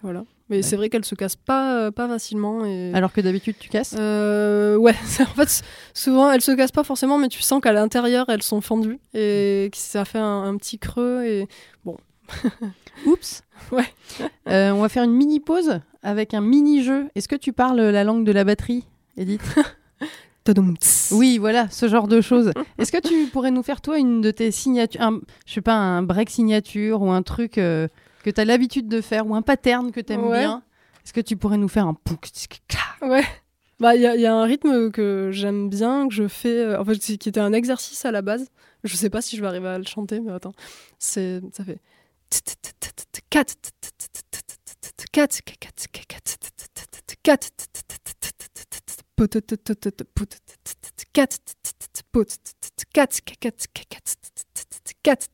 voilà 0.00 0.22
mais 0.48 0.62
c'est 0.62 0.76
vrai 0.76 0.88
qu'elles 0.88 1.04
se 1.04 1.14
cassent 1.14 1.36
pas, 1.36 1.92
pas 1.92 2.08
facilement. 2.08 2.64
Et... 2.64 2.92
Alors 2.94 3.12
que 3.12 3.20
d'habitude, 3.20 3.56
tu 3.58 3.68
casses? 3.68 3.92
Ouais, 3.92 4.94
en 5.20 5.34
fait, 5.34 5.62
souvent, 5.92 6.30
elles 6.30 6.40
se 6.40 6.52
cassent 6.52 6.72
pas 6.72 6.84
forcément, 6.84 7.18
mais 7.18 7.28
tu 7.28 7.42
sens 7.42 7.60
qu'à 7.60 7.72
l'intérieur, 7.72 8.26
elles 8.28 8.42
sont 8.42 8.62
fendues 8.62 8.98
et 9.12 9.68
que 9.70 9.76
ça 9.76 10.06
fait 10.06 10.18
un, 10.18 10.44
un 10.44 10.56
petit 10.56 10.78
creux. 10.78 11.24
Et 11.24 11.48
bon, 11.84 11.98
Oups. 13.06 13.42
Ouais. 13.72 13.86
Euh, 14.48 14.70
on 14.70 14.80
va 14.80 14.88
faire 14.88 15.04
une 15.04 15.12
mini 15.12 15.40
pause 15.40 15.80
avec 16.02 16.32
un 16.32 16.40
mini 16.40 16.82
jeu. 16.82 17.10
Est-ce 17.14 17.28
que 17.28 17.36
tu 17.36 17.52
parles 17.52 17.78
la 17.78 18.02
langue 18.02 18.24
de 18.24 18.32
la 18.32 18.44
batterie, 18.44 18.86
Edith 19.18 19.42
Oui, 21.12 21.36
voilà, 21.38 21.68
ce 21.68 21.88
genre 21.88 22.08
de 22.08 22.20
choses. 22.20 22.52
Est-ce 22.78 22.90
que 22.90 23.06
tu 23.06 23.26
pourrais 23.26 23.50
nous 23.50 23.62
faire, 23.62 23.82
toi, 23.82 23.98
une 23.98 24.22
de 24.22 24.30
tes 24.30 24.50
signatures, 24.50 25.02
un, 25.02 25.20
je 25.46 25.52
sais 25.52 25.60
pas, 25.60 25.74
un 25.74 26.02
break 26.02 26.30
signature 26.30 27.02
ou 27.02 27.10
un 27.10 27.22
truc 27.22 27.58
euh, 27.58 27.88
que 28.24 28.30
tu 28.30 28.40
as 28.40 28.46
l'habitude 28.46 28.88
de 28.88 29.02
faire 29.02 29.26
ou 29.26 29.34
un 29.34 29.42
pattern 29.42 29.92
que 29.92 30.00
tu 30.00 30.14
aimes 30.14 30.30
bien? 30.30 30.62
Est-ce 31.04 31.12
que 31.12 31.20
tu 31.20 31.36
pourrais 31.36 31.58
nous 31.58 31.68
faire 31.68 31.86
un 31.86 31.94
Ouais. 33.02 33.24
Bah, 33.80 33.94
il 33.94 34.00
y, 34.00 34.20
y, 34.20 34.26
a 34.26 34.34
un 34.34 34.44
rythme 34.44 34.90
que 34.90 35.28
j'aime 35.32 35.68
bien, 35.68 36.08
que 36.08 36.14
je 36.14 36.26
fais, 36.26 36.64
euh, 36.64 36.80
en 36.80 36.84
fait, 36.84 36.98
qui 36.98 37.28
était 37.28 37.38
un 37.38 37.52
exercice 37.52 38.04
à 38.04 38.10
la 38.10 38.22
base. 38.22 38.48
Je 38.84 38.96
sais 38.96 39.10
pas 39.10 39.20
si 39.20 39.36
je 39.36 39.42
vais 39.42 39.46
arriver 39.46 39.68
à 39.68 39.78
le 39.78 39.84
chanter, 39.84 40.20
mais 40.20 40.32
attends. 40.32 40.54
C'est, 40.98 41.40
ça 41.52 41.64
fait. 41.64 41.78
cat 43.30 43.56
cat 45.12 45.38
cat 47.22 47.52
put 49.16 49.34
put 50.14 50.34
cat 51.12 51.38
put 52.12 52.38
cat 52.92 53.20
cat 53.40 53.66
cat 53.90 54.16
cat 55.02 55.28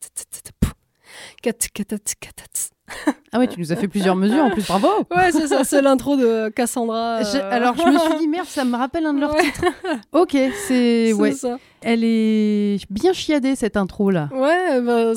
Ah 3.33 3.39
ouais, 3.39 3.49
tu 3.49 3.59
nous 3.59 3.73
as 3.73 3.77
fait 3.77 3.89
plusieurs 3.89 4.15
mesures 4.15 4.45
en 4.45 4.51
plus, 4.51 4.67
bravo 4.67 4.89
Ouais, 5.17 5.33
c'est 5.33 5.47
ça, 5.49 5.65
c'est 5.65 5.81
l'intro 5.81 6.17
de 6.17 6.51
Cassandra. 6.51 7.21
Euh. 7.21 7.51
Alors 7.51 7.75
je 7.77 7.83
me 7.83 7.99
suis 7.99 8.19
dit, 8.19 8.29
merde, 8.29 8.47
ça 8.47 8.65
me 8.65 8.77
rappelle 8.77 9.07
un 9.07 9.15
de 9.15 9.21
leurs 9.21 9.35
titres. 9.37 9.65
Ok, 10.13 10.37
c'est... 10.69 11.13
Ouais. 11.15 11.33
Ça. 11.33 11.59
Elle 11.81 12.05
est 12.05 12.79
bien 12.91 13.13
chiadée 13.13 13.57
cette 13.57 13.77
intro 13.77 14.11
là. 14.11 14.29
Ouais, 14.33 14.81
bah, 14.81 15.13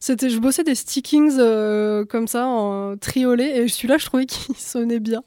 c'était, 0.00 0.30
je 0.30 0.38
bossais 0.38 0.64
des 0.64 0.74
stickings 0.74 1.36
euh, 1.38 2.04
comme 2.04 2.26
ça 2.26 2.46
en 2.46 2.96
triolet 2.96 3.58
et 3.58 3.68
celui-là 3.68 3.98
je 3.98 4.06
trouvais 4.06 4.26
qu'il 4.26 4.56
sonnait 4.56 5.00
bien. 5.00 5.22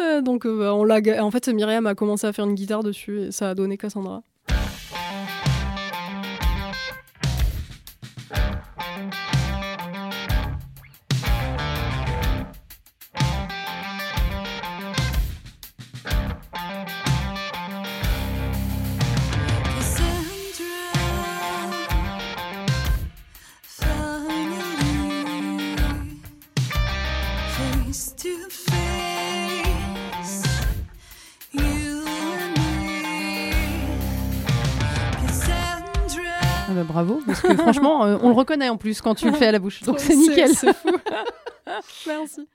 Euh, 0.00 0.20
donc 0.20 0.46
bah, 0.46 0.74
on 0.74 0.84
l'a, 0.84 1.00
en 1.22 1.30
fait 1.30 1.48
Myriam 1.48 1.86
a 1.86 1.94
commencé 1.94 2.26
à 2.26 2.32
faire 2.32 2.46
une 2.46 2.54
guitare 2.54 2.82
dessus 2.82 3.22
et 3.22 3.32
ça 3.32 3.50
a 3.50 3.54
donné 3.54 3.76
Cassandra. 3.76 4.22
Bravo, 36.96 37.20
parce 37.26 37.42
que 37.42 37.54
franchement, 37.54 38.06
euh, 38.06 38.16
on 38.22 38.28
le 38.28 38.34
reconnaît 38.34 38.70
en 38.70 38.78
plus 38.78 39.02
quand 39.02 39.14
tu 39.14 39.26
le 39.26 39.32
fais 39.32 39.48
à 39.48 39.52
la 39.52 39.58
bouche. 39.58 39.82
Donc 39.82 40.00
c'est 40.00 40.16
nickel. 40.16 40.50
Merci. 42.06 42.48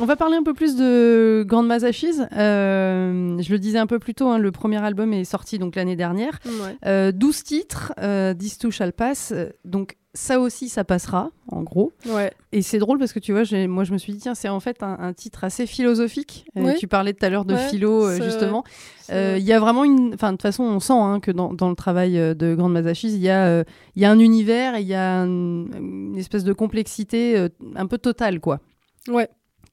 On 0.00 0.06
va 0.06 0.16
parler 0.16 0.36
un 0.36 0.42
peu 0.42 0.54
plus 0.54 0.74
de 0.74 1.44
Grande 1.46 1.70
Ashes. 1.70 2.04
Euh, 2.34 3.36
je 3.40 3.52
le 3.52 3.58
disais 3.58 3.78
un 3.78 3.86
peu 3.86 3.98
plus 3.98 4.14
tôt, 4.14 4.28
hein, 4.28 4.38
le 4.38 4.50
premier 4.50 4.82
album 4.82 5.12
est 5.12 5.24
sorti 5.24 5.58
donc 5.58 5.76
l'année 5.76 5.94
dernière. 5.94 6.38
12 6.44 6.78
euh, 6.86 7.12
titres, 7.44 7.92
10 7.98 8.58
touches 8.58 8.80
à 8.80 8.90
passe. 8.90 9.34
Donc 9.66 9.96
ça 10.14 10.40
aussi, 10.40 10.68
ça 10.68 10.84
passera, 10.84 11.30
en 11.48 11.62
gros. 11.62 11.92
Ouais. 12.06 12.32
Et 12.52 12.60
c'est 12.60 12.78
drôle 12.78 12.98
parce 12.98 13.14
que 13.14 13.18
tu 13.18 13.32
vois, 13.32 13.44
moi 13.66 13.84
je 13.84 13.92
me 13.92 13.98
suis 13.98 14.12
dit, 14.12 14.18
tiens, 14.18 14.34
c'est 14.34 14.48
en 14.48 14.60
fait 14.60 14.82
un, 14.82 15.12
titre 15.14 15.44
assez 15.44 15.66
philosophique. 15.66 16.44
Euh, 16.56 16.74
tu 16.78 16.86
parlais 16.86 17.14
tout 17.14 17.24
à 17.24 17.30
l'heure 17.30 17.46
de 17.46 17.56
philo, 17.56 18.06
euh, 18.06 18.22
justement. 18.22 18.62
Euh, 19.10 19.36
il 19.38 19.44
y 19.44 19.54
a 19.54 19.58
vraiment 19.58 19.84
une. 19.84 20.12
Enfin, 20.12 20.32
de 20.32 20.36
toute 20.36 20.42
façon, 20.42 20.64
on 20.64 20.80
sent 20.80 20.92
hein, 20.92 21.18
que 21.20 21.30
dans, 21.30 21.54
dans, 21.54 21.70
le 21.70 21.76
travail 21.76 22.12
de 22.12 22.54
Grande 22.54 22.72
Mazachis, 22.72 23.14
il 23.14 23.22
y, 23.22 23.30
a, 23.30 23.64
il 23.96 24.02
y 24.02 24.04
a 24.04 24.10
un 24.10 24.18
univers 24.18 24.74
et 24.74 24.82
il 24.82 24.86
y 24.86 24.94
a 24.94 25.22
une 25.22 26.16
espèce 26.18 26.44
de 26.44 26.52
complexité 26.52 27.48
un 27.74 27.86
peu 27.86 27.96
totale, 27.96 28.40
quoi. 28.40 28.60
Ouais. 29.08 29.28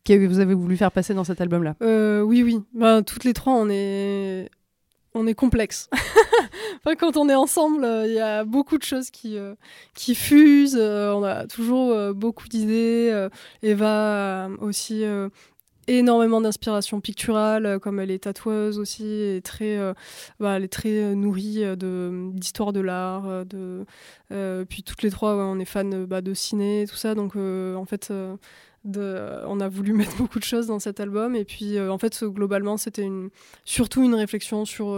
Que 0.05 0.25
vous 0.25 0.39
avez 0.39 0.53
voulu 0.53 0.77
faire 0.77 0.93
passer 0.93 1.13
dans 1.13 1.25
cet 1.25 1.41
album-là? 1.41 1.75
Oui, 2.23 2.43
oui. 2.43 2.59
Bah, 2.73 3.01
toutes 3.01 3.25
les 3.25 3.33
trois, 3.33 3.53
on 3.53 3.69
est 3.69 4.49
on 5.13 5.27
est 5.27 5.33
complexe. 5.33 5.89
enfin, 6.83 6.95
quand 6.95 7.17
on 7.17 7.29
est 7.29 7.35
ensemble, 7.35 7.83
euh, 7.83 8.07
il 8.07 8.13
y 8.13 8.19
a 8.19 8.43
beaucoup 8.43 8.77
de 8.77 8.83
choses 8.83 9.09
qui, 9.09 9.37
euh, 9.37 9.55
qui 9.93 10.15
fusent. 10.15 10.77
Euh, 10.79 11.13
on 11.13 11.23
a 11.23 11.47
toujours 11.47 12.13
beaucoup 12.13 12.47
d'idées. 12.47 13.27
Eva 13.61 14.49
aussi 14.59 15.03
énormément 15.87 16.39
d'inspiration 16.41 17.01
picturale, 17.01 17.79
comme 17.79 17.99
elle 17.99 18.11
est 18.11 18.23
tatoueuse 18.23 18.77
aussi, 18.79 19.05
et 19.05 19.41
très, 19.41 19.77
bah, 20.39 20.55
elle 20.57 20.63
est 20.63 20.67
très 20.67 21.15
nourrie 21.15 21.63
d'histoire 21.77 22.73
de, 22.73 22.79
l'art. 22.79 23.45
de, 23.45 23.85
puis 24.69 24.83
toutes 24.83 25.01
les 25.03 25.09
trois, 25.09 25.35
on 25.35 25.59
est 25.59 25.65
fans 25.65 26.05
bah, 26.07 26.21
de 26.21 26.33
ciné, 26.33 26.85
tout 26.87 26.95
ça. 26.95 27.15
Donc 27.15 27.35
en 27.35 27.85
fait 27.85 28.13
on 28.85 29.59
a 29.59 29.69
voulu 29.69 29.93
mettre 29.93 30.15
beaucoup 30.17 30.39
de 30.39 30.43
choses 30.43 30.67
dans 30.67 30.79
cet 30.79 30.99
album 30.99 31.35
et 31.35 31.45
puis 31.45 31.79
en 31.79 31.97
fait 31.97 32.23
globalement 32.23 32.77
c'était 32.77 33.09
surtout 33.65 34.03
une 34.03 34.15
réflexion 34.15 34.65
sur 34.65 34.95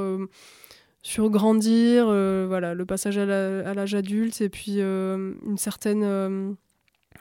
euh, 1.01 1.07
sur 1.07 1.29
grandir, 1.29 2.05
euh, 2.07 2.45
voilà, 2.47 2.73
le 2.73 2.85
passage 2.85 3.17
à 3.17 3.25
l'âge 3.73 3.95
adulte 3.95 4.41
et 4.41 4.49
puis 4.49 4.79
une 4.79 5.57
certaine 5.57 6.55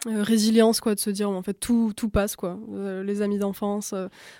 résilience 0.06 0.80
quoi 0.80 0.94
de 0.94 1.00
se 1.00 1.10
dire 1.10 1.30
en 1.30 1.42
fait 1.42 1.54
tout, 1.54 1.92
tout 1.96 2.08
passe 2.08 2.36
quoi. 2.36 2.58
Les 3.04 3.22
amis 3.22 3.38
d'enfance 3.38 3.94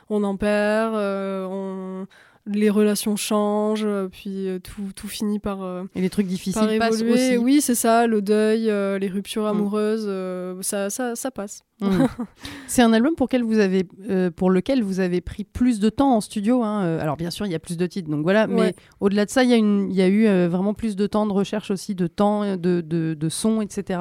on 0.08 0.24
en 0.24 0.36
perd 0.36 0.94
on 0.94 2.06
les 2.46 2.70
relations 2.70 3.16
changent, 3.16 3.84
euh, 3.84 4.08
puis 4.10 4.48
euh, 4.48 4.58
tout, 4.58 4.92
tout 4.96 5.08
finit 5.08 5.38
par, 5.38 5.62
euh, 5.62 5.84
Et 5.94 6.00
les 6.00 6.10
trucs 6.10 6.26
difficiles 6.26 6.78
passent 6.78 7.00
évoluer. 7.00 7.12
aussi. 7.12 7.36
Oui, 7.36 7.60
c'est 7.60 7.74
ça, 7.74 8.06
le 8.06 8.22
deuil, 8.22 8.64
les 9.00 9.08
ruptures 9.08 9.42
Mm. 9.44 9.46
amoureuses, 9.48 10.10
ça, 10.62 10.90
ça, 10.90 11.14
ça 11.16 11.30
passe. 11.30 11.62
Mm. 11.80 11.86
C'est 12.66 12.82
un 12.82 12.92
album 12.92 13.14
pour, 13.14 13.26
lequel 13.26 13.42
vous 13.42 13.58
avez, 13.58 13.86
euh, 14.10 14.30
pour 14.30 14.50
lequel 14.50 14.82
vous 14.82 15.00
avez 15.00 15.20
pris 15.20 15.44
plus 15.44 15.80
de 15.80 15.88
temps 15.88 16.14
en 16.16 16.20
studio. 16.20 16.62
hein. 16.62 16.98
Alors 16.98 17.16
bien 17.16 17.30
sûr, 17.30 17.46
il 17.46 17.52
y 17.52 17.54
a 17.54 17.58
plus 17.58 17.76
de 17.76 17.86
titres, 17.86 18.10
donc 18.10 18.22
voilà. 18.22 18.46
Mais 18.46 18.74
au-delà 19.00 19.24
de 19.24 19.30
ça, 19.30 19.44
il 19.44 19.50
y, 19.50 19.94
y 19.94 20.02
a 20.02 20.08
eu 20.08 20.26
euh, 20.26 20.48
vraiment 20.48 20.74
plus 20.74 20.96
de 20.96 21.06
temps 21.06 21.26
de 21.26 21.32
recherche 21.32 21.70
aussi, 21.70 21.94
de 21.94 22.06
temps, 22.06 22.56
de, 22.56 22.80
de, 22.80 23.14
de 23.14 23.28
son, 23.28 23.60
etc. 23.62 24.00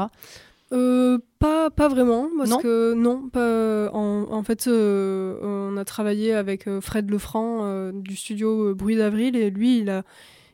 Euh, 0.72 1.18
pas, 1.40 1.70
pas 1.72 1.88
vraiment, 1.88 2.30
parce 2.38 2.50
Non 2.52 2.60
que 2.60 2.94
non, 2.94 3.28
pas, 3.30 3.90
en, 3.92 4.28
en 4.32 4.44
fait, 4.44 4.68
euh, 4.68 5.40
on 5.42 5.78
a 5.78 5.86
travaillé 5.86 6.34
avec 6.34 6.68
euh, 6.68 6.80
Fred 6.80 7.10
Lefranc 7.10 7.62
euh, 7.64 7.92
du 7.92 8.16
studio 8.16 8.76
Bruit 8.76 8.96
d'Avril 8.96 9.36
et 9.36 9.50
lui, 9.50 9.80
il 9.80 9.90
a, 9.90 10.04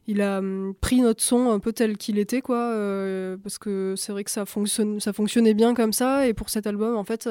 il 0.07 0.22
a 0.22 0.38
hum, 0.38 0.74
pris 0.80 1.01
notre 1.01 1.22
son 1.22 1.49
un 1.49 1.59
peu 1.59 1.74
tel 1.74 1.97
qu'il 1.97 2.18
était, 2.18 2.41
quoi, 2.41 2.74
parce 3.43 3.57
que 3.57 3.95
c'est 3.97 4.13
vrai 4.13 4.24
que 4.24 4.32
ça, 4.32 4.45
fonctionne, 4.45 5.01
ça 5.01 5.11
fonctionnait 5.11 5.53
bien 5.53 5.74
comme 5.74 5.91
ça. 5.91 6.28
Et 6.28 6.34
pour 6.34 6.49
cet 6.49 6.66
album, 6.66 6.95
en 6.95 7.03
fait, 7.03 7.28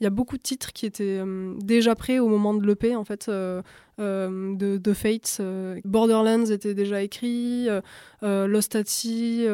il 0.00 0.04
y 0.04 0.06
a 0.06 0.10
beaucoup 0.10 0.36
de 0.36 0.42
titres 0.42 0.72
qui 0.74 0.84
étaient 0.84 1.20
hum, 1.20 1.58
déjà 1.62 1.94
prêts 1.94 2.18
au 2.18 2.28
moment 2.28 2.52
de 2.52 2.66
l'EP, 2.66 2.96
en 2.96 3.04
fait. 3.04 3.28
euh, 3.28 3.62
euh, 3.98 4.54
de, 4.56 4.76
de 4.76 4.92
Fates, 4.92 5.38
euh, 5.40 5.80
Borderlands 5.86 6.44
était 6.50 6.74
déjà 6.74 7.00
écrit, 7.02 7.66
euh, 8.22 8.46
Lost 8.46 8.76
at 8.76 8.82
Sea, 8.84 9.46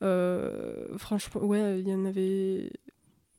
franchement, 0.00 1.42
ouais, 1.44 1.80
il 1.80 1.88
y 1.88 1.94
en 1.94 2.04
avait. 2.04 2.70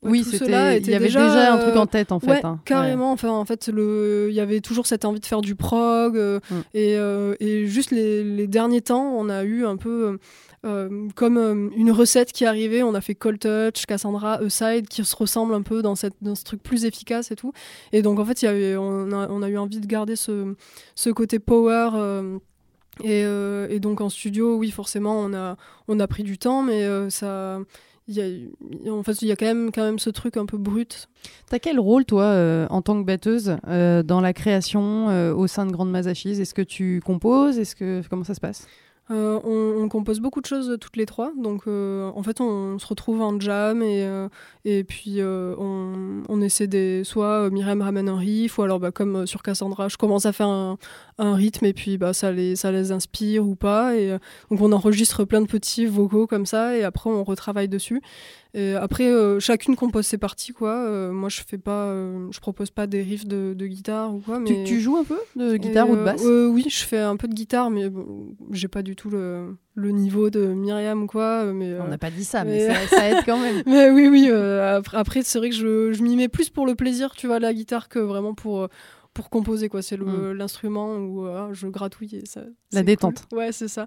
Ouais, 0.02 0.10
oui, 0.12 0.24
c'était. 0.24 0.78
Il 0.80 0.88
y 0.90 0.94
avait 0.94 1.06
déjà, 1.06 1.52
un 1.52 1.58
truc 1.58 1.74
euh, 1.76 1.78
en 1.78 1.86
tête, 1.86 2.10
en 2.10 2.20
fait. 2.20 2.30
ouais, 2.30 2.40
hein. 2.46 2.58
carrément. 2.64 3.12
Enfin, 3.12 3.28
en 3.30 3.44
fait, 3.44 3.68
le, 3.68 4.28
il 4.30 4.34
y 4.34 4.40
avait 4.40 4.60
toujours 4.60 4.86
cette 4.86 5.04
envie 5.04 5.20
de 5.20 5.26
faire 5.26 5.42
du 5.42 5.54
prog. 5.56 6.16
euh, 6.16 6.40
Mm. 6.50 6.54
et, 6.72 6.96
euh, 6.96 7.34
et 7.38 7.66
juste 7.66 7.90
les, 7.90 8.24
les 8.24 8.46
derniers 8.46 8.80
temps, 8.80 9.12
on 9.14 9.28
a 9.28 9.44
eu 9.44 9.66
un 9.66 9.76
peu 9.76 10.18
euh, 10.64 11.08
comme 11.16 11.36
euh, 11.36 11.68
une 11.76 11.90
recette 11.90 12.32
qui 12.32 12.46
arrivait. 12.46 12.82
On 12.82 12.94
a 12.94 13.02
fait 13.02 13.14
Cold 13.14 13.40
Touch, 13.40 13.84
Cassandra, 13.84 14.36
Aside, 14.42 14.88
qui 14.88 15.04
se 15.04 15.14
ressemblent 15.16 15.52
un 15.54 15.60
peu 15.62 15.82
dans, 15.82 15.94
cette, 15.96 16.14
dans 16.22 16.34
ce 16.34 16.44
truc 16.44 16.62
plus 16.62 16.86
efficace 16.86 17.30
et 17.30 17.36
tout. 17.36 17.52
Et 17.92 18.00
donc, 18.00 18.18
en 18.20 18.24
fait, 18.24 18.40
il 18.40 18.46
y 18.46 18.48
avait, 18.48 18.76
on, 18.78 19.12
a, 19.12 19.28
on 19.28 19.42
a 19.42 19.48
eu 19.50 19.58
envie 19.58 19.80
de 19.80 19.86
garder 19.86 20.16
ce, 20.16 20.54
ce 20.94 21.10
côté 21.10 21.38
power. 21.40 21.90
Euh, 23.04 23.08
et, 23.08 23.24
euh, 23.24 23.66
et 23.70 23.80
donc 23.80 24.00
en 24.00 24.08
studio, 24.08 24.56
oui, 24.56 24.70
forcément, 24.70 25.20
on 25.20 25.34
a, 25.34 25.56
on 25.88 26.00
a 26.00 26.06
pris 26.06 26.22
du 26.22 26.38
temps, 26.38 26.62
mais 26.62 26.84
euh, 26.84 27.10
ça, 27.10 27.58
il 28.08 28.14
y 28.14 28.20
a, 28.20 28.92
en 28.92 29.02
fait, 29.02 29.22
il 29.22 29.28
y 29.28 29.32
a 29.32 29.36
quand 29.36 29.46
même, 29.46 29.70
quand 29.72 29.84
même 29.84 29.98
ce 29.98 30.10
truc 30.10 30.36
un 30.36 30.46
peu 30.46 30.58
brut. 30.58 31.08
T'as 31.48 31.58
quel 31.58 31.78
rôle, 31.78 32.04
toi, 32.04 32.24
euh, 32.24 32.66
en 32.70 32.82
tant 32.82 33.00
que 33.00 33.06
batteuse, 33.06 33.56
dans 33.66 34.20
la 34.20 34.32
création 34.32 35.06
au 35.36 35.46
sein 35.46 35.66
de 35.66 35.72
Grande 35.72 35.90
Masachise 35.90 36.40
Est-ce 36.40 36.54
que 36.54 36.62
tu 36.62 37.00
composes? 37.04 37.58
Est-ce 37.58 37.76
que 37.76 38.02
comment 38.08 38.24
ça 38.24 38.34
se 38.34 38.40
passe? 38.40 38.66
Euh, 39.10 39.40
on, 39.42 39.88
compose 39.88 40.20
beaucoup 40.20 40.40
de 40.40 40.46
choses 40.46 40.76
toutes 40.80 40.96
les 40.96 41.04
trois, 41.04 41.32
donc 41.36 41.62
euh, 41.66 42.12
en 42.14 42.22
fait 42.22 42.40
on, 42.40 42.78
se 42.78 42.86
retrouve 42.86 43.22
en 43.22 43.40
jam 43.40 43.82
et, 43.82 44.04
euh, 44.04 44.28
et 44.64 44.84
puis 44.84 45.18
on, 45.20 46.22
on 46.28 46.40
essaie 46.40 46.68
des 46.68 47.02
soit 47.02 47.50
Myriam 47.50 47.82
ramène 47.82 48.08
un 48.08 48.16
riff 48.16 48.58
ou 48.58 48.62
alors 48.62 48.78
bah, 48.78 48.92
comme 48.92 49.26
sur 49.26 49.42
Cassandra 49.42 49.88
je 49.88 49.96
commence 49.96 50.26
à 50.26 50.32
faire 50.32 50.46
un, 50.46 50.78
un 51.18 51.34
rythme 51.34 51.66
et 51.66 51.72
puis 51.72 51.98
bah, 51.98 52.12
ça, 52.12 52.30
les, 52.30 52.54
ça 52.54 52.70
les 52.70 52.92
inspire 52.92 53.44
ou 53.44 53.56
pas. 53.56 53.96
Et 53.96 54.16
donc 54.50 54.60
on 54.60 54.70
enregistre 54.70 55.24
plein 55.24 55.40
de 55.40 55.48
petits 55.48 55.86
vocaux 55.86 56.28
comme 56.28 56.46
ça 56.46 56.76
et 56.76 56.84
après 56.84 57.10
on 57.10 57.24
retravaille 57.24 57.68
dessus 57.68 58.00
et 58.54 58.74
après 58.74 59.06
euh, 59.06 59.38
chacune 59.40 59.76
compose 59.76 60.06
ses 60.06 60.18
parties 60.18 60.52
quoi 60.52 60.74
Euh, 60.86 61.12
moi 61.12 61.28
je 61.28 61.40
fais 61.46 61.58
pas 61.58 61.86
euh, 61.86 62.26
je 62.32 62.40
propose 62.40 62.70
pas 62.70 62.86
des 62.86 63.00
riffs 63.02 63.26
de, 63.26 63.54
de 63.54 63.66
guitare 63.66 64.14
ou 64.14 64.18
quoi 64.20 64.40
mais 64.40 64.64
tu, 64.64 64.64
tu 64.64 64.80
joues 64.80 64.96
un 64.96 65.04
peu 65.04 65.18
de 65.36 65.56
guitare 65.56 65.86
et, 65.86 65.90
ou 65.92 65.96
de 65.96 66.04
basse 66.04 66.22
Oui, 66.24 66.64
je 66.68 66.84
fais 66.84 66.98
un 66.98 67.16
peu 67.16 67.28
de 67.28 67.34
guitare, 67.34 67.70
mais 67.70 67.88
bon, 67.88 68.34
j'ai 68.50 68.68
pas 68.68 68.82
du 68.82 68.96
tout 68.96 69.10
le, 69.10 69.56
le 69.74 69.90
niveau 69.92 70.30
de 70.30 70.46
Myriam 70.46 71.06
quoi. 71.06 71.44
Mais, 71.52 71.74
On 71.80 71.88
n'a 71.88 71.98
pas 71.98 72.10
dit 72.10 72.24
ça, 72.24 72.44
mais- 72.44 72.68
mais 72.68 72.74
ça, 72.86 72.96
ça 72.96 73.08
aide 73.08 73.24
quand 73.24 73.38
même. 73.44 73.62
mais 73.66 73.90
oui, 73.90 74.08
oui. 74.08 74.28
après, 74.30 74.96
après, 74.96 75.22
c'est 75.22 75.38
vrai 75.38 75.50
que 75.50 75.56
je, 75.56 75.92
je 75.92 76.02
m'y 76.02 76.16
mets 76.16 76.28
plus 76.28 76.50
pour 76.50 76.66
le 76.66 76.74
plaisir, 76.74 77.12
tu 77.16 77.26
vois, 77.26 77.38
la 77.38 77.52
guitare, 77.54 77.88
que 77.88 77.98
vraiment 78.00 78.34
pour, 78.34 78.68
pour 79.20 79.28
composer, 79.30 79.68
quoi. 79.68 79.82
C'est 79.82 79.96
le- 79.98 80.32
l'instrument 80.32 80.94
où 80.96 81.26
euh, 81.26 81.48
je 81.52 81.66
gratouille 81.66 82.16
et 82.16 82.24
ça. 82.26 82.40
La 82.72 82.80
cool. 82.80 82.86
détente. 82.86 83.24
Ouais, 83.32 83.52
c'est 83.52 83.68
ça. 83.68 83.86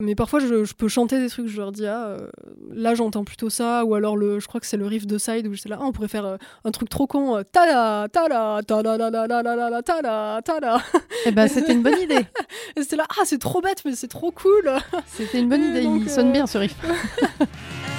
Mais 0.00 0.14
parfois, 0.14 0.40
je, 0.40 0.64
je 0.64 0.74
peux 0.74 0.88
chanter 0.88 1.18
des 1.20 1.28
trucs, 1.30 1.46
je 1.46 1.56
leur 1.56 1.72
dis, 1.72 1.86
ah, 1.86 2.06
euh, 2.08 2.28
là, 2.70 2.94
j'entends 2.94 3.24
plutôt 3.24 3.48
ça, 3.48 3.84
ou 3.84 3.94
alors, 3.94 4.16
le, 4.16 4.40
je 4.40 4.46
crois 4.46 4.60
que 4.60 4.66
c'est 4.66 4.76
le 4.76 4.86
riff 4.86 5.06
de 5.06 5.16
Side 5.16 5.46
où 5.46 5.54
j'étais 5.54 5.68
là, 5.70 5.78
ah, 5.80 5.84
on 5.86 5.92
pourrait 5.92 6.08
faire 6.08 6.26
euh, 6.26 6.36
un 6.64 6.70
truc 6.70 6.88
trop 6.90 7.06
con, 7.06 7.36
euh, 7.36 7.42
tada, 7.50 8.08
tada, 8.12 8.60
tada, 8.66 8.98
tada, 8.98 9.26
tada, 9.28 9.82
tada, 9.82 10.42
tada. 10.44 10.82
Eh 11.24 11.30
ben, 11.30 11.48
c'était 11.48 11.72
une 11.72 11.82
bonne 11.82 11.98
idée. 11.98 12.20
C'était 12.76 12.96
là, 12.96 13.04
ah, 13.10 13.22
c'est 13.24 13.38
trop 13.38 13.60
bête, 13.62 13.80
mais 13.84 13.94
c'est 13.94 14.08
trop 14.08 14.30
cool. 14.32 14.70
C'était 15.06 15.40
une 15.40 15.48
bonne 15.48 15.62
idée. 15.70 15.82
donc, 15.84 16.02
Il 16.04 16.10
sonne 16.10 16.32
bien 16.32 16.46
ce 16.46 16.58
riff. 16.58 16.76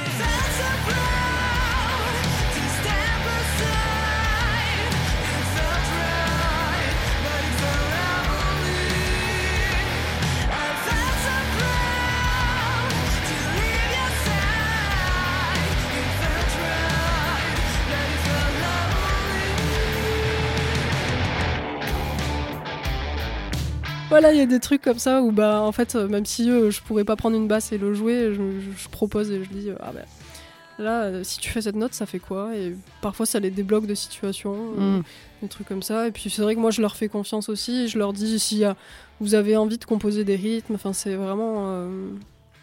Voilà, 24.15 24.31
il 24.31 24.37
y 24.37 24.41
a 24.41 24.45
des 24.45 24.61
trucs 24.61 24.81
comme 24.81 24.97
ça 24.97 25.21
où, 25.21 25.33
bah, 25.33 25.59
en 25.61 25.73
fait, 25.73 25.95
euh, 25.95 26.07
même 26.07 26.25
si 26.25 26.49
euh, 26.49 26.71
je 26.71 26.81
pourrais 26.81 27.03
pas 27.03 27.17
prendre 27.17 27.35
une 27.35 27.49
basse 27.49 27.73
et 27.73 27.77
le 27.77 27.93
jouer, 27.93 28.33
je, 28.33 28.87
propose 28.89 29.29
et 29.29 29.43
je 29.43 29.49
dis, 29.49 29.69
euh, 29.69 29.75
ah 29.81 29.91
ben. 29.93 30.05
Là, 30.79 31.03
euh, 31.03 31.23
si 31.25 31.37
tu 31.39 31.49
fais 31.49 31.61
cette 31.61 31.75
note, 31.75 31.93
ça 31.93 32.05
fait 32.05 32.19
quoi? 32.19 32.55
Et 32.55 32.75
parfois, 33.01 33.25
ça 33.25 33.41
les 33.41 33.49
débloque 33.51 33.87
de 33.87 33.93
situations, 33.95 34.55
euh, 34.77 34.99
Mm. 34.99 35.03
des 35.41 35.47
trucs 35.49 35.67
comme 35.67 35.81
ça. 35.83 36.07
Et 36.07 36.11
puis, 36.11 36.29
c'est 36.29 36.41
vrai 36.41 36.55
que 36.55 36.61
moi, 36.61 36.71
je 36.71 36.81
leur 36.81 36.95
fais 36.95 37.09
confiance 37.09 37.49
aussi. 37.49 37.83
et 37.83 37.87
Je 37.89 37.97
leur 37.97 38.13
dis, 38.13 38.39
si 38.39 38.59
y 38.59 38.63
a- 38.65 38.77
vous 39.19 39.35
avez 39.35 39.57
envie 39.57 39.77
de 39.77 39.83
composer 39.85 40.23
des 40.23 40.35
rythmes, 40.37 40.75
enfin, 40.75 40.93
c'est 40.93 41.15
vraiment. 41.15 41.55
euh, 41.67 41.87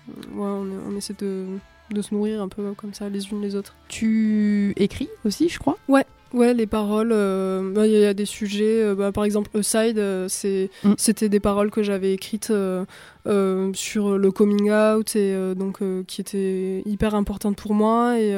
ouais, 0.08 0.16
on, 0.36 0.66
on 0.90 0.96
essaie 0.96 1.14
de, 1.18 1.44
de 1.90 2.00
se 2.02 2.14
nourrir 2.14 2.40
un 2.42 2.48
peu 2.48 2.72
comme 2.74 2.94
ça, 2.94 3.10
les 3.10 3.28
unes 3.30 3.42
les 3.42 3.54
autres. 3.56 3.74
Tu 3.88 4.72
écris 4.76 5.08
aussi, 5.26 5.50
je 5.50 5.58
crois? 5.58 5.76
Ouais, 5.88 6.04
les 6.34 6.66
paroles, 6.66 7.12
euh, 7.12 7.72
bah, 7.72 7.86
il 7.86 7.92
y, 7.92 8.04
a 8.04 8.14
des 8.14 8.24
sujets, 8.24 8.82
euh, 8.82 8.94
bah, 8.94 9.12
par 9.12 9.24
exemple, 9.24 9.50
Aside, 9.56 9.98
euh, 9.98 10.26
c'est, 10.28 10.70
Mm. 10.84 10.94
c'était 10.96 11.28
des 11.28 11.40
paroles 11.40 11.70
que 11.70 11.82
j'avais 11.82 12.12
écrites 12.12 12.50
euh, 12.50 12.84
sur 13.74 14.18
le 14.18 14.30
coming 14.30 14.70
out 14.70 15.14
et 15.16 15.54
donc 15.54 15.80
qui 16.06 16.20
étaient 16.20 16.82
hyper 16.86 17.14
importantes 17.14 17.56
pour 17.56 17.74
moi 17.74 18.18
et, 18.18 18.34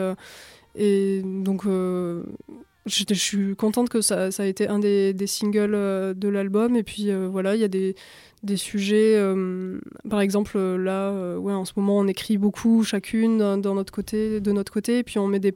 et 0.77 1.23
donc 1.25 1.65
je 1.65 3.15
suis 3.15 3.57
contente 3.57 3.89
que 3.89 4.03
ça, 4.03 4.31
ça 4.31 4.43
a 4.43 4.47
été 4.47 4.69
un 4.69 4.79
des, 4.79 5.15
des 5.15 5.27
singles 5.27 6.15
de 6.15 6.29
l'album 6.29 6.77
et 6.77 6.83
puis 6.83 7.11
voilà, 7.31 7.55
il 7.55 7.61
y 7.61 7.65
a 7.65 7.69
des, 7.69 7.95
des 8.43 8.59
sujets, 8.59 9.19
par 10.11 10.21
exemple 10.21 10.59
là, 10.59 11.39
ouais, 11.39 11.55
en 11.55 11.65
ce 11.65 11.73
moment 11.77 11.99
on 11.99 12.07
écrit 12.07 12.37
beaucoup 12.37 12.85
chacune 12.85 13.39
dans, 13.39 13.57
dans 13.57 13.75
notre 13.75 13.93
côté, 13.93 14.41
de 14.41 14.53
notre 14.53 14.73
côté 14.73 14.99
et 14.99 15.03
puis 15.03 15.19
on 15.19 15.29
met 15.29 15.41
des 15.41 15.55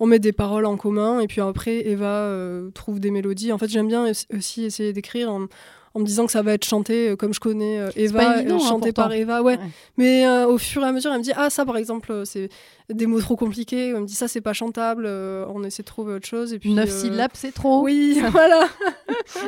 on 0.00 0.06
met 0.06 0.18
des 0.18 0.32
paroles 0.32 0.66
en 0.66 0.76
commun 0.76 1.20
et 1.20 1.26
puis 1.28 1.40
après 1.40 1.86
Eva 1.86 2.06
euh, 2.24 2.70
trouve 2.72 2.98
des 2.98 3.10
mélodies. 3.10 3.52
En 3.52 3.58
fait, 3.58 3.68
j'aime 3.68 3.86
bien 3.88 4.10
aussi- 4.36 4.64
essayer 4.64 4.92
d'écrire 4.92 5.30
en, 5.30 5.46
en 5.92 6.00
me 6.00 6.04
disant 6.06 6.24
que 6.26 6.32
ça 6.32 6.40
va 6.42 6.52
être 6.54 6.64
chanté 6.64 7.10
euh, 7.10 7.16
comme 7.16 7.34
je 7.34 7.40
connais 7.40 7.78
euh, 7.80 7.90
Eva, 7.96 8.38
évident, 8.38 8.56
hein, 8.56 8.58
chanté 8.68 8.92
par 8.92 9.12
Eva. 9.12 9.42
Ouais. 9.42 9.56
Ouais. 9.58 9.60
Mais 9.98 10.26
euh, 10.26 10.46
au 10.46 10.56
fur 10.56 10.82
et 10.82 10.86
à 10.86 10.92
mesure, 10.92 11.12
elle 11.12 11.18
me 11.18 11.22
dit 11.24 11.32
ah 11.36 11.50
ça 11.50 11.64
par 11.64 11.76
exemple 11.76 12.22
c'est 12.24 12.48
des 12.88 13.06
mots 13.06 13.20
trop 13.20 13.36
compliqués. 13.36 13.88
Elle 13.90 14.00
me 14.00 14.06
dit 14.06 14.14
ça 14.14 14.26
c'est 14.26 14.40
pas 14.40 14.52
chantable. 14.54 15.04
euh, 15.06 15.44
on 15.52 15.62
essaie 15.64 15.82
de 15.82 15.88
trouver 15.88 16.14
autre 16.14 16.26
chose 16.26 16.52
et 16.54 16.58
puis 16.58 16.72
Neuf 16.72 16.88
euh, 16.90 17.00
syllabes, 17.02 17.32
c'est 17.34 17.52
trop. 17.52 17.82
Oui, 17.82 18.20
voilà. 18.32 18.68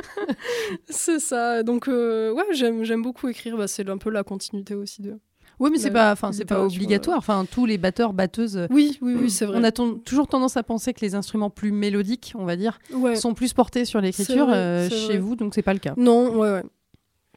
c'est 0.88 1.18
ça. 1.20 1.62
Donc 1.62 1.86
ouais, 1.86 2.44
j'aime 2.52 2.84
j'aime 2.84 3.02
beaucoup 3.02 3.28
écrire. 3.28 3.56
Bah, 3.56 3.68
c'est 3.68 3.88
un 3.88 3.98
peu 3.98 4.10
la 4.10 4.22
continuité 4.22 4.74
aussi 4.74 5.02
de. 5.02 5.18
Oui, 5.62 5.70
mais 5.72 5.78
c'est 5.78 5.90
pas, 5.92 6.10
enfin, 6.12 6.32
c'est 6.32 6.44
pas 6.44 6.60
obligatoire. 6.64 7.16
Enfin, 7.18 7.46
tous 7.50 7.66
les 7.66 7.78
batteurs, 7.78 8.12
batteuses. 8.12 8.56
euh, 8.56 8.66
Oui, 8.70 8.98
oui, 9.00 9.14
oui, 9.20 9.30
c'est 9.30 9.46
vrai. 9.46 9.56
On 9.58 9.62
a 9.64 9.70
toujours 9.70 10.26
tendance 10.26 10.56
à 10.56 10.62
penser 10.64 10.92
que 10.92 11.00
les 11.02 11.14
instruments 11.14 11.50
plus 11.50 11.70
mélodiques, 11.70 12.32
on 12.36 12.44
va 12.44 12.56
dire, 12.56 12.80
Ouais. 12.92 13.14
sont 13.16 13.32
plus 13.32 13.52
portés 13.52 13.84
sur 13.84 14.00
l'écriture 14.00 14.48
euh, 14.50 14.88
chez 14.88 14.96
vrai. 15.06 15.18
vous, 15.18 15.36
donc 15.36 15.54
c'est 15.54 15.62
pas 15.62 15.72
le 15.72 15.78
cas. 15.78 15.94
Non, 15.96 16.34
ouais, 16.36 16.50
ouais. 16.50 16.62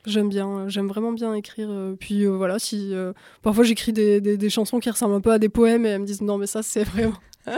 J'aime 0.07 0.29
bien, 0.29 0.67
j'aime 0.67 0.87
vraiment 0.87 1.11
bien 1.11 1.33
écrire. 1.33 1.67
euh, 1.71 1.95
puis 1.99 2.23
euh, 2.25 2.29
voilà, 2.31 2.59
si 2.59 2.93
euh, 2.93 3.13
parfois 3.41 3.63
j'écris 3.63 3.91
des, 3.93 4.21
des, 4.21 4.37
des 4.37 4.49
chansons 4.49 4.79
qui 4.79 4.89
ressemblent 4.89 5.15
un 5.15 5.21
peu 5.21 5.31
à 5.31 5.39
des 5.39 5.49
poèmes 5.49 5.85
et 5.85 5.89
elles 5.89 6.01
me 6.01 6.05
disent 6.05 6.21
non 6.21 6.37
mais 6.37 6.47
ça 6.47 6.61
c'est 6.63 6.83
vraiment 6.83 7.13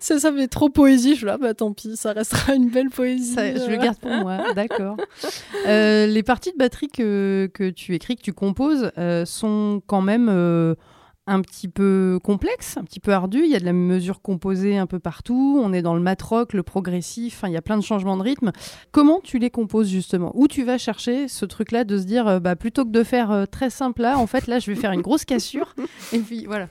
ça 0.00 0.18
ça 0.18 0.32
fait 0.32 0.48
trop 0.48 0.68
poésie. 0.68 1.10
Je 1.12 1.16
suis 1.18 1.26
là 1.26 1.38
bah 1.38 1.54
tant 1.54 1.72
pis, 1.72 1.96
ça 1.96 2.12
restera 2.12 2.54
une 2.54 2.70
belle 2.70 2.90
poésie. 2.90 3.34
Ça, 3.34 3.54
je 3.54 3.70
le 3.70 3.76
garde 3.76 3.98
pour 3.98 4.10
moi, 4.10 4.52
d'accord. 4.54 4.96
Euh, 5.66 6.06
les 6.06 6.22
parties 6.22 6.52
de 6.52 6.58
batterie 6.58 6.88
que, 6.88 7.48
que 7.52 7.70
tu 7.70 7.94
écris, 7.94 8.16
que 8.16 8.22
tu 8.22 8.32
composes, 8.32 8.90
sont 9.24 9.80
quand 9.86 10.02
même 10.02 10.28
un 11.26 11.40
petit 11.40 11.68
peu 11.68 12.18
complexe, 12.22 12.76
un 12.76 12.84
petit 12.84 13.00
peu 13.00 13.12
ardu. 13.12 13.42
Il 13.44 13.50
y 13.50 13.54
a 13.54 13.60
de 13.60 13.64
la 13.64 13.72
mesure 13.72 14.20
composée 14.22 14.76
un 14.76 14.86
peu 14.86 14.98
partout. 14.98 15.60
On 15.62 15.72
est 15.72 15.82
dans 15.82 15.94
le 15.94 16.00
mat 16.00 16.20
rock, 16.20 16.52
le 16.52 16.62
progressif. 16.62 17.44
Il 17.46 17.52
y 17.52 17.56
a 17.56 17.62
plein 17.62 17.76
de 17.76 17.82
changements 17.82 18.16
de 18.16 18.22
rythme. 18.22 18.52
Comment 18.90 19.20
tu 19.20 19.38
les 19.38 19.50
composes 19.50 19.88
justement? 19.88 20.32
Où 20.34 20.48
tu 20.48 20.64
vas 20.64 20.78
chercher 20.78 21.28
ce 21.28 21.44
truc-là 21.44 21.84
de 21.84 21.98
se 21.98 22.04
dire, 22.04 22.26
euh, 22.26 22.40
bah, 22.40 22.56
plutôt 22.56 22.84
que 22.84 22.90
de 22.90 23.04
faire 23.04 23.30
euh, 23.30 23.46
très 23.46 23.70
simple 23.70 24.02
là, 24.02 24.18
en 24.18 24.26
fait, 24.26 24.46
là, 24.46 24.58
je 24.58 24.70
vais 24.70 24.76
faire 24.76 24.92
une 24.92 25.02
grosse 25.02 25.24
cassure. 25.24 25.74
et 26.12 26.18
puis 26.18 26.44
voilà. 26.46 26.68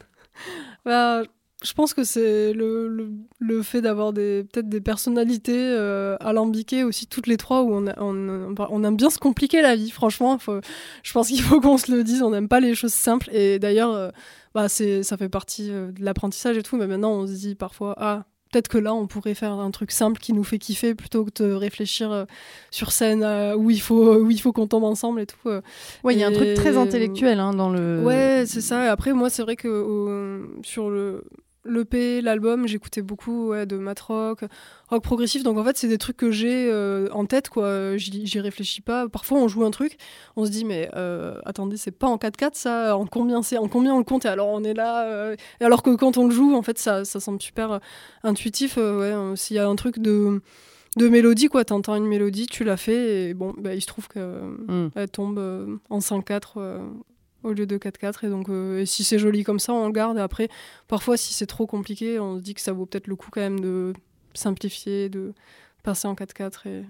Bah, 0.86 1.24
je 1.64 1.74
pense 1.74 1.93
que 1.93 2.03
c'est 2.03 2.53
le, 2.53 2.88
le, 2.88 3.12
le, 3.39 3.62
fait 3.62 3.82
d'avoir 3.82 4.14
peut-être 4.14 4.68
des 4.68 4.82
personnalités 4.82 5.55
euh, 5.55 6.18
alambiquées 6.20 6.84
aussi 6.84 7.05
toutes 7.05 7.28
les 7.28 7.38
trois 7.38 7.62
où 7.62 7.74
on, 7.74 7.86
on, 7.97 8.55
on, 8.57 8.84
aime 8.84 8.95
bien 8.95 9.12
se 9.12 9.20
compliquer 9.20 9.62
la 9.62 9.76
vie 9.76 9.91
franchement. 9.91 10.39
Faut, 10.39 10.59
je 11.03 11.14
pense 11.14 11.28
qu'il 11.28 11.41
faut 11.41 11.62
qu'on 11.62 11.78
se 11.78 11.91
le 11.91 12.03
dise 12.03 12.24
on 12.24 12.32
n'aime 12.32 12.47
pas 12.47 12.59
les 12.59 12.74
choses 12.74 12.93
simples. 12.93 13.30
Et 13.32 13.59
d'ailleurs 13.59 13.93
euh, 13.93 14.09
bah 14.55 14.70
c'est 14.70 15.03
ça 15.03 15.18
fait 15.18 15.30
partie 15.30 15.70
euh, 15.70 15.91
de 15.91 16.03
l'apprentissage 16.03 16.57
et 16.57 16.64
tout 16.64 16.78
mais 16.78 16.88
maintenant 16.88 17.12
on 17.12 17.28
se 17.28 17.34
dit 17.34 17.53
parfois 17.53 17.93
ah 17.97 18.26
peut-être 18.51 18.68
que 18.68 18.80
là 18.80 18.95
on 18.95 19.05
pourrait 19.05 19.36
faire 19.36 19.53
un 19.53 19.72
truc 19.72 19.91
simple 19.91 20.20
qui 20.20 20.34
nous 20.34 20.43
fait 20.43 20.57
kiffer 20.57 20.95
plutôt 20.95 21.26
que 21.26 21.43
de 21.43 21.53
réfléchir 21.53 22.26
sur 22.70 22.91
scène 22.91 23.24
où 23.55 23.70
il 23.70 23.80
faut 23.80 24.16
où 24.16 24.30
il 24.30 24.41
faut 24.41 24.51
qu'on 24.51 24.68
tombe 24.68 24.84
ensemble 24.84 25.22
et 25.22 25.26
tout 25.26 25.38
ouais 26.03 26.14
il 26.14 26.18
y 26.18 26.24
a 26.24 26.28
un 26.28 26.34
truc 26.34 26.55
très 26.55 26.76
intellectuel 26.76 27.39
hein, 27.39 27.53
dans 27.53 27.70
le 27.70 28.03
ouais 28.03 28.43
c'est 28.47 28.59
ça. 28.59 28.91
Après 28.91 29.14
moi 29.14 29.30
c'est 29.30 29.43
vrai 29.43 29.55
que 29.55 30.49
sur 30.64 30.89
le 30.89 31.24
l'EP, 31.66 32.22
l'album, 32.22 32.68
j'écoutais 32.68 33.01
beaucoup 33.01 33.49
ouais, 33.49 33.66
de 33.66 33.78
mat 33.78 33.99
rock, 33.99 34.43
rock 34.89 35.03
progressif. 35.03 35.43
Donc 35.43 35.57
en 35.57 35.64
fait, 35.64 35.78
c'est 35.78 35.88
des 35.88 35.97
trucs 35.97 36.18
que 36.18 36.32
j'ai 36.32 36.70
euh, 36.72 37.07
en 37.12 37.26
tête, 37.26 37.49
quoi. 37.49 37.97
J'y 37.97 38.39
réfléchis 38.39 38.82
pas. 38.82 39.07
Parfois, 39.07 39.39
on 39.39 39.47
joue 39.47 39.64
un 39.64 39.72
truc, 39.72 39.97
on 40.36 40.45
se 40.45 40.51
dit, 40.51 40.66
mais 40.66 40.89
euh, 40.95 41.39
attendez, 41.45 41.78
c'est 41.78 41.91
pas 41.91 42.07
en 42.07 42.18
4-4 42.18 42.49
ça? 42.53 42.97
En 42.97 43.05
combien 43.05 43.41
c'est? 43.41 43.57
En 43.57 43.68
combien 43.68 43.93
on 43.93 43.99
le 43.99 44.03
compte? 44.03 44.26
Et 44.26 44.30
alors 44.30 44.47
on 44.49 44.64
est 44.64 44.74
là. 44.74 45.05
Euh, 45.05 45.36
et 45.59 45.66
alors 45.66 45.84
que 45.84 45.95
quand 45.95 46.18
on 46.18 46.28
le 46.28 46.34
joue, 46.34 46.55
en 46.55 46.62
fait, 46.62 46.78
ça, 46.78 47.05
ça 47.05 47.20
semble 47.20 47.41
super 47.41 47.80
intuitif. 48.24 48.78
ouais, 48.78 49.14
s'il 49.36 49.55
y 49.55 49.59
a 49.59 49.68
un 49.68 49.76
truc 49.76 49.99
de 49.99 50.41
de 50.97 51.07
mélodie 51.07 51.47
quoi 51.47 51.64
t'entends 51.64 51.95
une 51.95 52.05
mélodie 52.05 52.47
tu 52.47 52.66
l'as 52.66 52.76
fait 52.76 53.30
et 53.30 53.34
bon 53.34 53.53
bah, 53.57 53.74
il 53.74 53.80
se 53.80 53.88
trouve 53.88 54.09
qu'elle 54.09 54.24
mm. 54.68 55.07
tombe 55.14 55.80
en 55.89 55.99
5-4 55.99 56.82
au 57.43 57.53
lieu 57.53 57.65
de 57.65 57.77
4-4. 57.77 58.25
Et 58.25 58.29
donc, 58.29 58.49
euh, 58.49 58.85
si 58.85 59.03
c'est 59.03 59.19
joli 59.19 59.43
comme 59.43 59.59
ça, 59.59 59.73
on 59.73 59.87
le 59.87 59.93
garde. 59.93 60.17
Et 60.17 60.21
après, 60.21 60.49
parfois, 60.87 61.17
si 61.17 61.33
c'est 61.33 61.45
trop 61.45 61.67
compliqué, 61.67 62.19
on 62.19 62.37
se 62.37 62.41
dit 62.41 62.53
que 62.53 62.61
ça 62.61 62.73
vaut 62.73 62.85
peut-être 62.85 63.07
le 63.07 63.15
coup 63.15 63.29
quand 63.31 63.41
même 63.41 63.59
de 63.59 63.93
simplifier, 64.33 65.09
de 65.09 65.33
passer 65.83 66.07
en 66.07 66.13
4-4. 66.13 66.67
Et 66.67 66.83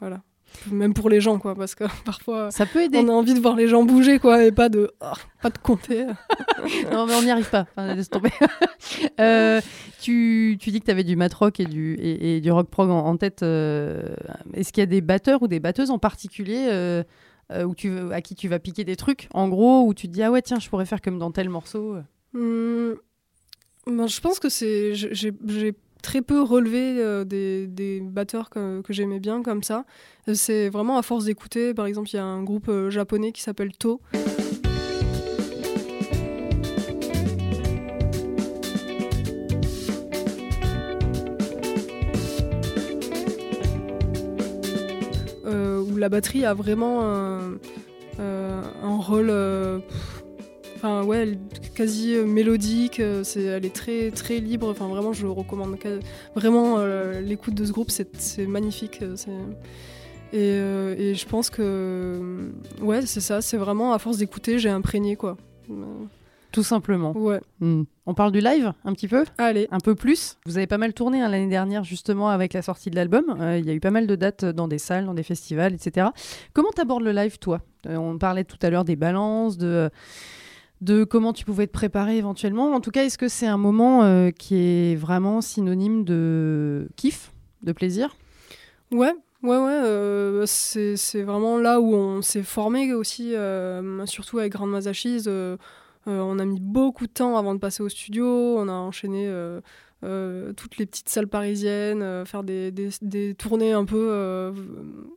voilà. 0.00 0.22
Même 0.70 0.94
pour 0.94 1.08
les 1.08 1.20
gens, 1.20 1.38
quoi, 1.38 1.54
parce 1.54 1.74
que 1.74 1.84
parfois, 2.04 2.50
ça 2.50 2.66
peut 2.66 2.82
aider. 2.82 2.98
on 2.98 3.08
a 3.08 3.12
envie 3.12 3.34
de 3.34 3.40
voir 3.40 3.54
les 3.54 3.68
gens 3.68 3.84
bouger, 3.84 4.18
quoi, 4.18 4.44
et 4.44 4.50
pas 4.50 4.68
de, 4.68 4.90
oh, 5.00 5.12
pas 5.42 5.50
de 5.50 5.58
compter. 5.58 6.06
non, 6.92 7.06
mais 7.06 7.14
on 7.14 7.22
n'y 7.22 7.30
arrive 7.30 7.48
pas. 7.48 7.66
laisse 7.76 8.10
tomber. 8.10 8.32
euh, 9.20 9.60
tu, 10.00 10.58
tu, 10.60 10.70
dis 10.70 10.80
que 10.80 10.86
tu 10.86 10.90
avais 10.90 11.04
du 11.04 11.14
mat 11.14 11.32
rock 11.32 11.60
et 11.60 11.66
du, 11.66 11.94
et, 12.00 12.40
du 12.40 12.50
rock 12.50 12.68
prog 12.68 12.90
en, 12.90 13.16
tête. 13.16 13.42
Euh, 13.42 14.02
est-ce 14.54 14.72
qu'il 14.72 14.80
y 14.80 14.82
a 14.82 14.86
des 14.86 15.00
batteurs 15.00 15.42
ou 15.42 15.46
des 15.46 15.60
batteuses 15.60 15.90
en 15.90 15.98
particulier 15.98 16.68
euh, 17.50 17.60
euh, 17.60 17.64
où 17.64 17.74
tu, 17.74 18.12
à 18.12 18.20
qui 18.20 18.34
tu 18.34 18.48
vas 18.48 18.58
piquer 18.58 18.84
des 18.84 18.96
trucs, 18.96 19.28
en 19.32 19.48
gros, 19.48 19.86
où 19.86 19.94
tu 19.94 20.08
te 20.08 20.12
dis 20.12 20.22
ah 20.22 20.30
ouais 20.30 20.42
tiens 20.42 20.58
je 20.58 20.68
pourrais 20.68 20.86
faire 20.86 21.00
comme 21.00 21.18
dans 21.18 21.30
tel 21.30 21.48
morceau. 21.48 21.96
Mmh. 22.32 22.92
Ben, 23.86 24.06
je 24.06 24.20
pense 24.20 24.38
que 24.38 24.48
c'est 24.48 24.94
j'ai 24.94 25.74
très 26.00 26.22
peu 26.22 26.42
relevé 26.42 26.98
euh, 26.98 27.24
des, 27.24 27.66
des, 27.66 28.00
batteurs 28.00 28.50
que, 28.50 28.80
que 28.80 28.92
j'aimais 28.92 29.20
bien 29.20 29.42
comme 29.42 29.62
ça. 29.62 29.84
C'est 30.32 30.68
vraiment 30.68 30.98
à 30.98 31.02
force 31.02 31.24
d'écouter. 31.24 31.74
Par 31.74 31.86
exemple, 31.86 32.08
il 32.12 32.16
y 32.16 32.18
a 32.18 32.24
un 32.24 32.42
groupe 32.42 32.68
euh, 32.68 32.90
japonais 32.90 33.32
qui 33.32 33.42
s'appelle 33.42 33.72
To. 33.72 34.00
La 46.00 46.08
batterie 46.08 46.44
a 46.44 46.54
vraiment 46.54 47.02
un, 47.02 47.58
euh, 48.18 48.62
rôle 48.82 49.28
euh, 49.30 49.78
enfin 50.76 51.04
ouais 51.04 51.38
quasi 51.74 52.16
mélodique 52.16 53.00
c'est 53.22 53.42
elle 53.42 53.64
est 53.66 53.74
très 53.74 54.10
très 54.10 54.38
libre. 54.38 54.68
Enfin 54.68 54.88
vraiment 54.88 55.12
je 55.12 55.26
recommande 55.26 55.76
vraiment 56.34 56.78
euh, 56.78 57.20
l'écoute 57.20 57.54
de 57.54 57.64
ce 57.64 57.72
groupe 57.72 57.90
c'est 57.90 58.46
magnifique 58.46 59.00
et, 60.32 60.56
et, 60.56 61.14
je 61.14 61.26
pense 61.26 61.50
que 61.50 62.50
ouais 62.80 63.04
c'est 63.04 63.20
ça 63.20 63.42
c'est 63.42 63.56
vraiment 63.56 63.92
à 63.92 63.98
force 63.98 64.18
d'écouter 64.18 64.58
j'ai 64.58 64.70
imprégné 64.70 65.16
quoi 65.16 65.36
tout 66.50 66.62
simplement. 66.62 67.12
Ouais. 67.16 67.40
Hmm. 67.60 67.82
On 68.06 68.14
parle 68.14 68.32
du 68.32 68.40
live 68.40 68.72
un 68.84 68.92
petit 68.92 69.08
peu? 69.08 69.24
Allez. 69.38 69.68
Un 69.70 69.78
peu 69.78 69.94
plus? 69.94 70.36
Vous 70.46 70.56
avez 70.56 70.66
pas 70.66 70.78
mal 70.78 70.92
tourné 70.92 71.22
hein, 71.22 71.28
l'année 71.28 71.48
dernière 71.48 71.84
justement 71.84 72.28
avec 72.28 72.52
la 72.52 72.62
sortie 72.62 72.90
de 72.90 72.96
l'album. 72.96 73.24
Euh, 73.40 73.58
il 73.58 73.66
y 73.66 73.70
a 73.70 73.72
eu 73.72 73.80
pas 73.80 73.90
mal 73.90 74.06
de 74.06 74.16
dates 74.16 74.44
dans 74.44 74.66
des 74.68 74.78
salles, 74.78 75.06
dans 75.06 75.14
des 75.14 75.22
festivals, 75.22 75.74
etc. 75.74 76.08
Comment 76.52 76.70
t'abordes 76.70 77.04
le 77.04 77.12
live 77.12 77.38
toi? 77.38 77.60
Euh, 77.86 77.96
On 77.96 78.18
parlait 78.18 78.44
tout 78.44 78.58
à 78.62 78.70
l'heure 78.70 78.84
des 78.84 78.96
balances, 78.96 79.58
de, 79.58 79.90
de 80.80 81.04
comment 81.04 81.32
tu 81.32 81.44
pouvais 81.44 81.66
te 81.66 81.72
préparer 81.72 82.16
éventuellement. 82.16 82.72
En 82.72 82.80
tout 82.80 82.90
cas, 82.90 83.04
est-ce 83.04 83.18
que 83.18 83.28
c'est 83.28 83.46
un 83.46 83.58
moment 83.58 84.02
euh, 84.02 84.30
qui 84.30 84.56
est 84.56 84.96
vraiment 84.96 85.40
synonyme 85.40 86.04
de 86.04 86.88
kiff, 86.96 87.32
de 87.62 87.72
plaisir? 87.72 88.16
Ouais, 88.90 89.14
Ouais, 89.42 89.56
ouais, 89.56 90.44
c'est 90.46 91.22
vraiment 91.22 91.56
là 91.56 91.80
où 91.80 91.94
on 91.94 92.20
s'est 92.20 92.42
formé 92.42 92.92
aussi, 92.92 93.34
surtout 94.04 94.38
avec 94.38 94.52
Grande 94.52 94.70
Mazachise. 94.70 95.30
Euh, 96.08 96.20
on 96.20 96.38
a 96.38 96.44
mis 96.44 96.60
beaucoup 96.60 97.06
de 97.06 97.12
temps 97.12 97.36
avant 97.36 97.54
de 97.54 97.60
passer 97.60 97.82
au 97.82 97.88
studio. 97.88 98.26
On 98.26 98.68
a 98.68 98.72
enchaîné 98.72 99.26
euh, 99.28 99.60
euh, 100.04 100.52
toutes 100.52 100.78
les 100.78 100.86
petites 100.86 101.08
salles 101.08 101.28
parisiennes, 101.28 102.24
faire 102.26 102.42
des, 102.42 102.72
tournées 103.36 103.72
un 103.72 103.84
peu 103.84 104.52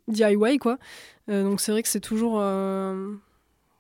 DIY, 0.07 0.57
quoi. 0.59 0.77
donc 1.27 1.61
c'est 1.61 1.71
vrai 1.71 1.84
que 1.84 1.89
c'est 1.89 2.01
toujours 2.01 2.43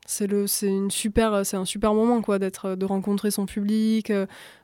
c'est 0.05 0.27
le 0.27 0.47
c'est 0.47 0.67
une 0.67 0.91
super 0.91 1.45
c'est 1.45 1.55
un 1.55 1.63
super 1.63 1.93
moment 1.93 2.21
quoi 2.21 2.37
d'être 2.37 2.75
de 2.75 2.85
rencontrer 2.85 3.31
son 3.31 3.45
public 3.45 4.09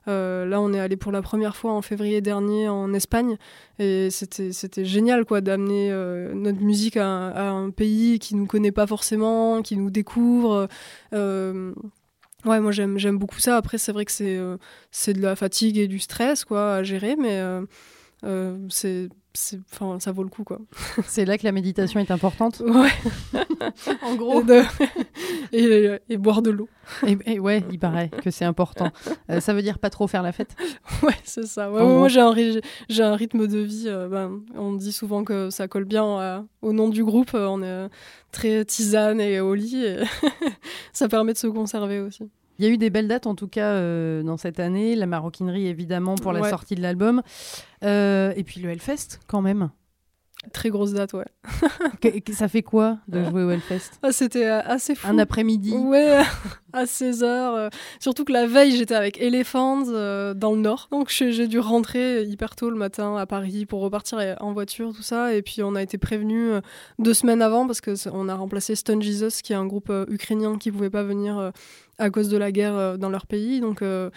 là 0.06 0.60
on 0.60 0.72
est 0.74 0.80
allé 0.80 0.96
pour 0.98 1.12
la 1.12 1.22
première 1.22 1.56
fois 1.56 1.72
en 1.72 1.80
février 1.80 2.20
dernier 2.20 2.68
en 2.68 2.92
Espagne 2.92 3.38
et 3.78 4.10
c'était 4.10 4.84
génial 4.84 5.24
quoi 5.24 5.40
d'amener 5.40 5.90
notre 6.34 6.60
musique 6.60 6.98
à, 6.98 7.28
à, 7.28 7.48
un 7.50 7.70
pays 7.70 8.18
qui 8.18 8.34
nous 8.34 8.46
connaît 8.46 8.72
pas 8.72 8.86
forcément 8.86 9.62
qui 9.62 9.76
nous 9.76 9.90
découvre 9.90 10.68
Ouais, 12.46 12.58
moi 12.60 12.72
j'aime, 12.72 13.18
beaucoup 13.18 13.38
ça. 13.38 13.56
Après, 13.56 13.76
c'est 13.78 13.92
vrai 13.92 14.04
que 14.04 14.12
c'est, 14.12 14.36
euh, 14.36 14.56
c'est 14.90 15.12
de 15.12 15.20
la 15.20 15.36
fatigue 15.36 15.76
et 15.78 15.88
du 15.88 15.98
stress 15.98 16.44
quoi, 16.44 16.76
à 16.76 16.82
gérer, 16.82 17.16
mais 17.16 17.38
euh, 17.38 17.66
euh, 18.24 18.58
c'est, 18.70 19.08
c'est, 19.32 19.60
ça 19.98 20.12
vaut 20.12 20.22
le 20.22 20.28
coup. 20.28 20.44
quoi. 20.44 20.58
C'est 21.06 21.24
là 21.24 21.38
que 21.38 21.44
la 21.44 21.52
méditation 21.52 22.00
est 22.00 22.10
importante? 22.10 22.60
Ouais. 22.60 22.90
en 24.02 24.14
gros. 24.16 24.42
Et, 25.52 25.98
et, 26.08 26.16
boire 26.16 26.42
de 26.42 26.50
l'eau. 26.50 26.68
Et, 27.26 27.40
ouais, 27.40 27.64
il 27.72 27.78
paraît 27.78 28.08
que 28.22 28.30
c'est 28.30 28.44
important. 28.44 28.90
ça 29.40 29.52
veut 29.52 29.62
dire 29.62 29.80
pas 29.80 29.90
trop 29.90 30.06
faire 30.06 30.22
la 30.22 30.30
fête? 30.30 30.54
Ouais, 31.02 31.16
c'est 31.24 31.46
ça. 31.46 31.70
Ouais, 31.72 31.82
moi 31.82 32.06
j'ai 32.06 32.20
un, 32.20 33.14
rythme 33.16 33.48
de 33.48 33.58
vie. 33.58 33.86
Ben, 34.10 34.40
on 34.54 34.74
dit 34.74 34.92
souvent 34.92 35.24
que 35.24 35.50
ça 35.50 35.66
colle 35.66 35.86
bien 35.86 36.46
au 36.62 36.72
nom 36.72 36.88
du 36.88 37.02
groupe. 37.02 37.30
on 37.34 37.62
est 37.62 37.88
très 38.30 38.64
tisane 38.64 39.20
et 39.20 39.40
au 39.40 39.54
lit. 39.54 39.84
Et 39.84 39.96
ça 40.92 41.08
permet 41.08 41.32
de 41.32 41.38
se 41.38 41.48
conserver 41.48 41.98
aussi. 41.98 42.30
Il 42.60 42.64
y 42.64 42.66
a 42.66 42.72
eu 42.74 42.76
des 42.76 42.90
belles 42.90 43.08
dates 43.08 43.26
en 43.26 43.34
tout 43.34 43.48
cas 43.48 43.72
euh, 43.72 44.22
dans 44.22 44.36
cette 44.36 44.60
année. 44.60 44.94
La 44.94 45.06
maroquinerie 45.06 45.66
évidemment 45.66 46.14
pour 46.16 46.34
la 46.34 46.46
sortie 46.50 46.74
de 46.74 46.82
l'album. 46.82 47.22
Euh, 47.84 48.34
et 48.36 48.44
puis 48.44 48.60
le 48.60 48.68
Hellfest 48.68 49.18
quand 49.26 49.40
même. 49.40 49.70
Très 50.52 50.70
grosse 50.70 50.92
date, 50.92 51.12
ouais. 51.14 51.24
ça 52.32 52.48
fait 52.48 52.62
quoi 52.62 52.98
de 53.08 53.24
jouer 53.30 53.44
au 53.44 53.50
Hellfest? 53.50 53.92
Ah, 54.02 54.12
C'était 54.12 54.46
euh, 54.46 54.60
assez 54.62 54.94
fou. 54.94 55.08
Un 55.08 55.18
après-midi 55.18 55.72
Ouais, 55.72 56.22
à 56.74 56.84
16h. 56.84 57.70
surtout 57.98 58.24
que 58.24 58.32
la 58.32 58.46
veille, 58.46 58.76
j'étais 58.76 58.94
avec 58.94 59.20
Elephants 59.20 59.84
dans 60.34 60.52
le 60.52 60.60
nord. 60.60 60.88
Donc 60.90 61.08
j'ai 61.10 61.48
dû 61.48 61.58
rentrer 61.60 62.24
hyper 62.24 62.56
tôt 62.56 62.68
le 62.68 62.76
matin 62.76 63.16
à 63.16 63.24
Paris 63.24 63.64
pour 63.64 63.80
repartir 63.80 64.36
en 64.40 64.52
voiture, 64.52 64.94
tout 64.94 65.02
ça. 65.02 65.34
Et 65.34 65.40
puis 65.40 65.62
on 65.62 65.74
a 65.74 65.82
été 65.82 65.96
prévenus 65.96 66.52
deux 66.98 67.14
semaines 67.14 67.40
avant 67.40 67.66
parce 67.66 67.80
qu'on 67.80 68.28
a 68.28 68.34
remplacé 68.34 68.74
Stone 68.74 69.00
Jesus, 69.00 69.42
qui 69.42 69.54
est 69.54 69.56
un 69.56 69.66
groupe 69.66 69.90
ukrainien 70.08 70.58
qui 70.58 70.70
pouvait 70.70 70.90
pas 70.90 71.04
venir 71.04 71.52
à 72.00 72.10
cause 72.10 72.28
de 72.28 72.36
la 72.36 72.50
guerre 72.50 72.76
euh, 72.76 72.96
dans 72.96 73.10
leur 73.10 73.26
pays. 73.26 73.60
Donc 73.60 73.82
euh, 73.82 74.10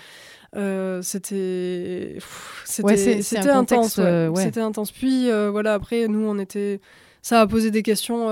euh, 0.56 1.02
c'était 1.02 2.18
c'était 2.66 3.50
intense. 3.50 4.00
C'était 4.36 4.62
intense. 4.62 4.92
Puis 4.92 5.30
voilà, 5.52 5.76
après 5.76 6.08
nous 6.08 6.26
on 6.26 6.40
était, 6.40 6.80
ça 7.22 7.42
a 7.42 7.48
posé 7.48 7.70
des 7.70 7.84
questions 7.84 8.30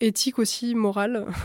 éthiques 0.00 0.38
aussi, 0.38 0.74
morales. 0.74 1.26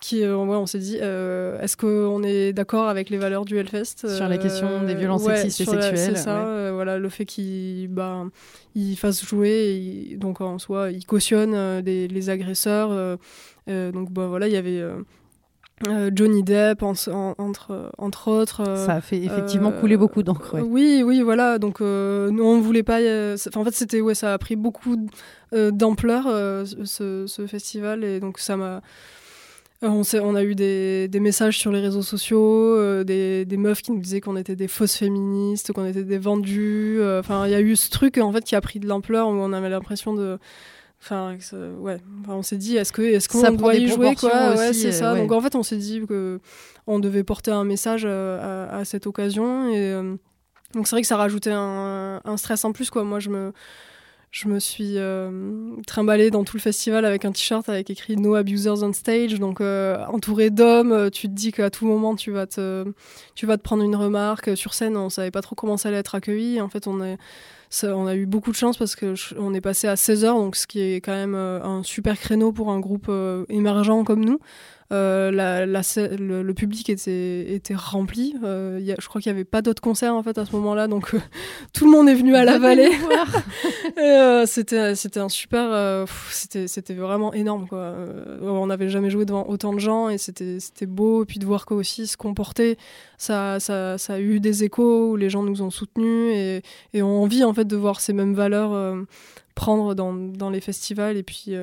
qui 0.00 0.20
ouais, 0.20 0.30
on 0.32 0.66
s'est 0.66 0.78
dit 0.78 0.96
est-ce 0.96 1.76
qu'on 1.76 2.22
est 2.22 2.52
d'accord 2.52 2.86
avec 2.86 3.10
les 3.10 3.18
valeurs 3.18 3.44
du 3.44 3.58
Hellfest 3.58 4.06
sur 4.06 4.28
la 4.28 4.38
question 4.38 4.84
des 4.84 4.94
violences 4.94 5.24
sexistes 5.24 5.60
et 5.60 5.82
sexuelles 5.82 6.16
ça 6.16 6.70
voilà 6.72 6.98
le 6.98 7.08
fait 7.08 7.24
qu'il 7.24 7.88
bah, 7.88 8.24
il 8.76 8.94
fasse 8.94 9.24
jouer 9.24 10.16
donc 10.16 10.40
en 10.40 10.60
soi 10.60 10.92
il 10.92 11.04
cautionne 11.04 11.80
les, 11.80 12.06
les, 12.06 12.30
agresseurs 12.30 13.18
donc 13.66 14.12
bah 14.12 14.28
voilà 14.28 14.46
il 14.46 14.54
y 14.54 14.56
avait 14.56 14.84
euh, 15.86 16.10
Johnny 16.14 16.42
Depp 16.42 16.82
entre, 16.82 17.12
entre 17.98 18.28
autres. 18.30 18.64
ça 18.64 18.94
a 18.94 19.00
fait 19.00 19.18
effectivement 19.18 19.70
couler 19.70 19.96
beaucoup 19.96 20.22
d'encre. 20.22 20.56
Oui, 20.60 21.02
oui, 21.04 21.20
voilà. 21.20 21.58
Donc 21.58 21.80
nous 21.80 22.44
on 22.44 22.60
voulait 22.60 22.82
pas. 22.82 22.98
en 22.98 23.64
fait, 23.64 23.74
c'était 23.74 24.00
ouais, 24.00 24.14
ça 24.14 24.34
a 24.34 24.38
pris 24.38 24.56
beaucoup 24.56 24.96
d'ampleur 25.52 26.24
ce, 26.24 27.26
ce, 27.26 27.46
festival 27.46 28.04
et 28.04 28.20
donc 28.20 28.38
ça 28.38 28.56
m'a 28.56 28.82
euh, 29.84 29.88
on, 29.88 30.02
on, 30.22 30.34
a 30.34 30.42
eu 30.42 30.56
des, 30.56 31.08
messages 31.20 31.56
sur 31.56 31.70
les 31.70 31.80
réseaux 31.80 32.02
sociaux, 32.02 32.76
euh, 32.76 33.04
des, 33.04 33.56
meufs 33.56 33.82
qui 33.82 33.92
nous 33.92 34.00
disaient 34.00 34.20
qu'on 34.20 34.36
était 34.36 34.56
des 34.56 34.66
fausses 34.66 34.96
féministes, 34.96 35.72
qu'on 35.72 35.84
était 35.84 36.02
des 36.02 36.18
vendues. 36.18 36.98
Euh, 37.00 37.20
enfin, 37.20 37.46
il 37.46 37.52
y 37.52 37.54
a 37.54 37.60
eu 37.60 37.76
ce 37.76 37.88
truc 37.90 38.18
en 38.18 38.32
fait 38.32 38.42
qui 38.42 38.56
a 38.56 38.60
pris 38.60 38.80
de 38.80 38.88
l'ampleur 38.88 39.28
où 39.28 39.32
on 39.32 39.52
avait 39.52 39.68
l'impression 39.68 40.14
de. 40.14 40.38
Enfin, 41.00 41.38
ouais. 41.78 41.98
on 42.28 42.42
s'est 42.42 42.56
dit, 42.56 42.76
est-ce 42.76 42.92
que 42.92 43.02
est-ce 43.02 43.28
qu'on 43.28 43.52
doit 43.52 43.74
y 43.74 43.88
jouer 43.88 44.14
quoi 44.16 44.54
Ouais, 44.56 44.72
c'est 44.72 44.92
ça. 44.92 45.14
Donc 45.14 45.32
en 45.32 45.40
fait, 45.40 45.54
on 45.54 45.62
s'est 45.62 45.76
dit 45.76 46.02
que 46.08 46.40
on 46.86 46.98
devait 46.98 47.24
porter 47.24 47.50
un 47.50 47.64
message 47.64 48.04
à, 48.04 48.82
cette 48.84 49.06
occasion 49.06 49.72
et 49.72 49.92
donc 50.74 50.86
c'est 50.86 50.96
vrai 50.96 51.02
que 51.02 51.08
ça 51.08 51.16
rajoutait 51.16 51.52
un, 51.52 52.20
un, 52.24 52.36
stress 52.36 52.64
en 52.64 52.72
plus 52.72 52.90
quoi. 52.90 53.04
Moi, 53.04 53.20
je 53.20 53.30
me 53.30 53.52
je 54.30 54.48
me 54.48 54.58
suis 54.58 54.98
euh, 54.98 55.74
trimballée 55.86 56.30
dans 56.30 56.44
tout 56.44 56.56
le 56.56 56.60
festival 56.60 57.04
avec 57.04 57.24
un 57.24 57.32
t-shirt 57.32 57.66
avec 57.68 57.88
écrit 57.88 58.16
No 58.16 58.34
Abusers 58.34 58.82
on 58.82 58.92
Stage. 58.92 59.38
Donc, 59.38 59.60
euh, 59.60 60.04
entouré 60.06 60.50
d'hommes, 60.50 60.92
euh, 60.92 61.10
tu 61.10 61.28
te 61.28 61.32
dis 61.32 61.50
qu'à 61.50 61.70
tout 61.70 61.86
moment, 61.86 62.14
tu 62.14 62.30
vas, 62.30 62.46
te, 62.46 62.84
tu 63.34 63.46
vas 63.46 63.56
te 63.56 63.62
prendre 63.62 63.82
une 63.82 63.96
remarque. 63.96 64.56
Sur 64.56 64.74
scène, 64.74 64.96
on 64.96 65.08
savait 65.08 65.30
pas 65.30 65.40
trop 65.40 65.54
comment 65.54 65.76
ça 65.78 65.88
allait 65.88 65.98
être 65.98 66.14
accueilli. 66.14 66.60
En 66.60 66.68
fait, 66.68 66.86
on, 66.86 67.02
est, 67.02 67.16
on 67.84 68.06
a 68.06 68.14
eu 68.14 68.26
beaucoup 68.26 68.50
de 68.50 68.56
chance 68.56 68.76
parce 68.76 68.96
qu'on 68.96 69.54
est 69.54 69.60
passé 69.60 69.88
à 69.88 69.94
16h, 69.94 70.34
donc 70.34 70.56
ce 70.56 70.66
qui 70.66 70.80
est 70.80 70.96
quand 70.96 71.12
même 71.12 71.34
un 71.34 71.82
super 71.82 72.18
créneau 72.18 72.52
pour 72.52 72.70
un 72.70 72.80
groupe 72.80 73.10
émergent 73.48 74.04
comme 74.04 74.24
nous. 74.24 74.40
Euh, 74.90 75.30
la, 75.30 75.66
le, 75.66 76.52
public 76.54 76.88
était, 76.88 77.52
était 77.52 77.74
rempli. 77.74 78.34
Euh, 78.42 78.78
y 78.80 78.90
a, 78.90 78.94
je 78.98 79.06
crois 79.06 79.20
qu'il 79.20 79.30
n'y 79.30 79.36
avait 79.36 79.44
pas 79.44 79.60
d'autres 79.60 79.82
concerts 79.82 80.14
en 80.14 80.22
fait 80.22 80.38
à 80.38 80.46
ce 80.46 80.52
moment-là, 80.52 80.88
donc 80.88 81.12
euh, 81.12 81.20
tout 81.74 81.84
le 81.84 81.90
monde 81.90 82.08
est 82.08 82.14
venu 82.14 82.34
à 82.34 82.44
la 82.44 82.58
vallée. 82.58 82.90
c'était 84.46 84.94
c'était 84.94 85.20
un 85.20 85.28
super, 85.28 86.06
c'était 86.08 86.94
vraiment 86.94 87.34
énorme 87.34 87.68
quoi. 87.68 87.94
on 88.40 88.66
n'avait 88.66 88.88
jamais 88.88 89.10
joué 89.10 89.26
devant 89.26 89.46
autant 89.46 89.74
de 89.74 89.78
gens 89.78 90.08
et 90.08 90.16
c'était 90.16 90.58
c'était 90.58 90.86
beau. 90.86 91.22
Et 91.24 91.26
puis 91.26 91.38
de 91.38 91.44
voir 91.44 91.66
quoi 91.66 91.76
aussi 91.76 92.06
se 92.06 92.16
comporter, 92.16 92.78
ça, 93.18 93.60
ça, 93.60 93.98
ça 93.98 94.14
a 94.14 94.20
eu 94.20 94.40
des 94.40 94.64
échos 94.64 95.10
où 95.12 95.16
les 95.16 95.28
gens 95.28 95.42
nous 95.42 95.60
ont 95.60 95.70
soutenus 95.70 96.32
et, 96.34 96.62
et 96.94 97.02
ont 97.02 97.22
envie 97.22 97.44
en 97.44 97.52
fait 97.52 97.66
de 97.66 97.76
voir 97.76 98.00
ces 98.00 98.14
mêmes 98.14 98.34
valeurs 98.34 98.96
prendre 99.54 99.94
dans, 99.94 100.14
dans 100.14 100.48
les 100.48 100.60
festivals 100.60 101.18
et 101.18 101.22
puis 101.22 101.54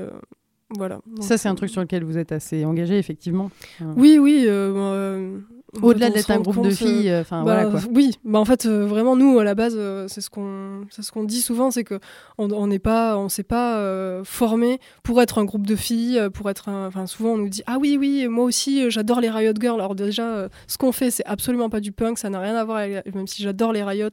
voilà. 0.70 1.00
ça, 1.22 1.38
c'est 1.38 1.48
un 1.48 1.56
truc 1.56 1.70
sur 1.70 1.82
lequel 1.82 2.04
vous 2.04 2.18
êtes 2.18 2.32
assez 2.32 2.66
engagé, 2.66 2.98
effectivement. 2.98 3.52
Oui, 3.96 4.18
oui. 4.20 4.46
Euh, 4.48 5.40
au-delà 5.82 6.10
d'être 6.10 6.32
un 6.32 6.40
groupe 6.40 6.62
de 6.62 6.70
filles, 6.70 7.10
euh, 7.10 7.22
enfin 7.22 7.44
bah, 7.44 7.56
voilà 7.56 7.70
quoi. 7.70 7.80
Oui, 7.94 8.18
bah 8.24 8.40
en 8.40 8.46
fait 8.46 8.66
euh, 8.66 8.86
vraiment 8.86 9.16
nous 9.16 9.40
à 9.40 9.44
la 9.44 9.56
base 9.56 9.76
euh, 9.78 10.08
c'est 10.08 10.22
ce 10.22 10.30
qu'on 10.30 10.86
ce 10.90 11.12
qu'on 11.12 11.24
dit 11.24 11.42
souvent 11.42 11.72
c'est 11.72 11.84
que 11.84 12.00
on 12.38 12.68
n'est 12.68 12.80
pas 12.80 13.18
on 13.18 13.30
s'est 13.30 13.44
pas 13.44 13.82
formé 14.24 14.80
pour 15.04 15.22
être 15.22 15.38
un 15.38 15.46
groupe 15.46 15.68
de 15.68 15.76
filles 15.76 16.22
pour 16.34 16.50
être 16.50 16.70
enfin 16.70 17.08
souvent 17.08 17.32
on 17.32 17.38
nous 17.38 17.50
dit 17.50 17.64
ah 17.66 17.78
oui 17.80 17.98
oui 18.00 18.28
moi 18.28 18.46
aussi 18.46 18.90
j'adore 18.90 19.22
les 19.22 19.30
Riot 19.30 19.54
Girls 19.60 19.80
alors 19.80 19.96
déjà 19.96 20.48
ce 20.68 20.78
qu'on 20.78 20.92
fait 20.92 21.12
c'est 21.12 21.26
absolument 21.26 21.70
pas 21.70 21.80
du 21.80 21.92
punk 21.92 22.18
ça 22.18 22.30
n'a 22.30 22.40
rien 22.40 22.56
à 22.56 22.64
voir 22.64 22.78
avec, 22.78 23.14
même 23.14 23.28
si 23.28 23.44
j'adore 23.44 23.74
les 23.74 23.84
Riot 23.84 24.10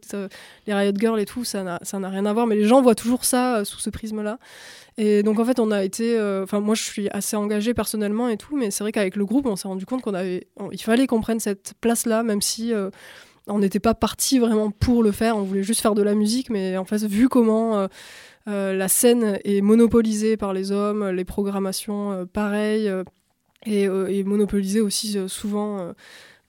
les 0.67 0.75
Riot 0.75 0.93
Girls 0.97 1.21
et 1.21 1.25
tout 1.25 1.45
ça 1.45 1.63
n'a 1.63 1.79
ça 1.83 1.99
n'a 1.99 2.09
rien 2.09 2.27
à 2.27 2.33
voir 2.33 2.47
mais 2.47 2.57
les 2.57 2.65
gens 2.65 2.83
voient 2.83 2.95
toujours 2.95 3.25
ça 3.25 3.65
sous 3.65 3.79
ce 3.79 3.91
prisme 3.91 4.23
là 4.23 4.39
et 4.99 5.23
donc 5.23 5.39
en 5.39 5.45
fait, 5.45 5.59
on 5.59 5.71
a 5.71 5.85
été, 5.85 6.21
enfin 6.43 6.61
moi 6.61 6.75
je 6.75 6.83
suis 6.83 7.09
assez 7.11 7.37
engagée 7.37 7.75
personnellement 7.75 8.29
et 8.29 8.37
tout, 8.37 8.57
mais 8.57 8.71
c'est 8.71 8.85
vrai 8.85 8.93
qu'avec 8.93 9.17
le 9.17 9.25
groupe, 9.25 9.47
on 9.47 9.57
s'est 9.57 9.69
rendu 9.69 9.87
compte 9.87 10.03
qu'on 10.03 10.15
avait, 10.15 10.49
il 10.71 10.83
fallait 10.83 11.07
qu'on 11.07 11.21
prenne 11.21 11.41
cette 11.41 11.75
place-là, 11.81 12.23
même 12.23 12.43
si 12.43 12.73
euh, 12.73 12.91
on 13.47 13.59
n'était 13.59 13.81
pas 13.81 13.95
parti 13.95 14.39
vraiment 14.39 14.71
pour 14.71 15.03
le 15.03 15.13
faire, 15.13 15.37
on 15.37 15.43
voulait 15.43 15.63
juste 15.63 15.81
faire 15.81 15.95
de 15.95 16.03
la 16.03 16.15
musique, 16.15 16.51
mais 16.51 16.77
en 16.77 16.85
fait, 16.85 17.05
vu 17.05 17.29
comment 17.29 17.79
euh, 17.79 17.87
euh, 18.49 18.73
la 18.75 18.89
scène 18.89 19.39
est 19.45 19.63
monopolisée 19.63 20.37
par 20.37 20.53
les 20.53 20.73
hommes, 20.73 21.09
les 21.09 21.25
programmations 21.25 22.27
pareilles, 22.33 22.91
et, 23.65 23.85
et, 23.85 24.25
monopolisée 24.25 24.81
aussi 24.81 25.17
souvent 25.29 25.93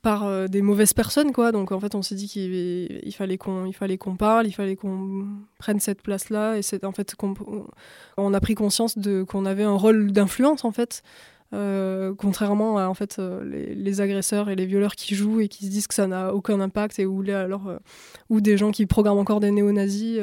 par 0.04 0.50
des 0.50 0.62
mauvaises 0.62 0.94
personnes 0.94 1.32
quoi. 1.32 1.52
Donc 1.52 1.72
en 1.72 1.80
fait 1.80 1.96
on 1.96 2.04
s'est 2.04 2.16
dit 2.16 2.28
qu'il 2.28 3.16
fallait 3.16 3.38
qu'on 3.38 3.66
il 3.66 3.74
fallait 3.74 3.98
qu'on 3.98 4.16
parle 4.16 4.46
il 4.46 4.52
fallait 4.52 4.76
qu'on 4.76 5.26
prenne 5.58 5.80
cette 5.80 6.02
place 6.04 6.30
là 6.30 6.58
et 6.58 6.62
c'est 6.62 6.84
en 6.84 6.92
fait 6.92 7.16
qu'on 7.16 7.34
on 8.18 8.34
a 8.34 8.40
pris 8.40 8.54
conscience 8.54 8.98
de 8.98 9.24
qu'on 9.24 9.46
avait 9.46 9.64
un 9.64 9.76
rôle 9.76 10.12
d'influence 10.12 10.66
en 10.66 10.72
fait. 10.72 11.02
Euh, 11.54 12.16
contrairement 12.18 12.80
à 12.80 12.88
en 12.88 12.96
fait 12.96 13.20
euh, 13.20 13.44
les, 13.76 14.02
agresseurs 14.02 14.50
et 14.50 14.56
les 14.56 14.66
violeurs 14.66 14.96
qui 14.96 15.14
jouent 15.14 15.40
et 15.40 15.48
qui 15.48 15.66
se 15.66 15.70
disent 15.70 15.86
que 15.86 15.94
ça 15.94 16.08
n'a 16.08 16.34
aucun 16.34 16.60
impact 16.60 16.98
et 16.98 17.06
ou 17.06 17.22
alors 17.30 17.68
euh, 17.68 17.78
ou 18.30 18.42
des 18.42 18.58
gens 18.58 18.72
qui 18.72 18.88
programment 18.88 19.20
encore 19.20 19.40
des 19.40 19.52
néo-nazis 19.52 20.20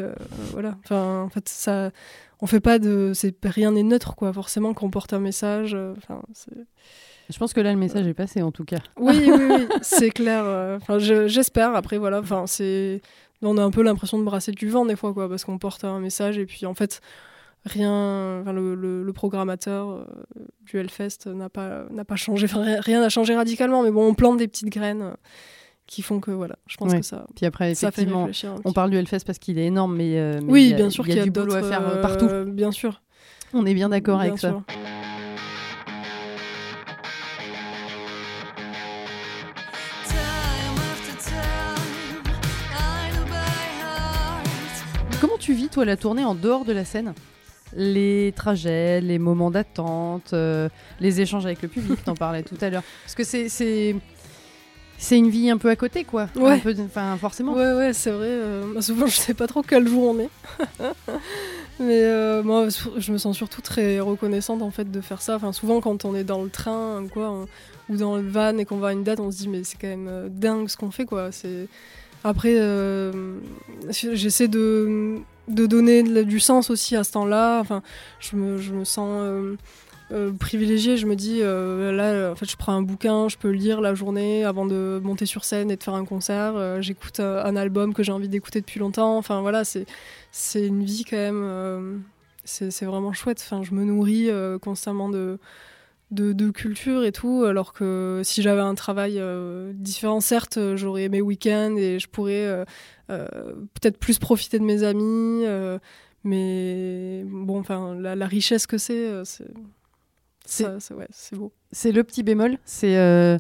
voilà. 0.51 0.77
Enfin 0.83 1.23
en 1.23 1.29
fait 1.29 1.49
ça 1.49 1.93
on 2.41 2.47
fait 2.47 2.59
pas 2.59 2.81
de 2.81 3.13
c'est 3.15 3.37
rien 3.45 3.71
n'est 3.71 3.85
neutre 3.85 4.17
quoi. 4.17 4.33
Forcément 4.33 4.75
qu'on 4.75 4.91
porte 4.91 5.13
un 5.13 5.21
message 5.21 5.77
enfin 5.99 6.21
je 7.33 7.39
pense 7.39 7.53
que 7.53 7.61
là 7.61 7.73
le 7.73 7.79
message 7.79 8.07
est 8.07 8.15
passé 8.15 8.43
en 8.43 8.53
tout 8.53 8.65
cas 8.65 8.79
oui 8.99 9.15
oui, 9.27 9.45
oui 9.51 9.69
c'est 9.83 10.11
clair 10.11 10.45
enfin 10.77 10.99
j'espère 10.99 11.75
après 11.75 11.99
voilà 11.99 12.21
enfin 12.21 12.47
c'est 12.47 13.01
on 13.43 13.57
a 13.57 13.63
un 13.63 13.71
peu 13.71 13.83
l'impression 13.83 14.19
de 14.19 14.25
brasser 14.25 14.53
du 14.53 14.69
vent 14.69 14.85
des 14.85 14.97
fois 14.97 15.15
quoi 15.15 15.29
parce 15.29 15.45
qu'on 15.45 15.59
porte 15.59 15.85
un 15.85 16.01
message 16.01 16.39
et 16.39 16.47
puis 16.47 16.67
en 16.67 16.75
fait 16.75 17.01
rien, 17.65 18.43
le, 18.47 18.75
le, 18.75 19.13
programmateur 19.13 19.91
euh, 19.91 20.05
du 20.65 20.79
Hellfest 20.79 21.27
n'a 21.27 21.49
pas, 21.49 21.85
n'a 21.91 22.05
pas 22.05 22.17
changé, 22.17 22.47
rien 22.51 23.01
n'a 23.01 23.09
changé 23.09 23.35
radicalement, 23.35 23.83
mais 23.83 23.91
bon, 23.91 24.09
on 24.09 24.15
plante 24.15 24.39
des 24.39 24.49
petites 24.49 24.71
graines 24.71 25.03
euh, 25.03 25.15
qui 25.87 26.03
font 26.03 26.21
que 26.21 26.31
voilà, 26.31 26.57
je 26.67 26.77
pense 26.77 26.95
que 26.95 27.03
ça. 27.03 27.27
Puis 27.35 27.47
après, 27.47 27.73
effectivement, 27.73 28.29
on 28.65 28.73
parle 28.73 28.91
du 28.91 28.97
Hellfest 28.97 29.25
parce 29.27 29.39
qu'il 29.39 29.59
est 29.59 29.67
énorme, 29.67 29.97
mais, 29.97 30.19
euh, 30.19 30.41
oui, 30.45 30.75
bien 30.75 30.91
sûr 30.91 31.05
qu'il 31.05 31.17
y 31.17 31.21
a, 31.21 31.25
du 31.25 31.31
boulot 31.31 31.55
à 31.55 31.63
faire 31.63 32.01
partout. 32.01 32.29
bien 32.47 32.73
sûr. 32.73 33.03
On 33.53 33.67
est 33.67 33.75
bien 33.75 33.89
d'accord 33.89 34.21
avec 34.21 34.39
ça. 34.39 34.63
Vis 45.53 45.69
toi 45.69 45.85
la 45.85 45.97
tournée 45.97 46.25
en 46.25 46.35
dehors 46.35 46.65
de 46.65 46.73
la 46.73 46.85
scène? 46.85 47.15
Les 47.77 48.33
trajets, 48.35 49.01
les 49.01 49.19
moments 49.19 49.51
d'attente, 49.51 50.33
euh, 50.33 50.69
les 50.99 51.21
échanges 51.21 51.47
avec 51.47 51.63
le 51.63 51.69
public, 51.69 52.03
t'en 52.05 52.15
parlais 52.15 52.43
tout 52.43 52.57
à 52.61 52.69
l'heure. 52.69 52.83
Parce 53.05 53.15
que 53.15 53.23
c'est, 53.23 53.49
c'est, 53.49 53.95
c'est 54.99 55.17
une 55.17 55.31
vie 55.31 55.51
un 55.51 55.57
peu 55.57 55.71
à 55.71 55.77
côté, 55.77 56.05
quoi. 56.05 56.29
Ouais. 56.35 56.61
Enfin, 56.85 57.17
forcément. 57.17 57.55
Ouais, 57.55 57.73
ouais, 57.75 57.93
c'est 57.93 58.11
vrai. 58.11 58.27
Euh, 58.27 58.81
souvent, 58.81 59.07
je 59.07 59.17
sais 59.17 59.35
pas 59.35 59.47
trop 59.47 59.63
quel 59.63 59.87
jour 59.87 60.15
on 60.15 60.19
est. 60.19 60.31
Mais 61.79 62.03
euh, 62.03 62.43
moi, 62.43 62.67
je 62.99 63.13
me 63.13 63.19
sens 63.19 63.37
surtout 63.37 63.63
très 63.63 64.01
reconnaissante, 64.01 64.63
en 64.63 64.71
fait, 64.71 64.91
de 64.91 65.01
faire 65.01 65.23
ça. 65.23 65.37
Enfin, 65.37 65.53
souvent, 65.53 65.81
quand 65.81 66.05
on 66.05 66.17
est 66.17 66.25
dans 66.25 66.43
le 66.43 66.51
train, 66.51 67.05
quoi, 67.13 67.47
ou 67.89 67.97
dans 67.97 68.17
le 68.17 68.29
van 68.29 68.59
et 68.59 68.65
qu'on 68.65 68.79
va 68.79 68.89
à 68.89 68.93
une 68.93 69.05
date, 69.05 69.21
on 69.21 69.31
se 69.31 69.39
dit, 69.39 69.49
mais 69.49 69.63
c'est 69.63 69.79
quand 69.81 69.89
même 69.89 70.29
dingue 70.29 70.69
ce 70.69 70.77
qu'on 70.77 70.91
fait, 70.91 71.07
quoi. 71.07 71.31
C'est... 71.31 71.69
Après, 72.23 72.59
j'essaie 73.89 74.49
de 74.49 75.23
de 75.55 75.67
donner 75.67 76.03
du 76.25 76.41
sens 76.41 76.71
aussi 76.71 76.97
à 76.97 77.05
ce 77.05 77.13
temps-là. 77.13 77.61
Enfin, 77.61 77.83
je 78.19 78.37
me, 78.37 78.59
je 78.59 78.73
me 78.73 78.85
sens 78.85 79.09
euh, 79.23 79.57
euh, 80.13 80.33
privilégiée. 80.33 80.97
Je 80.97 81.07
me 81.07 81.17
dis, 81.17 81.41
euh, 81.43 81.93
là, 81.93 82.33
en 82.33 82.37
fait, 82.37 82.51
je 82.51 82.57
prends 82.57 82.73
un 82.73 82.83
bouquin, 82.83 83.29
je 83.29 83.37
peux 83.37 83.51
lire 83.51 83.81
la 83.81 83.95
journée 83.95 84.45
avant 84.45 84.67
de 84.67 85.01
monter 85.03 85.27
sur 85.27 85.45
scène 85.45 85.71
et 85.71 85.77
de 85.77 85.83
faire 85.83 85.95
un 85.95 86.05
concert. 86.05 86.81
J'écoute 86.83 87.21
un 87.21 87.57
album 87.57 87.95
que 87.95 88.03
j'ai 88.03 88.13
envie 88.13 88.29
d'écouter 88.29 88.61
depuis 88.61 88.81
longtemps. 88.81 89.17
Enfin, 89.17 89.41
voilà, 89.41 89.65
c'est, 89.65 89.87
c'est 90.33 90.67
une 90.67 90.85
vie 90.85 91.05
quand 91.05 91.17
même. 91.17 92.03
c'est, 92.45 92.85
vraiment 92.85 93.13
chouette. 93.13 93.43
Enfin, 93.45 93.63
je 93.63 93.75
me 93.75 93.85
nourris 93.85 94.31
constamment 94.61 95.09
de, 95.09 95.39
de, 96.11 96.51
culture 96.51 97.05
et 97.05 97.13
tout, 97.13 97.45
alors 97.45 97.73
que 97.73 98.23
si 98.25 98.43
j'avais 98.43 98.61
un 98.61 98.75
travail 98.75 99.23
différent, 99.75 100.21
certes, 100.21 100.59
j'aurais 100.77 101.09
mes 101.09 101.21
week-ends 101.21 101.77
et 101.77 101.99
je 101.99 102.09
pourrais 102.09 102.65
euh, 103.11 103.55
peut-être 103.75 103.99
plus 103.99 104.19
profiter 104.19 104.59
de 104.59 104.65
mes 104.65 104.83
amis. 104.85 105.45
Euh, 105.45 105.79
mais 106.23 107.25
bon, 107.27 107.59
enfin, 107.59 107.95
la, 107.95 108.27
richesse 108.27 108.67
que 108.67 108.79
c'est, 108.79 109.07
euh, 109.07 109.25
c'est 110.45 110.65
ouais, 110.65 111.09
beau. 111.33 111.53
C'est 111.73 111.93
le 111.93 112.05
petit 112.05 112.23
bémol, 112.23 112.59
c'est 112.65 113.39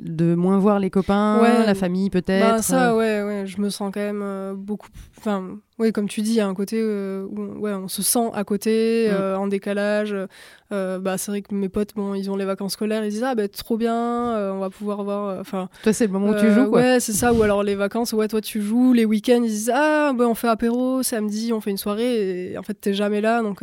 de 0.00 0.34
moins 0.34 0.58
voir 0.58 0.78
les 0.78 0.90
copains, 0.90 1.40
la 1.64 1.74
famille 1.74 2.10
peut-être. 2.10 2.56
Bah, 2.56 2.62
ça, 2.62 2.96
ouais, 2.96 3.22
ouais, 3.22 3.44
je 3.46 3.60
me 3.60 3.68
sens 3.70 3.90
quand 3.92 4.00
même 4.00 4.54
beaucoup. 4.56 4.88
Enfin, 5.18 5.58
oui, 5.78 5.92
comme 5.92 6.08
tu 6.08 6.22
dis, 6.22 6.30
il 6.30 6.36
y 6.36 6.40
a 6.40 6.46
un 6.46 6.54
côté 6.54 6.82
où 6.82 7.60
ouais, 7.60 7.72
on 7.72 7.88
se 7.88 8.02
sent 8.02 8.30
à 8.34 8.44
côté, 8.44 9.10
mm. 9.10 9.38
en 9.38 9.46
décalage. 9.46 10.16
bah, 10.70 11.18
c'est 11.18 11.30
vrai 11.30 11.42
que 11.42 11.54
mes 11.54 11.68
potes, 11.68 11.94
bon, 11.94 12.14
ils 12.14 12.30
ont 12.30 12.36
les 12.36 12.44
vacances 12.44 12.72
scolaires, 12.72 13.04
ils 13.04 13.10
disent 13.10 13.24
ah 13.24 13.34
bah 13.34 13.48
trop 13.48 13.76
bien, 13.76 13.94
on 14.52 14.58
va 14.58 14.70
pouvoir 14.70 15.04
voir. 15.04 15.38
Enfin, 15.40 15.68
toi, 15.82 15.92
c'est 15.92 16.06
le 16.06 16.12
moment 16.12 16.30
où 16.30 16.40
tu 16.40 16.50
joues, 16.50 16.68
quoi. 16.70 16.80
Ouais, 16.80 17.00
c'est 17.00 17.12
ça. 17.12 17.32
Ou 17.32 17.42
alors 17.42 17.62
les 17.62 17.74
vacances, 17.74 18.12
ouais, 18.12 18.28
toi 18.28 18.40
tu 18.40 18.62
joues. 18.62 18.92
Les 18.92 19.04
week-ends, 19.04 19.42
ils 19.42 19.50
disent 19.50 19.72
ah 19.74 20.12
bah 20.14 20.26
on 20.26 20.34
fait 20.34 20.48
apéro 20.48 21.02
samedi, 21.02 21.52
on 21.52 21.60
fait 21.60 21.70
une 21.70 21.76
soirée. 21.76 22.52
Et 22.52 22.58
en 22.58 22.62
fait, 22.62 22.74
t'es 22.74 22.94
jamais 22.94 23.20
là, 23.20 23.42
donc. 23.42 23.60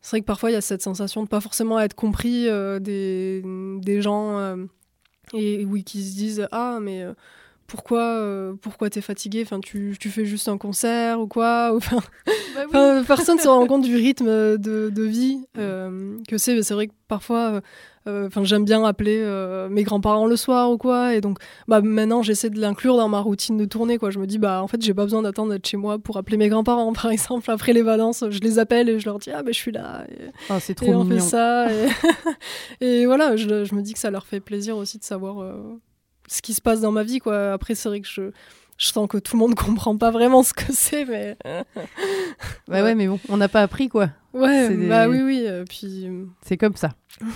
c'est 0.00 0.10
vrai 0.10 0.20
que 0.20 0.26
parfois 0.26 0.50
il 0.50 0.54
y 0.54 0.56
a 0.56 0.60
cette 0.60 0.82
sensation 0.82 1.24
de 1.24 1.28
pas 1.28 1.40
forcément 1.40 1.80
être 1.80 1.94
compris 1.94 2.48
des, 2.80 3.42
des 3.80 4.00
gens 4.00 4.56
et 5.34 5.64
oui, 5.64 5.84
qui 5.84 6.02
se 6.02 6.16
disent 6.16 6.48
ah 6.52 6.78
mais 6.80 7.02
euh, 7.02 7.14
pourquoi 7.66 8.02
euh, 8.02 8.54
pourquoi 8.60 8.90
t'es 8.90 9.00
fatigué? 9.00 9.42
Enfin, 9.42 9.60
tu, 9.60 9.96
tu, 9.98 10.10
fais 10.10 10.24
juste 10.24 10.48
un 10.48 10.58
concert 10.58 11.20
ou 11.20 11.26
quoi? 11.26 11.72
Enfin, 11.74 12.00
Bah 12.54 13.02
personne 13.06 13.38
se 13.38 13.48
rend 13.48 13.66
compte 13.66 13.82
du 13.82 13.96
rythme 13.96 14.26
de, 14.56 14.90
de 14.90 15.02
vie 15.02 15.40
euh, 15.58 16.16
que 16.28 16.38
c'est. 16.38 16.62
C'est 16.62 16.74
vrai 16.74 16.88
que 16.88 16.94
parfois, 17.08 17.60
enfin, 18.06 18.44
j'aime 18.44 18.64
bien 18.64 18.84
appeler 18.84 19.20
euh, 19.22 19.68
mes 19.68 19.82
grands-parents 19.82 20.26
le 20.26 20.36
soir 20.36 20.70
ou 20.70 20.78
quoi. 20.78 21.14
Et 21.14 21.20
donc, 21.20 21.38
bah 21.68 21.80
maintenant, 21.80 22.22
j'essaie 22.22 22.50
de 22.50 22.60
l'inclure 22.60 22.96
dans 22.96 23.08
ma 23.08 23.20
routine 23.20 23.56
de 23.56 23.64
tournée. 23.64 23.98
Quoi, 23.98 24.10
je 24.10 24.18
me 24.18 24.26
dis 24.26 24.38
bah 24.38 24.62
en 24.62 24.68
fait, 24.68 24.80
j'ai 24.82 24.94
pas 24.94 25.04
besoin 25.04 25.22
d'attendre 25.22 25.52
d'être 25.52 25.66
chez 25.66 25.76
moi 25.76 25.98
pour 25.98 26.16
appeler 26.16 26.36
mes 26.36 26.48
grands-parents, 26.48 26.92
par 27.02 27.10
exemple. 27.10 27.50
Après 27.50 27.72
les 27.72 27.82
vacances, 27.82 28.24
je 28.30 28.40
les 28.40 28.58
appelle 28.58 28.88
et 28.88 28.98
je 29.00 29.06
leur 29.06 29.18
dis 29.18 29.30
ah 29.30 29.42
ben 29.42 29.52
je 29.52 29.58
suis 29.58 29.72
là. 29.72 30.04
Et, 30.10 30.26
Ah, 30.48 30.60
c'est 30.60 30.72
et 30.72 30.76
trop 30.76 30.92
on 30.92 31.04
mignon. 31.04 31.16
fait 31.16 31.20
ça. 31.20 31.68
Et, 31.72 31.88
et 33.02 33.06
voilà, 33.06 33.36
je, 33.36 33.64
je 33.64 33.74
me 33.74 33.82
dis 33.82 33.92
que 33.92 33.98
ça 33.98 34.10
leur 34.10 34.26
fait 34.26 34.40
plaisir 34.40 34.76
aussi 34.76 34.98
de 34.98 35.04
savoir 35.04 35.40
euh, 35.42 35.54
ce 36.28 36.42
qui 36.42 36.54
se 36.54 36.60
passe 36.60 36.80
dans 36.80 36.92
ma 36.92 37.02
vie. 37.02 37.18
Quoi. 37.18 37.52
Après, 37.52 37.74
c'est 37.74 37.88
vrai 37.88 38.00
que 38.00 38.08
je, 38.08 38.30
je 38.78 38.88
sens 38.88 39.08
que 39.08 39.18
tout 39.18 39.36
le 39.36 39.40
monde 39.40 39.54
comprend 39.56 39.96
pas 39.96 40.10
vraiment 40.10 40.42
ce 40.42 40.52
que 40.54 40.64
c'est, 40.72 41.04
mais 41.04 41.36
Ouais, 42.68 42.82
ouais, 42.82 42.94
mais 42.94 43.06
bon, 43.08 43.18
on 43.28 43.36
n'a 43.36 43.48
pas 43.48 43.62
appris 43.62 43.88
quoi. 43.88 44.10
ouais, 44.34 44.68
des- 44.74 44.88
bah 44.88 45.08
oui, 45.08 45.22
oui. 45.22 45.44
euh, 45.46 45.64
puis 45.68 46.08
C'est 46.42 46.56
comme 46.56 46.76
ça. 46.76 46.90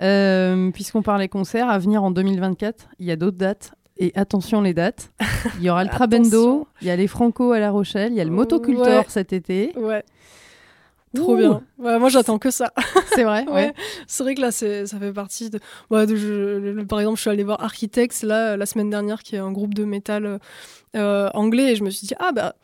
Euh, 0.00 0.70
Puisqu'on 0.70 1.02
parlait 1.02 1.28
concert, 1.28 1.68
à 1.68 1.78
venir 1.78 2.04
en 2.04 2.10
2024, 2.12 2.86
il 3.00 3.06
y 3.06 3.10
a 3.10 3.16
d'autres 3.16 3.36
dates. 3.36 3.72
Et 4.00 4.12
attention 4.14 4.60
les 4.60 4.72
dates. 4.74 5.10
Il 5.56 5.64
y 5.64 5.70
aura 5.70 5.82
le 5.82 5.90
Trabendo, 5.90 6.68
il 6.80 6.86
y 6.86 6.90
a 6.90 6.94
les 6.94 7.08
Franco 7.08 7.50
à 7.50 7.58
La 7.58 7.72
Rochelle, 7.72 8.12
il 8.12 8.16
y 8.16 8.20
a 8.20 8.24
le 8.24 8.30
Motocultor 8.30 8.86
Ouais. 8.86 9.04
cet 9.08 9.32
été. 9.32 9.72
ouais, 9.76 10.04
trop 11.14 11.34
Ouh, 11.34 11.36
bien. 11.36 11.62
Ouais, 11.78 11.98
moi, 11.98 12.08
j'attends 12.08 12.38
que 12.38 12.50
ça. 12.50 12.72
C'est 13.14 13.24
vrai, 13.24 13.44
ouais. 13.48 13.52
Ouais. 13.52 13.74
C'est 14.06 14.22
vrai 14.22 14.34
que 14.34 14.40
là, 14.40 14.50
ça 14.52 14.66
fait 14.86 15.12
partie 15.12 15.50
de. 15.50 15.58
Ouais, 15.90 16.06
de- 16.06 16.16
je- 16.16 16.58
le- 16.58 16.86
par 16.86 17.00
exemple, 17.00 17.16
je 17.16 17.22
suis 17.22 17.30
allée 17.30 17.44
voir 17.44 17.62
Architects 17.62 18.22
là, 18.22 18.56
la 18.56 18.66
semaine 18.66 18.90
dernière, 18.90 19.22
qui 19.22 19.36
est 19.36 19.40
un 19.40 19.52
groupe 19.52 19.74
de 19.74 19.84
métal 19.84 20.38
euh, 20.96 21.28
anglais, 21.34 21.72
et 21.72 21.76
je 21.76 21.84
me 21.84 21.90
suis 21.90 22.06
dit, 22.06 22.14
ah 22.18 22.32
bah. 22.32 22.54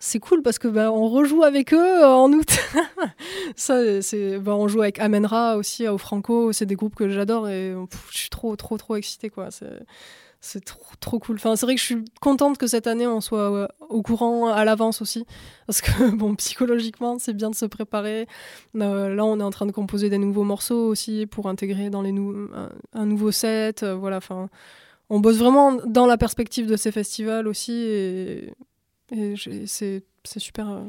C'est 0.00 0.18
cool 0.18 0.42
parce 0.42 0.58
que 0.58 0.68
bah, 0.68 0.92
on 0.92 1.08
rejoue 1.08 1.44
avec 1.44 1.72
eux 1.72 1.78
euh, 2.02 2.06
en 2.06 2.30
août. 2.30 2.58
Ça, 3.56 4.02
c'est, 4.02 4.38
bah, 4.38 4.54
on 4.54 4.68
joue 4.68 4.82
avec 4.82 4.98
Amenra 4.98 5.56
aussi 5.56 5.88
au 5.88 5.96
Franco. 5.96 6.52
C'est 6.52 6.66
des 6.66 6.74
groupes 6.74 6.94
que 6.94 7.08
j'adore 7.08 7.48
et 7.48 7.72
pff, 7.88 8.08
je 8.10 8.18
suis 8.18 8.28
trop, 8.28 8.54
trop, 8.56 8.76
trop 8.76 8.96
excitée 8.96 9.30
quoi. 9.30 9.50
C'est, 9.50 9.66
c'est 10.44 10.62
trop, 10.62 10.94
trop 11.00 11.18
cool. 11.18 11.36
Enfin, 11.36 11.56
c'est 11.56 11.64
vrai 11.64 11.74
que 11.74 11.80
je 11.80 11.86
suis 11.86 12.04
contente 12.20 12.58
que 12.58 12.66
cette 12.66 12.86
année 12.86 13.06
on 13.06 13.22
soit 13.22 13.68
au 13.88 14.02
courant 14.02 14.48
à 14.48 14.64
l'avance 14.66 15.00
aussi, 15.00 15.24
parce 15.66 15.80
que 15.80 16.10
bon, 16.14 16.34
psychologiquement, 16.34 17.18
c'est 17.18 17.32
bien 17.32 17.48
de 17.48 17.54
se 17.54 17.64
préparer. 17.64 18.26
Euh, 18.76 19.14
là, 19.14 19.24
on 19.24 19.40
est 19.40 19.42
en 19.42 19.50
train 19.50 19.64
de 19.64 19.72
composer 19.72 20.10
des 20.10 20.18
nouveaux 20.18 20.44
morceaux 20.44 20.86
aussi 20.88 21.26
pour 21.26 21.48
intégrer 21.48 21.88
dans 21.88 22.02
les 22.02 22.12
nou- 22.12 22.48
un, 22.54 22.68
un 22.92 23.06
nouveau 23.06 23.30
set. 23.30 23.82
euh, 23.82 23.94
voilà, 23.94 24.18
enfin, 24.18 24.50
on 25.08 25.18
bosse 25.18 25.36
vraiment 25.38 25.72
dans 25.86 26.06
la 26.06 26.18
perspective 26.18 26.66
de 26.66 26.76
ces 26.76 26.92
festivals 26.92 27.48
aussi, 27.48 27.72
et, 27.72 28.52
c'est 29.66 30.02
super, 30.36 30.68
euh, 30.68 30.80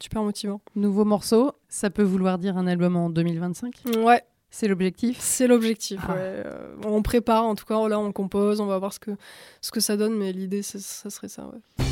super 0.00 0.22
motivant. 0.22 0.60
Nouveau 0.74 1.04
morceau, 1.04 1.52
ça 1.68 1.88
peut 1.88 2.02
vouloir 2.02 2.38
dire 2.38 2.56
un 2.56 2.66
album 2.66 2.96
en 2.96 3.10
2025 3.10 3.74
Ouais, 3.98 4.22
C'est 4.56 4.68
l'objectif 4.68 5.16
c'est 5.18 5.48
l'objectif. 5.48 5.98
Ah. 6.04 6.12
ouais. 6.12 6.16
Euh, 6.20 6.76
on 6.86 7.02
prépare, 7.02 7.42
en 7.44 7.56
tout 7.56 7.64
cas, 7.64 7.88
là, 7.88 7.98
on 7.98 8.12
compose, 8.12 8.60
on 8.60 8.66
va 8.66 8.78
voir 8.78 8.92
ce 8.92 9.00
que, 9.00 9.10
ce 9.60 9.72
que 9.72 9.80
ça 9.80 9.96
donne, 9.96 10.14
mais 10.16 10.32
l'idée, 10.32 10.62
ça 10.62 11.10
serait 11.10 11.26
ça. 11.26 11.46
Ouais. 11.48 11.84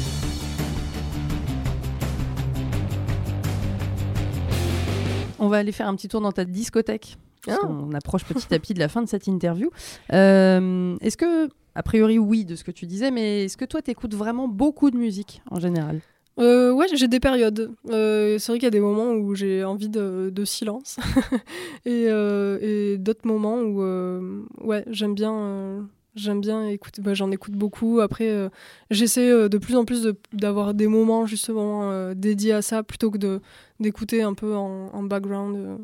On 5.40 5.48
va 5.48 5.56
aller 5.56 5.72
faire 5.72 5.88
un 5.88 5.96
petit 5.96 6.06
tour 6.06 6.20
dans 6.20 6.30
ta 6.30 6.44
discothèque. 6.44 7.18
parce 7.44 7.58
Ah. 7.60 7.66
qu'on 7.66 7.92
approche 7.94 8.24
petit 8.24 8.54
à 8.54 8.60
petit 8.60 8.74
de 8.74 8.78
la 8.78 8.88
fin 8.88 9.02
de 9.02 9.08
cette 9.08 9.26
interview. 9.26 9.68
Euh, 10.12 10.96
est-ce 11.00 11.16
que, 11.16 11.48
a 11.74 11.82
priori, 11.82 12.20
oui, 12.20 12.44
de 12.44 12.54
ce 12.54 12.62
que 12.62 12.70
tu 12.70 12.86
disais, 12.86 13.10
mais 13.10 13.46
est-ce 13.46 13.56
que 13.56 13.64
toi, 13.64 13.82
t'écoutes 13.82 14.14
vraiment 14.14 14.46
beaucoup 14.46 14.92
de 14.92 14.96
musique 14.96 15.42
en 15.50 15.58
général? 15.58 16.00
Euh, 16.38 16.72
ouais, 16.72 16.86
j'ai 16.94 17.08
des 17.08 17.20
périodes. 17.20 17.72
Euh, 17.90 18.38
c'est 18.38 18.52
vrai 18.52 18.58
qu'il 18.58 18.64
y 18.64 18.68
a 18.68 18.70
des 18.70 18.80
moments 18.80 19.12
où 19.12 19.34
j'ai 19.34 19.64
envie 19.64 19.88
de, 19.88 20.32
silence 20.44 20.98
et, 21.84 22.06
euh, 22.08 22.58
et 22.60 22.98
d'autres 22.98 23.26
moments 23.26 23.58
où 23.60 23.82
euh, 23.82 24.42
ouais, 24.60 24.84
j'aime 24.88 25.14
bien, 25.14 25.88
j'aime 26.14 26.40
bien 26.40 26.66
écouter. 26.66 27.02
bah, 27.02 27.14
J'en 27.14 27.30
écoute 27.30 27.54
beaucoup. 27.54 28.00
Après, 28.00 28.50
j'essaie 28.90 29.48
de 29.48 29.58
plus 29.58 29.76
en 29.76 29.84
plus 29.84 30.08
d'avoir 30.32 30.74
des 30.74 30.86
moments 30.86 31.26
justement 31.26 32.14
dédiés 32.14 32.52
à 32.52 32.62
ça 32.62 32.82
plutôt 32.82 33.10
que 33.10 33.40
d'écouter 33.80 34.22
un 34.22 34.34
peu 34.34 34.54
en, 34.56 34.88
en 34.92 35.02
background. 35.02 35.78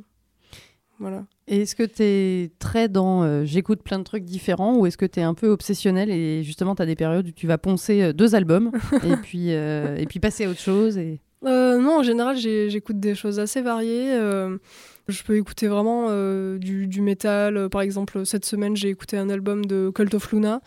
voilà. 0.99 1.25
Et 1.51 1.63
est-ce 1.63 1.75
que 1.75 1.83
tu 1.83 2.03
es 2.03 2.51
très 2.59 2.89
dans 2.89 3.23
euh, 3.23 3.45
j'écoute 3.45 3.83
plein 3.83 3.99
de 3.99 4.05
trucs 4.05 4.25
différents 4.25 4.77
ou 4.77 4.85
est-ce 4.87 4.99
que 4.99 5.07
tu 5.07 5.21
es 5.21 5.23
un 5.23 5.33
peu 5.33 5.49
obsessionnel 5.49 6.11
et 6.11 6.43
justement 6.43 6.75
tu 6.75 6.83
as 6.83 6.87
des 6.87 6.95
périodes 6.95 7.27
où 7.27 7.31
tu 7.31 7.47
vas 7.47 7.57
poncer 7.57 8.03
euh, 8.03 8.13
deux 8.13 8.35
albums 8.35 8.71
et, 9.03 9.17
puis, 9.17 9.55
euh, 9.55 9.97
et 9.97 10.05
puis 10.05 10.21
passer 10.21 10.45
à 10.45 10.51
autre 10.51 10.61
chose 10.61 10.99
et... 10.99 11.21
Euh, 11.45 11.79
non, 11.79 12.01
en 12.01 12.03
général, 12.03 12.37
j'écoute 12.37 12.99
des 12.99 13.15
choses 13.15 13.39
assez 13.39 13.63
variées. 13.63 14.13
euh, 14.13 14.59
je 15.07 15.23
peux 15.23 15.37
écouter 15.37 15.69
vraiment 15.69 16.09
euh, 16.11 16.59
du, 16.59 16.87
du 16.87 17.01
métal. 17.01 17.69
Par 17.71 17.81
exemple, 17.81 18.27
cette 18.27 18.45
semaine, 18.45 18.77
j'ai 18.77 18.89
écouté 18.89 19.17
un 19.17 19.31
album 19.31 19.65
de 19.65 19.91
Cult 19.95 20.15
of 20.15 20.33
Luna 20.33 20.61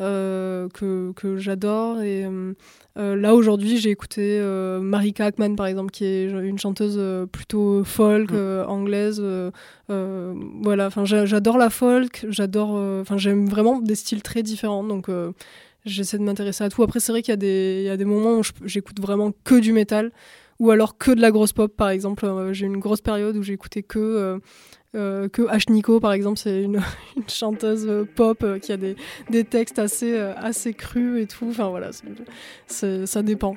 euh, 0.00 0.68
que, 0.74 1.12
que 1.12 1.36
j'adore. 1.36 2.02
Et 2.02 2.24
euh, 2.26 2.52
euh, 2.98 3.16
là, 3.16 3.34
aujourd'hui, 3.34 3.78
j'ai 3.78 3.90
écouté 3.90 4.40
Marika 4.80 5.26
Ackman, 5.26 5.54
par 5.56 5.66
exemple, 5.66 5.90
qui 5.90 6.04
est 6.04 6.24
une 6.30 6.58
chanteuse 6.58 7.00
plutôt 7.32 7.84
folk, 7.84 8.30
Mm. 8.32 8.64
anglaise. 8.68 9.22
voilà, 9.88 10.86
enfin, 10.86 11.04
j'a- 11.04 11.26
j'adore 11.26 11.58
la 11.58 11.70
folk. 11.70 12.26
J'adore. 12.28 12.70
Enfin, 13.00 13.16
j'aime 13.16 13.46
vraiment 13.48 13.80
des 13.80 13.94
styles 13.94 14.22
très 14.22 14.42
différents. 14.42 14.84
Donc. 14.84 15.08
J'essaie 15.88 16.18
de 16.18 16.24
m'intéresser 16.24 16.64
à 16.64 16.68
tout. 16.68 16.82
Après, 16.82 16.98
c'est 16.98 17.12
vrai 17.12 17.22
qu'il 17.22 17.30
y, 17.30 17.34
a 17.34 17.36
des- 17.36 17.76
il 17.82 17.86
y 17.86 17.90
a 17.90 17.96
des 17.96 18.04
moments 18.04 18.38
où 18.38 18.42
j'écoute 18.64 19.00
vraiment 19.00 19.32
que 19.44 19.54
du 19.60 19.72
métal 19.72 20.10
ou 20.58 20.72
alors 20.72 20.98
que 20.98 21.12
de 21.12 21.20
la 21.20 21.30
grosse 21.30 21.52
pop, 21.52 21.72
par 21.76 21.90
exemple. 21.90 22.26
Euh, 22.26 22.52
J'ai 22.52 22.66
une 22.66 22.78
grosse 22.78 23.00
période 23.02 23.36
où 23.36 23.42
j'ai 23.44 23.52
écouté 23.52 23.84
que, 23.84 24.00
euh, 24.00 24.38
euh, 24.96 25.28
que 25.28 25.42
H. 25.42 25.70
Nico, 25.70 26.00
par 26.00 26.12
exemple. 26.12 26.38
C'est 26.38 26.62
une, 26.62 26.80
une 27.16 27.28
chanteuse 27.28 27.86
euh, 27.88 28.04
pop 28.14 28.42
euh, 28.42 28.58
qui 28.58 28.72
a 28.72 28.76
des, 28.76 28.96
des 29.30 29.44
textes 29.44 29.78
assez, 29.78 30.16
assez 30.18 30.74
crus 30.74 31.22
et 31.22 31.26
tout. 31.26 31.46
Enfin, 31.50 31.68
voilà, 31.68 31.90
c'est- 32.66 33.06
ça 33.06 33.22
dépend. 33.22 33.54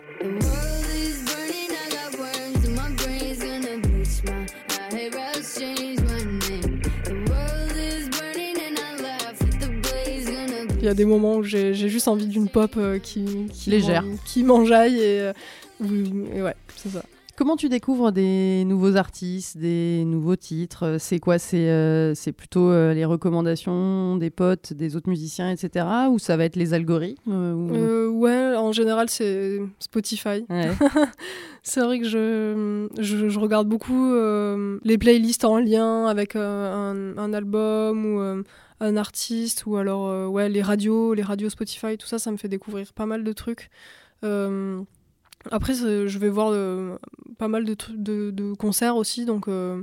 Il 10.82 10.86
y 10.86 10.88
a 10.88 10.94
des 10.94 11.06
moments 11.06 11.36
où 11.38 11.44
j'ai 11.44 11.74
juste 11.74 12.08
envie 12.08 12.28
d'une 12.28 12.48
pop 12.50 12.78
qui, 13.04 13.48
qui 13.52 13.70
Légère. 13.70 14.04
qui 14.26 14.44
m'enjaille 14.44 15.00
et, 15.02 15.32
et 16.34 16.42
ouais, 16.42 16.56
c'est 16.76 16.90
ça. 16.90 17.04
Comment 17.40 17.56
tu 17.56 17.70
découvres 17.70 18.12
des 18.12 18.66
nouveaux 18.66 18.98
artistes, 18.98 19.58
des 19.58 20.04
nouveaux 20.04 20.36
titres? 20.36 20.98
C'est 21.00 21.20
quoi? 21.20 21.40
C'est 21.40 21.70
euh, 21.70 22.14
plutôt 22.36 22.70
euh, 22.70 22.94
les 22.94 23.06
recommandations 23.06 24.18
des 24.18 24.30
potes, 24.30 24.74
des 24.74 24.98
autres 24.98 25.08
musiciens, 25.08 25.50
etc. 25.50 25.86
Ou 26.12 26.20
ça 26.20 26.36
va 26.36 26.44
être 26.44 26.58
les 26.58 26.74
algorithmes 26.74 27.32
euh, 27.32 27.54
ou- 27.54 27.74
Euh, 27.74 28.10
ouais, 28.10 28.58
en 28.58 28.74
général, 28.74 29.10
c'est 29.10 29.62
Spotify. 29.80 30.46
Ouais. 30.50 30.68
C'est 31.64 31.80
vrai 31.80 32.00
que 32.00 32.06
je, 32.10 32.90
je, 33.00 33.30
je 33.30 33.40
regarde 33.40 33.70
beaucoup 33.70 34.14
les 34.84 34.98
playlists 34.98 35.46
en 35.46 35.60
lien 35.60 36.08
avec 36.08 36.36
un, 36.36 37.16
un 37.18 37.34
album 37.34 38.06
ou 38.06 38.44
un 38.82 38.98
artiste 38.98 39.66
ou 39.66 39.78
alors 39.78 40.10
euh, 40.10 40.28
ouais, 40.28 40.50
les 40.50 40.62
radios, 40.62 41.14
les 41.14 41.24
radios 41.24 41.50
Spotify, 41.50 41.98
tout 41.98 42.08
ça, 42.08 42.20
ça 42.20 42.32
me 42.32 42.38
fait 42.38 42.50
découvrir 42.50 42.92
pas 42.92 43.06
mal 43.06 43.24
de 43.24 43.32
trucs. 43.32 43.70
Euh, 44.26 44.82
après, 45.52 45.74
je 45.74 46.18
vais 46.20 46.30
voir 46.30 46.50
euh, 46.52 46.98
pas 47.38 47.48
mal 47.48 47.66
de, 47.66 47.74
tru- 47.74 47.96
de, 47.96 48.32
de 48.32 48.54
concerts 48.54 48.96
aussi, 48.96 49.26
donc 49.26 49.48
euh, 49.48 49.82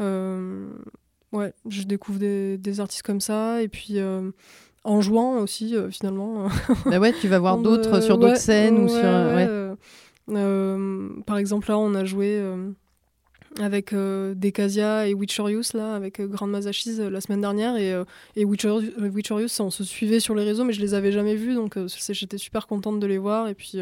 euh, 0.00 0.68
ouais, 1.32 1.52
je 1.68 1.82
découvre 1.82 2.18
des, 2.18 2.56
des 2.58 2.80
artistes 2.80 3.02
comme 3.02 3.20
ça 3.20 3.62
et 3.62 3.68
puis 3.68 3.98
en 4.84 5.00
jouant 5.00 5.38
aussi 5.38 5.74
finalement. 5.90 6.48
Bah 6.86 6.98
ouais, 6.98 7.12
tu 7.12 7.28
vas 7.28 7.38
voir 7.38 7.58
On, 7.58 7.62
d'autres 7.62 8.00
sur 8.00 8.18
d'autres 8.18 8.34
ouais, 8.34 8.38
scènes 8.38 8.78
ou 8.78 8.88
sur. 8.88 9.02
ouais, 9.02 9.48
par 11.26 11.38
exemple, 11.38 11.68
là, 11.68 11.78
on 11.78 11.94
a 11.94 12.04
joué 12.04 12.42
avec 13.60 13.92
euh, 13.92 14.34
Decasia 14.34 15.08
et 15.08 15.14
Witcherius, 15.14 15.72
là, 15.72 15.94
avec 15.94 16.20
euh, 16.20 16.26
Grand 16.26 16.46
Mazachis 16.46 17.00
euh, 17.00 17.08
la 17.08 17.20
semaine 17.22 17.40
dernière. 17.40 17.76
Et, 17.76 17.94
et 18.36 18.44
Witcherius, 18.44 18.92
Witcherius, 18.98 19.60
on 19.60 19.70
se 19.70 19.82
suivait 19.84 20.20
sur 20.20 20.34
les 20.34 20.44
réseaux, 20.44 20.64
mais 20.64 20.72
je 20.74 20.80
les 20.80 20.94
avais 20.94 21.10
jamais 21.12 21.36
vus, 21.36 21.54
donc 21.54 21.78
j'étais 22.10 22.38
super 22.38 22.66
contente 22.66 23.00
de 23.00 23.06
les 23.06 23.18
voir. 23.18 23.48
Et 23.48 23.54
puis, 23.54 23.78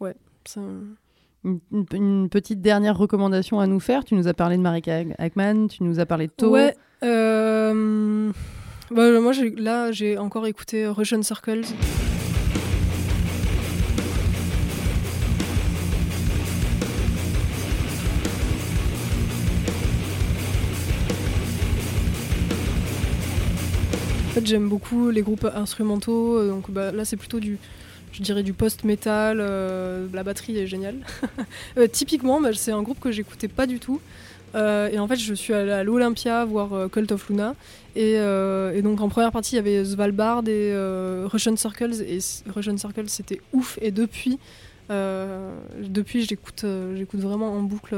ouais, 0.00 0.14
Une, 0.54 2.28
petite 2.28 2.60
dernière 2.60 2.96
recommandation 2.96 3.60
à 3.60 3.66
nous 3.66 3.80
faire. 3.80 4.04
Tu 4.04 4.14
nous 4.14 4.26
as 4.28 4.34
parlé 4.34 4.56
de 4.56 4.62
Marika 4.62 5.02
Ackman, 5.18 5.68
tu 5.68 5.82
nous 5.84 6.00
as 6.00 6.06
parlé 6.06 6.26
de 6.26 6.32
To. 6.36 6.50
Ouais. 6.50 6.74
euh, 7.04 8.32
bah, 8.90 9.20
moi, 9.20 9.32
j'ai- 9.32 9.50
là, 9.54 9.92
j'ai 9.92 10.18
encore 10.18 10.46
écouté 10.46 10.86
Russian 10.86 11.22
Circles. 11.22 11.64
fait, 24.36 24.46
j'aime 24.46 24.68
beaucoup 24.68 25.10
les 25.10 25.22
groupes 25.22 25.46
instrumentaux. 25.54 26.38
euh, 26.38 26.50
Donc 26.50 26.70
bah, 26.70 26.92
là, 26.92 27.04
c'est 27.04 27.16
plutôt 27.16 27.40
du, 27.40 27.58
je 28.16 28.22
dirais 28.22 28.42
du 28.42 28.54
post-metal. 28.54 29.38
euh, 29.40 30.06
la 30.12 30.22
batterie 30.22 30.58
est 30.58 30.66
géniale. 30.66 30.96
Euh, 31.78 31.86
typiquement, 31.86 32.40
bah, 32.40 32.50
c'est 32.54 32.72
un 32.72 32.82
groupe 32.82 33.00
que 33.00 33.10
j'écoutais 33.10 33.48
pas 33.48 33.66
du 33.66 33.78
tout. 33.78 34.00
Euh, 34.54 34.88
et 34.88 34.98
en 34.98 35.06
fait, 35.06 35.16
je 35.16 35.34
suis 35.34 35.52
allée 35.52 35.72
à 35.72 35.84
l'Olympia 35.84 36.44
voir 36.46 36.90
Cult 36.90 37.12
of 37.12 37.28
Luna. 37.28 37.54
Et, 37.94 38.18
donc, 38.82 39.00
en 39.02 39.08
première 39.10 39.30
partie, 39.30 39.54
il 39.54 39.56
y 39.56 39.58
avait 39.58 39.84
Svalbard 39.84 40.48
et 40.48 40.72
Russian 41.26 41.56
Circles. 41.56 42.02
Et 42.02 42.18
Russian 42.48 42.78
Circles, 42.78 43.08
c'était 43.08 43.40
ouf. 43.52 43.78
Et 43.82 43.90
depuis, 43.90 44.38
depuis 44.88 46.24
j'écoute 46.24 46.64
j'écoute 46.96 47.20
vraiment 47.20 47.52
en 47.52 47.62
boucle. 47.62 47.94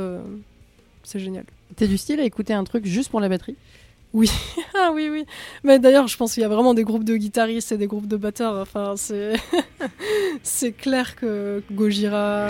c'est 1.05 1.21
génial. 1.21 1.45
T'es 1.77 1.87
du 1.87 1.99
style 1.99 2.19
à 2.19 2.25
écouter 2.25 2.55
un 2.55 2.65
truc 2.65 2.85
juste 2.85 3.11
pour 3.11 3.21
la 3.21 3.29
batterie? 3.29 3.57
Ah 4.75 4.91
oui, 4.95 5.09
oui. 5.11 5.25
Mais 5.65 5.79
d'ailleurs, 5.79 6.09
je 6.09 6.17
pense 6.17 6.35
qu'il 6.35 6.43
y 6.43 6.47
a 6.47 6.49
vraiment 6.49 6.75
des 6.75 6.85
groupes 6.85 7.05
de 7.05 7.17
guitaristes 7.17 7.73
et 7.73 7.77
des 7.77 7.87
groupes 7.87 8.07
de 8.07 8.17
batteurs. 8.17 8.55
Enfin, 8.55 8.95
c'est 8.97 9.35
c'est 10.43 10.73
clair 10.73 11.17
que 11.17 11.63
Gojira. 11.73 12.49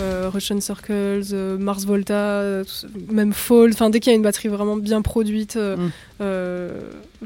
euh, 0.00 0.30
Russian 0.32 0.60
Circles, 0.60 1.22
euh, 1.32 1.58
Mars 1.58 1.84
Volta, 1.84 2.14
euh, 2.14 2.64
même 3.10 3.32
Fall, 3.32 3.70
enfin 3.72 3.90
dès 3.90 4.00
qu'il 4.00 4.10
y 4.10 4.14
a 4.14 4.16
une 4.16 4.22
batterie 4.22 4.48
vraiment 4.48 4.76
bien 4.76 5.02
produite, 5.02 5.56
Mm. 5.56 5.90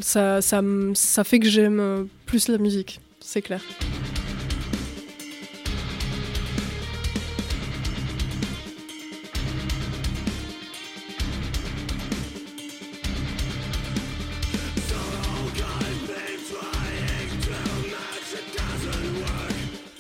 ça, 0.00 0.40
ça, 0.42 1.24
fait 1.24 1.38
que 1.38 1.48
j'aime 1.48 2.08
plus 2.26 2.48
la 2.48 2.58
musique, 2.58 3.00
c'est 3.20 3.42
clair. 3.42 3.60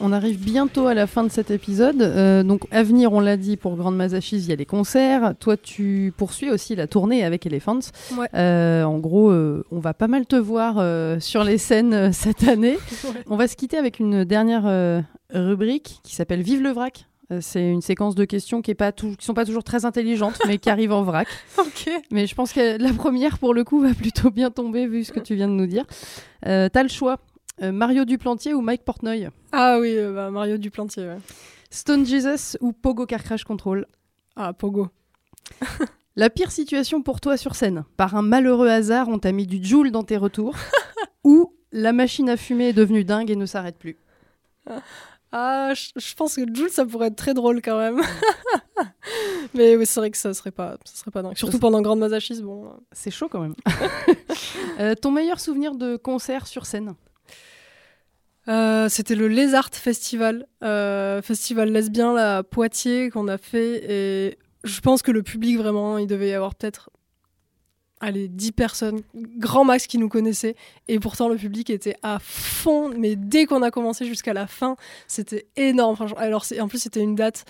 On 0.06 0.12
arrive 0.12 0.38
bientôt 0.38 0.86
à 0.86 0.92
la 0.92 1.06
fin 1.06 1.24
de 1.24 1.30
cet 1.30 1.50
épisode. 1.50 2.02
Euh, 2.02 2.42
donc, 2.42 2.64
à 2.70 2.82
venir, 2.82 3.14
on 3.14 3.20
l'a 3.20 3.38
dit, 3.38 3.56
pour 3.56 3.74
Grande 3.74 3.96
Mazachis, 3.96 4.36
il 4.36 4.50
y 4.50 4.52
a 4.52 4.56
les 4.56 4.66
concerts. 4.66 5.32
Toi, 5.40 5.56
tu 5.56 6.12
poursuis 6.18 6.50
aussi 6.50 6.76
la 6.76 6.86
tournée 6.86 7.24
avec 7.24 7.46
Elephants. 7.46 7.78
Ouais. 8.14 8.28
Euh, 8.34 8.82
en 8.84 8.98
gros, 8.98 9.30
euh, 9.30 9.64
on 9.70 9.78
va 9.78 9.94
pas 9.94 10.06
mal 10.06 10.26
te 10.26 10.36
voir 10.36 10.74
sur 11.22 11.42
les 11.42 11.56
scènes 11.56 12.12
cette 12.12 12.46
année. 12.46 12.76
Ouais. 13.04 13.22
On 13.28 13.36
va 13.36 13.48
se 13.48 13.56
quitter 13.56 13.76
avec 13.76 13.98
une 13.98 14.24
dernière 14.24 15.02
rubrique 15.30 16.00
qui 16.04 16.14
s'appelle 16.14 16.42
Vive 16.42 16.62
le 16.62 16.70
vrac. 16.70 17.06
C'est 17.40 17.66
une 17.66 17.82
séquence 17.82 18.14
de 18.14 18.24
questions 18.24 18.62
qui, 18.62 18.74
qui 18.74 19.16
sont 19.24 19.34
pas 19.34 19.44
toujours 19.44 19.64
très 19.64 19.84
intelligentes, 19.84 20.38
mais 20.46 20.58
qui 20.58 20.70
arrivent 20.70 20.92
en 20.92 21.02
vrac. 21.02 21.28
Mais 22.10 22.26
je 22.26 22.34
pense 22.34 22.52
que 22.52 22.80
la 22.80 22.92
première, 22.92 23.38
pour 23.38 23.52
le 23.52 23.64
coup, 23.64 23.80
va 23.80 23.92
plutôt 23.94 24.30
bien 24.30 24.50
tomber 24.50 24.86
vu 24.86 25.04
ce 25.04 25.12
que 25.12 25.20
tu 25.20 25.34
viens 25.34 25.48
de 25.48 25.54
nous 25.54 25.66
dire. 25.66 25.84
Euh, 26.46 26.68
T'as 26.72 26.82
le 26.82 26.88
choix. 26.88 27.18
Euh, 27.62 27.72
Mario 27.72 28.04
Duplantier 28.04 28.52
ou 28.54 28.60
Mike 28.60 28.84
Portnoy 28.84 29.28
Ah 29.52 29.78
oui, 29.80 29.96
euh, 29.96 30.12
bah, 30.12 30.30
Mario 30.30 30.56
Duplantier, 30.58 31.04
ouais. 31.06 31.18
Stone 31.70 32.04
Jesus 32.04 32.56
ou 32.60 32.72
Pogo 32.72 33.06
Car 33.06 33.22
Crash 33.22 33.44
Control 33.44 33.86
Ah, 34.36 34.52
Pogo. 34.52 34.88
La 36.16 36.30
pire 36.30 36.50
situation 36.52 37.02
pour 37.02 37.20
toi 37.20 37.36
sur 37.36 37.54
scène 37.56 37.84
Par 37.96 38.14
un 38.16 38.22
malheureux 38.22 38.68
hasard, 38.68 39.08
on 39.08 39.18
t'a 39.18 39.32
mis 39.32 39.46
du 39.46 39.64
joule 39.64 39.90
dans 39.90 40.02
tes 40.04 40.16
retours 40.16 40.54
Ou 41.24 41.52
la 41.72 41.92
machine 41.92 42.28
à 42.28 42.36
fumer 42.36 42.68
est 42.68 42.72
devenue 42.72 43.04
dingue 43.04 43.30
et 43.30 43.36
ne 43.36 43.46
s'arrête 43.46 43.78
plus 43.78 43.96
Ah, 45.32 45.72
je, 45.74 45.88
je 45.96 46.14
pense 46.14 46.36
que 46.36 46.42
Jules, 46.54 46.70
ça 46.70 46.84
pourrait 46.86 47.08
être 47.08 47.16
très 47.16 47.34
drôle 47.34 47.60
quand 47.62 47.78
même. 47.78 48.00
Mais 49.54 49.76
oui, 49.76 49.86
c'est 49.86 49.98
vrai 50.00 50.10
que 50.10 50.16
ça 50.16 50.32
serait 50.34 50.50
pas, 50.52 50.76
ça 50.84 50.96
serait 50.96 51.10
pas 51.10 51.22
dingue. 51.22 51.36
Surtout 51.36 51.58
pendant 51.58 51.80
Grande 51.82 51.98
Mazachis, 52.00 52.42
bon. 52.42 52.66
euh. 52.66 52.70
C'est 52.92 53.10
chaud 53.10 53.28
quand 53.28 53.40
même. 53.40 53.54
Euh, 54.78 54.94
ton 54.94 55.10
meilleur 55.12 55.38
souvenir 55.40 55.74
de 55.74 55.96
concert 55.96 56.46
sur 56.46 56.66
scène 56.66 56.94
Euh, 58.48 58.88
C'était 58.88 59.14
le 59.14 59.54
Arts 59.54 59.74
Festival, 59.74 60.46
euh, 60.62 61.22
festival 61.22 61.70
lesbien 61.70 62.16
à 62.16 62.42
Poitiers 62.42 63.10
qu'on 63.10 63.28
a 63.28 63.38
fait. 63.38 63.84
Et 63.90 64.38
je 64.64 64.80
pense 64.80 65.02
que 65.02 65.10
le 65.10 65.22
public, 65.22 65.58
vraiment, 65.58 65.98
il 65.98 66.06
devait 66.06 66.28
y 66.28 66.32
avoir 66.32 66.54
peut-être. 66.54 66.90
Allez, 68.00 68.28
10 68.28 68.52
personnes, 68.52 69.00
grand 69.38 69.64
max 69.64 69.86
qui 69.86 69.96
nous 69.96 70.10
connaissaient. 70.10 70.56
Et 70.88 70.98
pourtant, 70.98 71.28
le 71.28 71.36
public 71.36 71.70
était 71.70 71.96
à 72.02 72.18
fond. 72.20 72.90
Mais 72.90 73.16
dès 73.16 73.46
qu'on 73.46 73.62
a 73.62 73.70
commencé 73.70 74.04
jusqu'à 74.04 74.34
la 74.34 74.46
fin, 74.46 74.76
c'était 75.06 75.46
énorme. 75.56 75.96
Alors, 76.18 76.44
en 76.60 76.68
plus, 76.68 76.80
c'était 76.80 77.00
une 77.00 77.14
date. 77.14 77.46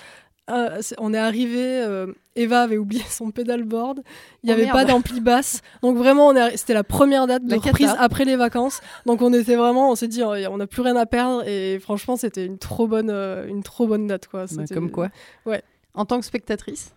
Euh, 0.51 0.78
c'est- 0.80 0.95
on 0.99 1.14
est 1.14 1.18
arrivé, 1.18 1.62
euh, 1.82 2.07
Eva 2.36 2.62
avait 2.62 2.76
oublié 2.78 3.03
son 3.09 3.30
pedalboard, 3.30 4.03
il 4.42 4.47
n'y 4.47 4.51
Oh 4.53 4.55
avait 4.55 4.64
merde. 4.64 4.76
pas 4.76 4.84
d'ampli 4.84 5.20
basse, 5.20 5.62
donc 5.82 5.97
vraiment 5.97 6.28
on 6.28 6.34
est 6.36 6.40
arri- 6.40 6.57
c'était 6.57 6.74
la 6.74 6.84
première 6.84 7.26
date 7.26 7.45
de 7.45 7.51
La 7.51 7.57
cata. 7.57 7.68
reprise 7.70 7.95
après 7.99 8.24
les 8.24 8.36
vacances, 8.36 8.80
donc 9.07 9.22
on 9.22 9.32
était 9.32 9.57
vraiment, 9.57 9.90
on 9.90 9.95
s'est 9.95 10.09
dit 10.09 10.22
euh, 10.22 10.49
on 10.51 10.59
n'a 10.59 10.66
plus 10.66 10.82
rien 10.82 10.97
à 10.97 11.07
perdre 11.07 11.47
et 11.49 11.78
franchement 11.78 12.16
c'était 12.16 12.45
une 12.45 12.59
trop 12.59 12.86
bonne, 12.86 13.11
euh, 13.11 13.47
une 13.47 13.62
trop 13.62 13.86
bonne 13.86 14.07
date 14.07 14.26
quoi. 14.28 14.47
Bah, 14.53 14.64
Comme 14.72 14.90
quoi 14.90 15.09
Ouais. 15.47 15.62
En 15.95 16.05
tant 16.07 16.18
que 16.20 16.26
spectatrice? 16.26 16.92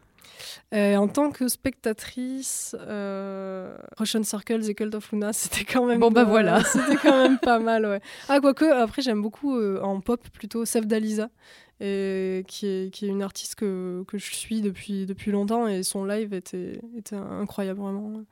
Euh, 0.73 0.95
en 0.97 1.07
tant 1.07 1.31
que 1.31 1.47
spectatrice, 1.47 2.75
euh, 2.79 3.75
Russian 3.97 4.23
Circles 4.23 4.69
et 4.69 4.75
Cult 4.75 4.93
of 4.95 5.11
Luna, 5.11 5.31
c'était 5.33 5.63
quand 5.65 5.85
même. 5.85 5.99
Bon, 5.99 6.11
bah, 6.11 6.21
euh, 6.21 6.25
voilà. 6.25 6.63
C'était 6.63 6.95
quand 6.97 7.17
même 7.23 7.37
pas 7.39 7.59
mal, 7.59 7.85
ouais. 7.85 8.01
Ah, 8.29 8.39
quoique, 8.39 8.65
après, 8.65 9.01
j'aime 9.01 9.21
beaucoup 9.21 9.55
euh, 9.57 9.79
en 9.81 9.99
pop 10.01 10.21
plutôt 10.33 10.65
Sef 10.65 10.85
Dalisa, 10.85 11.29
et 11.79 12.43
qui, 12.47 12.65
est, 12.67 12.93
qui 12.93 13.05
est 13.05 13.09
une 13.09 13.21
artiste 13.21 13.55
que, 13.55 14.03
que 14.07 14.17
je 14.17 14.33
suis 14.33 14.61
depuis, 14.61 15.05
depuis 15.05 15.31
longtemps, 15.31 15.67
et 15.67 15.83
son 15.83 16.05
live 16.05 16.33
était, 16.33 16.79
était 16.97 17.15
incroyable, 17.15 17.79
vraiment. 17.81 18.23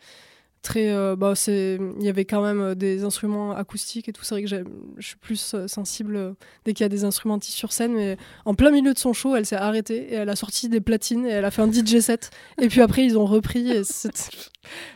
Très, 0.63 0.89
euh, 0.91 1.15
bah, 1.15 1.35
c'est, 1.35 1.77
il 1.99 2.03
y 2.03 2.09
avait 2.09 2.25
quand 2.25 2.41
même 2.41 2.59
euh, 2.59 2.73
des 2.73 3.03
instruments 3.03 3.51
acoustiques 3.51 4.09
et 4.09 4.13
tout. 4.13 4.23
C'est 4.23 4.33
vrai 4.33 4.41
que 4.43 4.49
je 4.49 5.07
suis 5.07 5.15
plus 5.17 5.53
euh, 5.53 5.67
sensible 5.67 6.33
dès 6.63 6.73
qu'il 6.73 6.83
y 6.83 6.87
a 6.87 6.89
des 6.89 7.03
instrumentistes 7.03 7.55
sur 7.55 7.71
scène, 7.71 7.93
mais 7.93 8.17
en 8.45 8.55
plein 8.55 8.71
milieu 8.71 8.91
de 8.91 8.97
son 8.97 9.13
show, 9.13 9.35
elle 9.35 9.45
s'est 9.45 9.55
arrêtée 9.55 10.11
et 10.11 10.15
elle 10.15 10.29
a 10.29 10.35
sorti 10.35 10.67
des 10.67 10.81
platines 10.81 11.27
et 11.27 11.29
elle 11.29 11.45
a 11.45 11.51
fait 11.51 11.61
un 11.61 11.71
DJ 11.71 11.99
set. 11.99 12.31
Et 12.59 12.67
puis 12.67 12.81
après, 12.81 13.05
ils 13.05 13.15
ont 13.15 13.27
repris. 13.27 13.69
et 13.69 13.83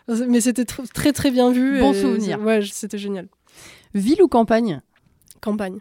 Mais 0.28 0.42
c'était 0.42 0.64
tr- 0.64 0.92
très 0.92 1.14
très 1.14 1.30
bien 1.30 1.52
vu. 1.52 1.80
Bon 1.80 1.94
et 1.94 2.02
souvenir. 2.02 2.42
Ouais, 2.42 2.62
c'était 2.66 2.98
génial. 2.98 3.28
Ville 3.94 4.24
ou 4.24 4.28
campagne? 4.28 4.82
Campagne. 5.40 5.78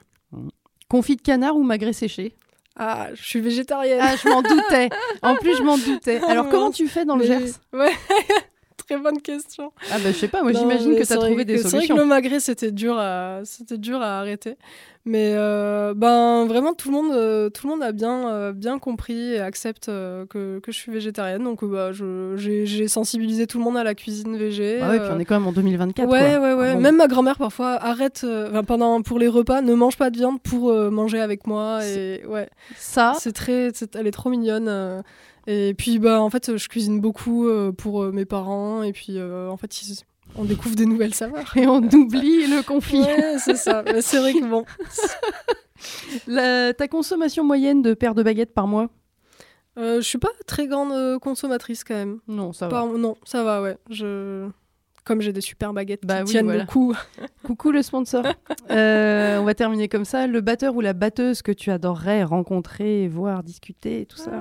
Confit 0.91 1.17
de 1.17 1.23
canard 1.23 1.57
ou 1.57 1.63
magret 1.63 1.95
séché? 1.95 2.35
Ah, 2.79 3.09
je 3.15 3.23
suis 3.23 3.41
végétarienne. 3.41 3.99
Ah, 4.01 4.15
je 4.17 4.29
m'en 4.29 4.41
doutais 4.43 4.89
En 5.23 5.35
plus, 5.37 5.57
je 5.57 5.63
m'en 5.63 5.77
doutais 5.79 6.21
Alors, 6.29 6.49
comment 6.49 6.71
tu 6.71 6.87
fais 6.89 7.05
dans 7.05 7.17
le 7.17 7.25
Gers? 7.25 7.41
Ouais. 7.73 7.91
Très 8.87 8.97
bonne 8.97 9.21
question. 9.21 9.73
Ah, 9.91 9.97
bah, 9.99 10.13
je 10.13 10.17
sais 10.17 10.29
pas, 10.29 10.43
moi 10.43 10.53
j'imagine 10.53 10.97
que 10.97 11.05
t'as 11.05 11.17
vrai 11.17 11.27
trouvé 11.29 11.45
des 11.45 11.57
que- 11.57 11.63
C'est 11.63 11.69
vrai 11.69 11.81
que 11.81 11.87
solutions. 11.89 11.97
le 11.97 12.05
magret, 12.07 12.41
c'était 12.41 12.71
dur 12.73 12.97
à, 12.99 13.41
c'était 13.45 13.77
dur 13.77 14.01
à 14.01 14.21
arrêter. 14.21 14.57
Mais 15.11 15.33
euh, 15.37 15.95
ben 15.95 16.45
vraiment, 16.47 16.75
tout 16.75 16.91
le 16.91 16.95
monde, 16.95 17.13
euh, 17.15 17.49
tout 17.49 17.67
le 17.67 17.73
monde 17.73 17.83
a 17.83 17.93
bien, 17.93 18.29
euh, 18.29 18.53
bien 18.53 18.79
compris 18.79 19.33
et 19.33 19.41
accepte 19.41 19.87
que, 19.87 20.59
que 20.59 20.71
je 20.71 20.77
suis 20.77 20.93
végétarienne. 20.93 21.43
Donc, 21.45 21.65
bah, 21.65 21.93
j'ai 21.93 22.89
sensibilisé 22.89 23.47
tout 23.47 23.57
le 23.57 23.65
monde 23.65 23.79
à 23.79 23.85
la 23.85 23.95
cuisine 23.95 24.37
végé. 24.37 24.81
Ah 24.83 24.91
ouais, 24.91 25.01
puis 25.01 25.09
on 25.11 25.19
est 25.19 25.25
quand 25.25 25.39
même 25.41 25.49
en 25.49 25.53
2024. 25.53 26.11
Ouais, 26.11 26.19
quoi. 26.19 26.41
ouais, 26.41 26.53
ouais. 26.53 26.75
Bon. 26.75 26.81
Même 26.81 26.97
ma 26.97 27.07
grand-mère 27.09 27.39
parfois 27.39 27.83
arrête 27.83 28.27
pendant 28.67 29.01
pour 29.01 29.19
les 29.19 29.29
repas, 29.29 29.63
ne 29.63 29.73
mange 29.73 29.97
pas 29.97 30.11
de 30.11 30.19
viande 30.19 30.43
pour 30.43 30.75
manger 30.91 31.21
avec 31.21 31.47
moi. 31.47 31.81
Et 31.87 32.23
ouais, 32.27 32.51
Ça, 32.77 33.15
c'est 33.19 33.33
très, 33.33 33.71
elle 33.95 34.07
est 34.07 34.11
trop 34.11 34.29
mignonne. 34.29 35.03
et 35.47 35.73
puis 35.73 35.99
bah 35.99 36.21
en 36.21 36.29
fait, 36.29 36.59
je 36.59 36.69
cuisine 36.69 37.01
beaucoup 37.01 37.49
pour 37.79 38.05
mes 38.13 38.27
parents. 38.27 38.83
Et 38.83 38.93
puis 38.93 39.19
en 39.23 39.57
fait, 39.57 39.81
ils- 39.81 40.01
on 40.37 40.45
découvre 40.45 40.75
des 40.77 40.87
nouvelles 40.87 41.15
saveurs. 41.15 41.57
et 41.57 41.67
on 41.67 41.79
oublie 41.83 42.47
le. 42.47 42.59
Ouais, 43.01 43.39
c'est 43.39 43.57
ça. 43.57 43.83
C'est 44.01 44.19
vrai 44.19 44.33
que 44.35 44.45
bon, 44.49 44.65
La- 46.27 46.73
ta 46.75 46.89
consommation 46.89 47.45
moyenne 47.45 47.83
de 47.83 47.95
paires 47.95 48.15
de 48.15 48.23
baguettes 48.23 48.53
par 48.55 48.67
mois? 48.67 48.89
Euh, 49.79 49.97
je 50.01 50.07
suis 50.07 50.19
pas 50.19 50.31
très 50.47 50.67
grande 50.67 50.93
euh, 50.93 51.19
consommatrice 51.19 51.85
quand 51.85 51.95
même. 51.95 52.19
Non, 52.27 52.53
ça 52.53 52.69
va. 52.69 52.85
Non, 52.85 53.17
ça 53.25 53.45
va, 53.45 53.63
ouais. 53.63 53.77
Je 53.91 54.49
comme 55.05 55.23
j'ai 55.23 55.33
des 55.33 55.41
super 55.41 55.73
baguettes 55.73 56.05
Bah 56.05 56.19
qui 56.19 56.25
oui, 56.25 56.31
tiennent 56.33 56.45
voilà. 56.47 56.63
le 56.63 56.67
coup. 56.67 56.95
Coucou 57.43 57.71
le 57.71 57.81
sponsor. 57.83 58.25
Euh, 58.71 59.39
on 59.39 59.45
va 59.45 59.55
terminer 59.55 59.89
comme 59.89 60.05
ça. 60.05 60.27
Le 60.27 60.41
batteur 60.43 60.77
ou 60.77 60.83
la 60.83 60.93
batteuse 60.93 61.41
que 61.41 61.53
tu 61.53 61.71
adorerais 61.71 62.25
rencontrer, 62.25 63.09
voir, 63.09 63.43
discuter, 63.43 64.05
tout 64.07 64.19
ça. 64.19 64.31
Euh, 64.33 64.41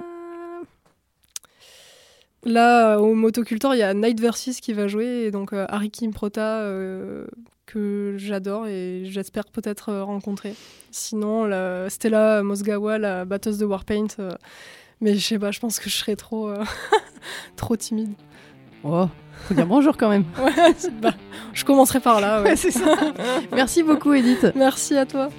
Là, 2.46 2.98
au 2.98 3.14
Motocultor, 3.14 3.76
il 3.76 3.80
y 3.80 3.84
a 3.84 3.94
Night 3.94 4.20
Versus 4.20 4.62
qui 4.62 4.74
va 4.74 4.88
jouer, 4.88 5.24
et 5.26 5.32
donc 5.32 5.54
euh, 5.54 5.66
Harry 5.70 5.90
Kim 5.90 6.14
Prota, 6.14 6.60
euh, 6.62 7.26
que 7.68 8.16
j'adore 8.18 8.66
et 8.68 9.04
j'espère 9.06 9.44
peut-être 9.46 9.90
euh, 9.90 10.04
rencontrer. 10.04 10.56
Sinon, 10.90 11.46
la 11.46 11.90
Stella 11.90 12.42
Mosgawa, 12.42 12.98
la 12.98 13.26
batteuse 13.26 13.58
de 13.58 13.66
Warpaint, 13.66 14.08
euh, 14.20 14.32
mais 15.02 15.16
je 15.16 15.20
sais 15.20 15.38
pas, 15.38 15.52
je 15.52 15.60
pense 15.60 15.80
que 15.80 15.90
je 15.90 15.96
serais 15.96 16.16
trop, 16.16 16.48
euh, 16.50 16.64
trop 17.56 17.76
timide. 17.76 18.14
Oh, 18.84 19.08
faut 19.48 19.54
dire 19.54 19.68
bonjour 19.68 19.98
quand 19.98 20.10
même. 20.10 20.24
Ouais, 20.42 20.74
bah, 21.02 21.14
je 21.54 21.66
commencerai 21.66 22.00
par 22.00 22.22
là. 22.22 22.42
ouais. 22.42 22.50
Ouais, 22.52 22.56
c'est 22.56 22.72
ça. 22.72 22.96
Merci 23.52 23.84
beaucoup, 23.84 24.14
Edith. 24.14 24.48
Merci 24.56 24.96
à 24.96 25.06
toi. 25.06 25.30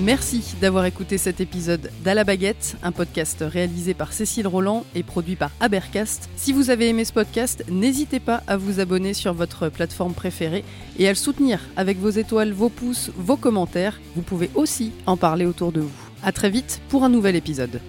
Merci 0.00 0.56
d'avoir 0.60 0.86
écouté 0.86 1.18
cet 1.18 1.40
épisode 1.40 1.88
d'À 2.02 2.14
la 2.14 2.24
baguette, 2.24 2.76
un 2.82 2.90
podcast 2.90 3.44
réalisé 3.46 3.94
par 3.94 4.12
Cécile 4.12 4.48
Roland 4.48 4.84
et 4.96 5.04
produit 5.04 5.36
par 5.36 5.52
Abercast. 5.60 6.28
Si 6.34 6.52
vous 6.52 6.70
avez 6.70 6.88
aimé 6.88 7.04
ce 7.04 7.12
podcast, 7.12 7.64
n'hésitez 7.70 8.18
pas 8.18 8.42
à 8.48 8.56
vous 8.56 8.80
abonner 8.80 9.14
sur 9.14 9.34
votre 9.34 9.68
plateforme 9.68 10.12
préférée 10.12 10.64
et 10.98 11.06
à 11.06 11.12
le 11.12 11.16
soutenir 11.16 11.60
avec 11.76 11.98
vos 11.98 12.10
étoiles, 12.10 12.52
vos 12.52 12.70
pouces, 12.70 13.12
vos 13.16 13.36
commentaires. 13.36 14.00
Vous 14.16 14.22
pouvez 14.22 14.50
aussi 14.56 14.90
en 15.06 15.16
parler 15.16 15.46
autour 15.46 15.70
de 15.70 15.82
vous. 15.82 15.92
À 16.24 16.32
très 16.32 16.50
vite 16.50 16.80
pour 16.88 17.04
un 17.04 17.08
nouvel 17.08 17.36
épisode. 17.36 17.80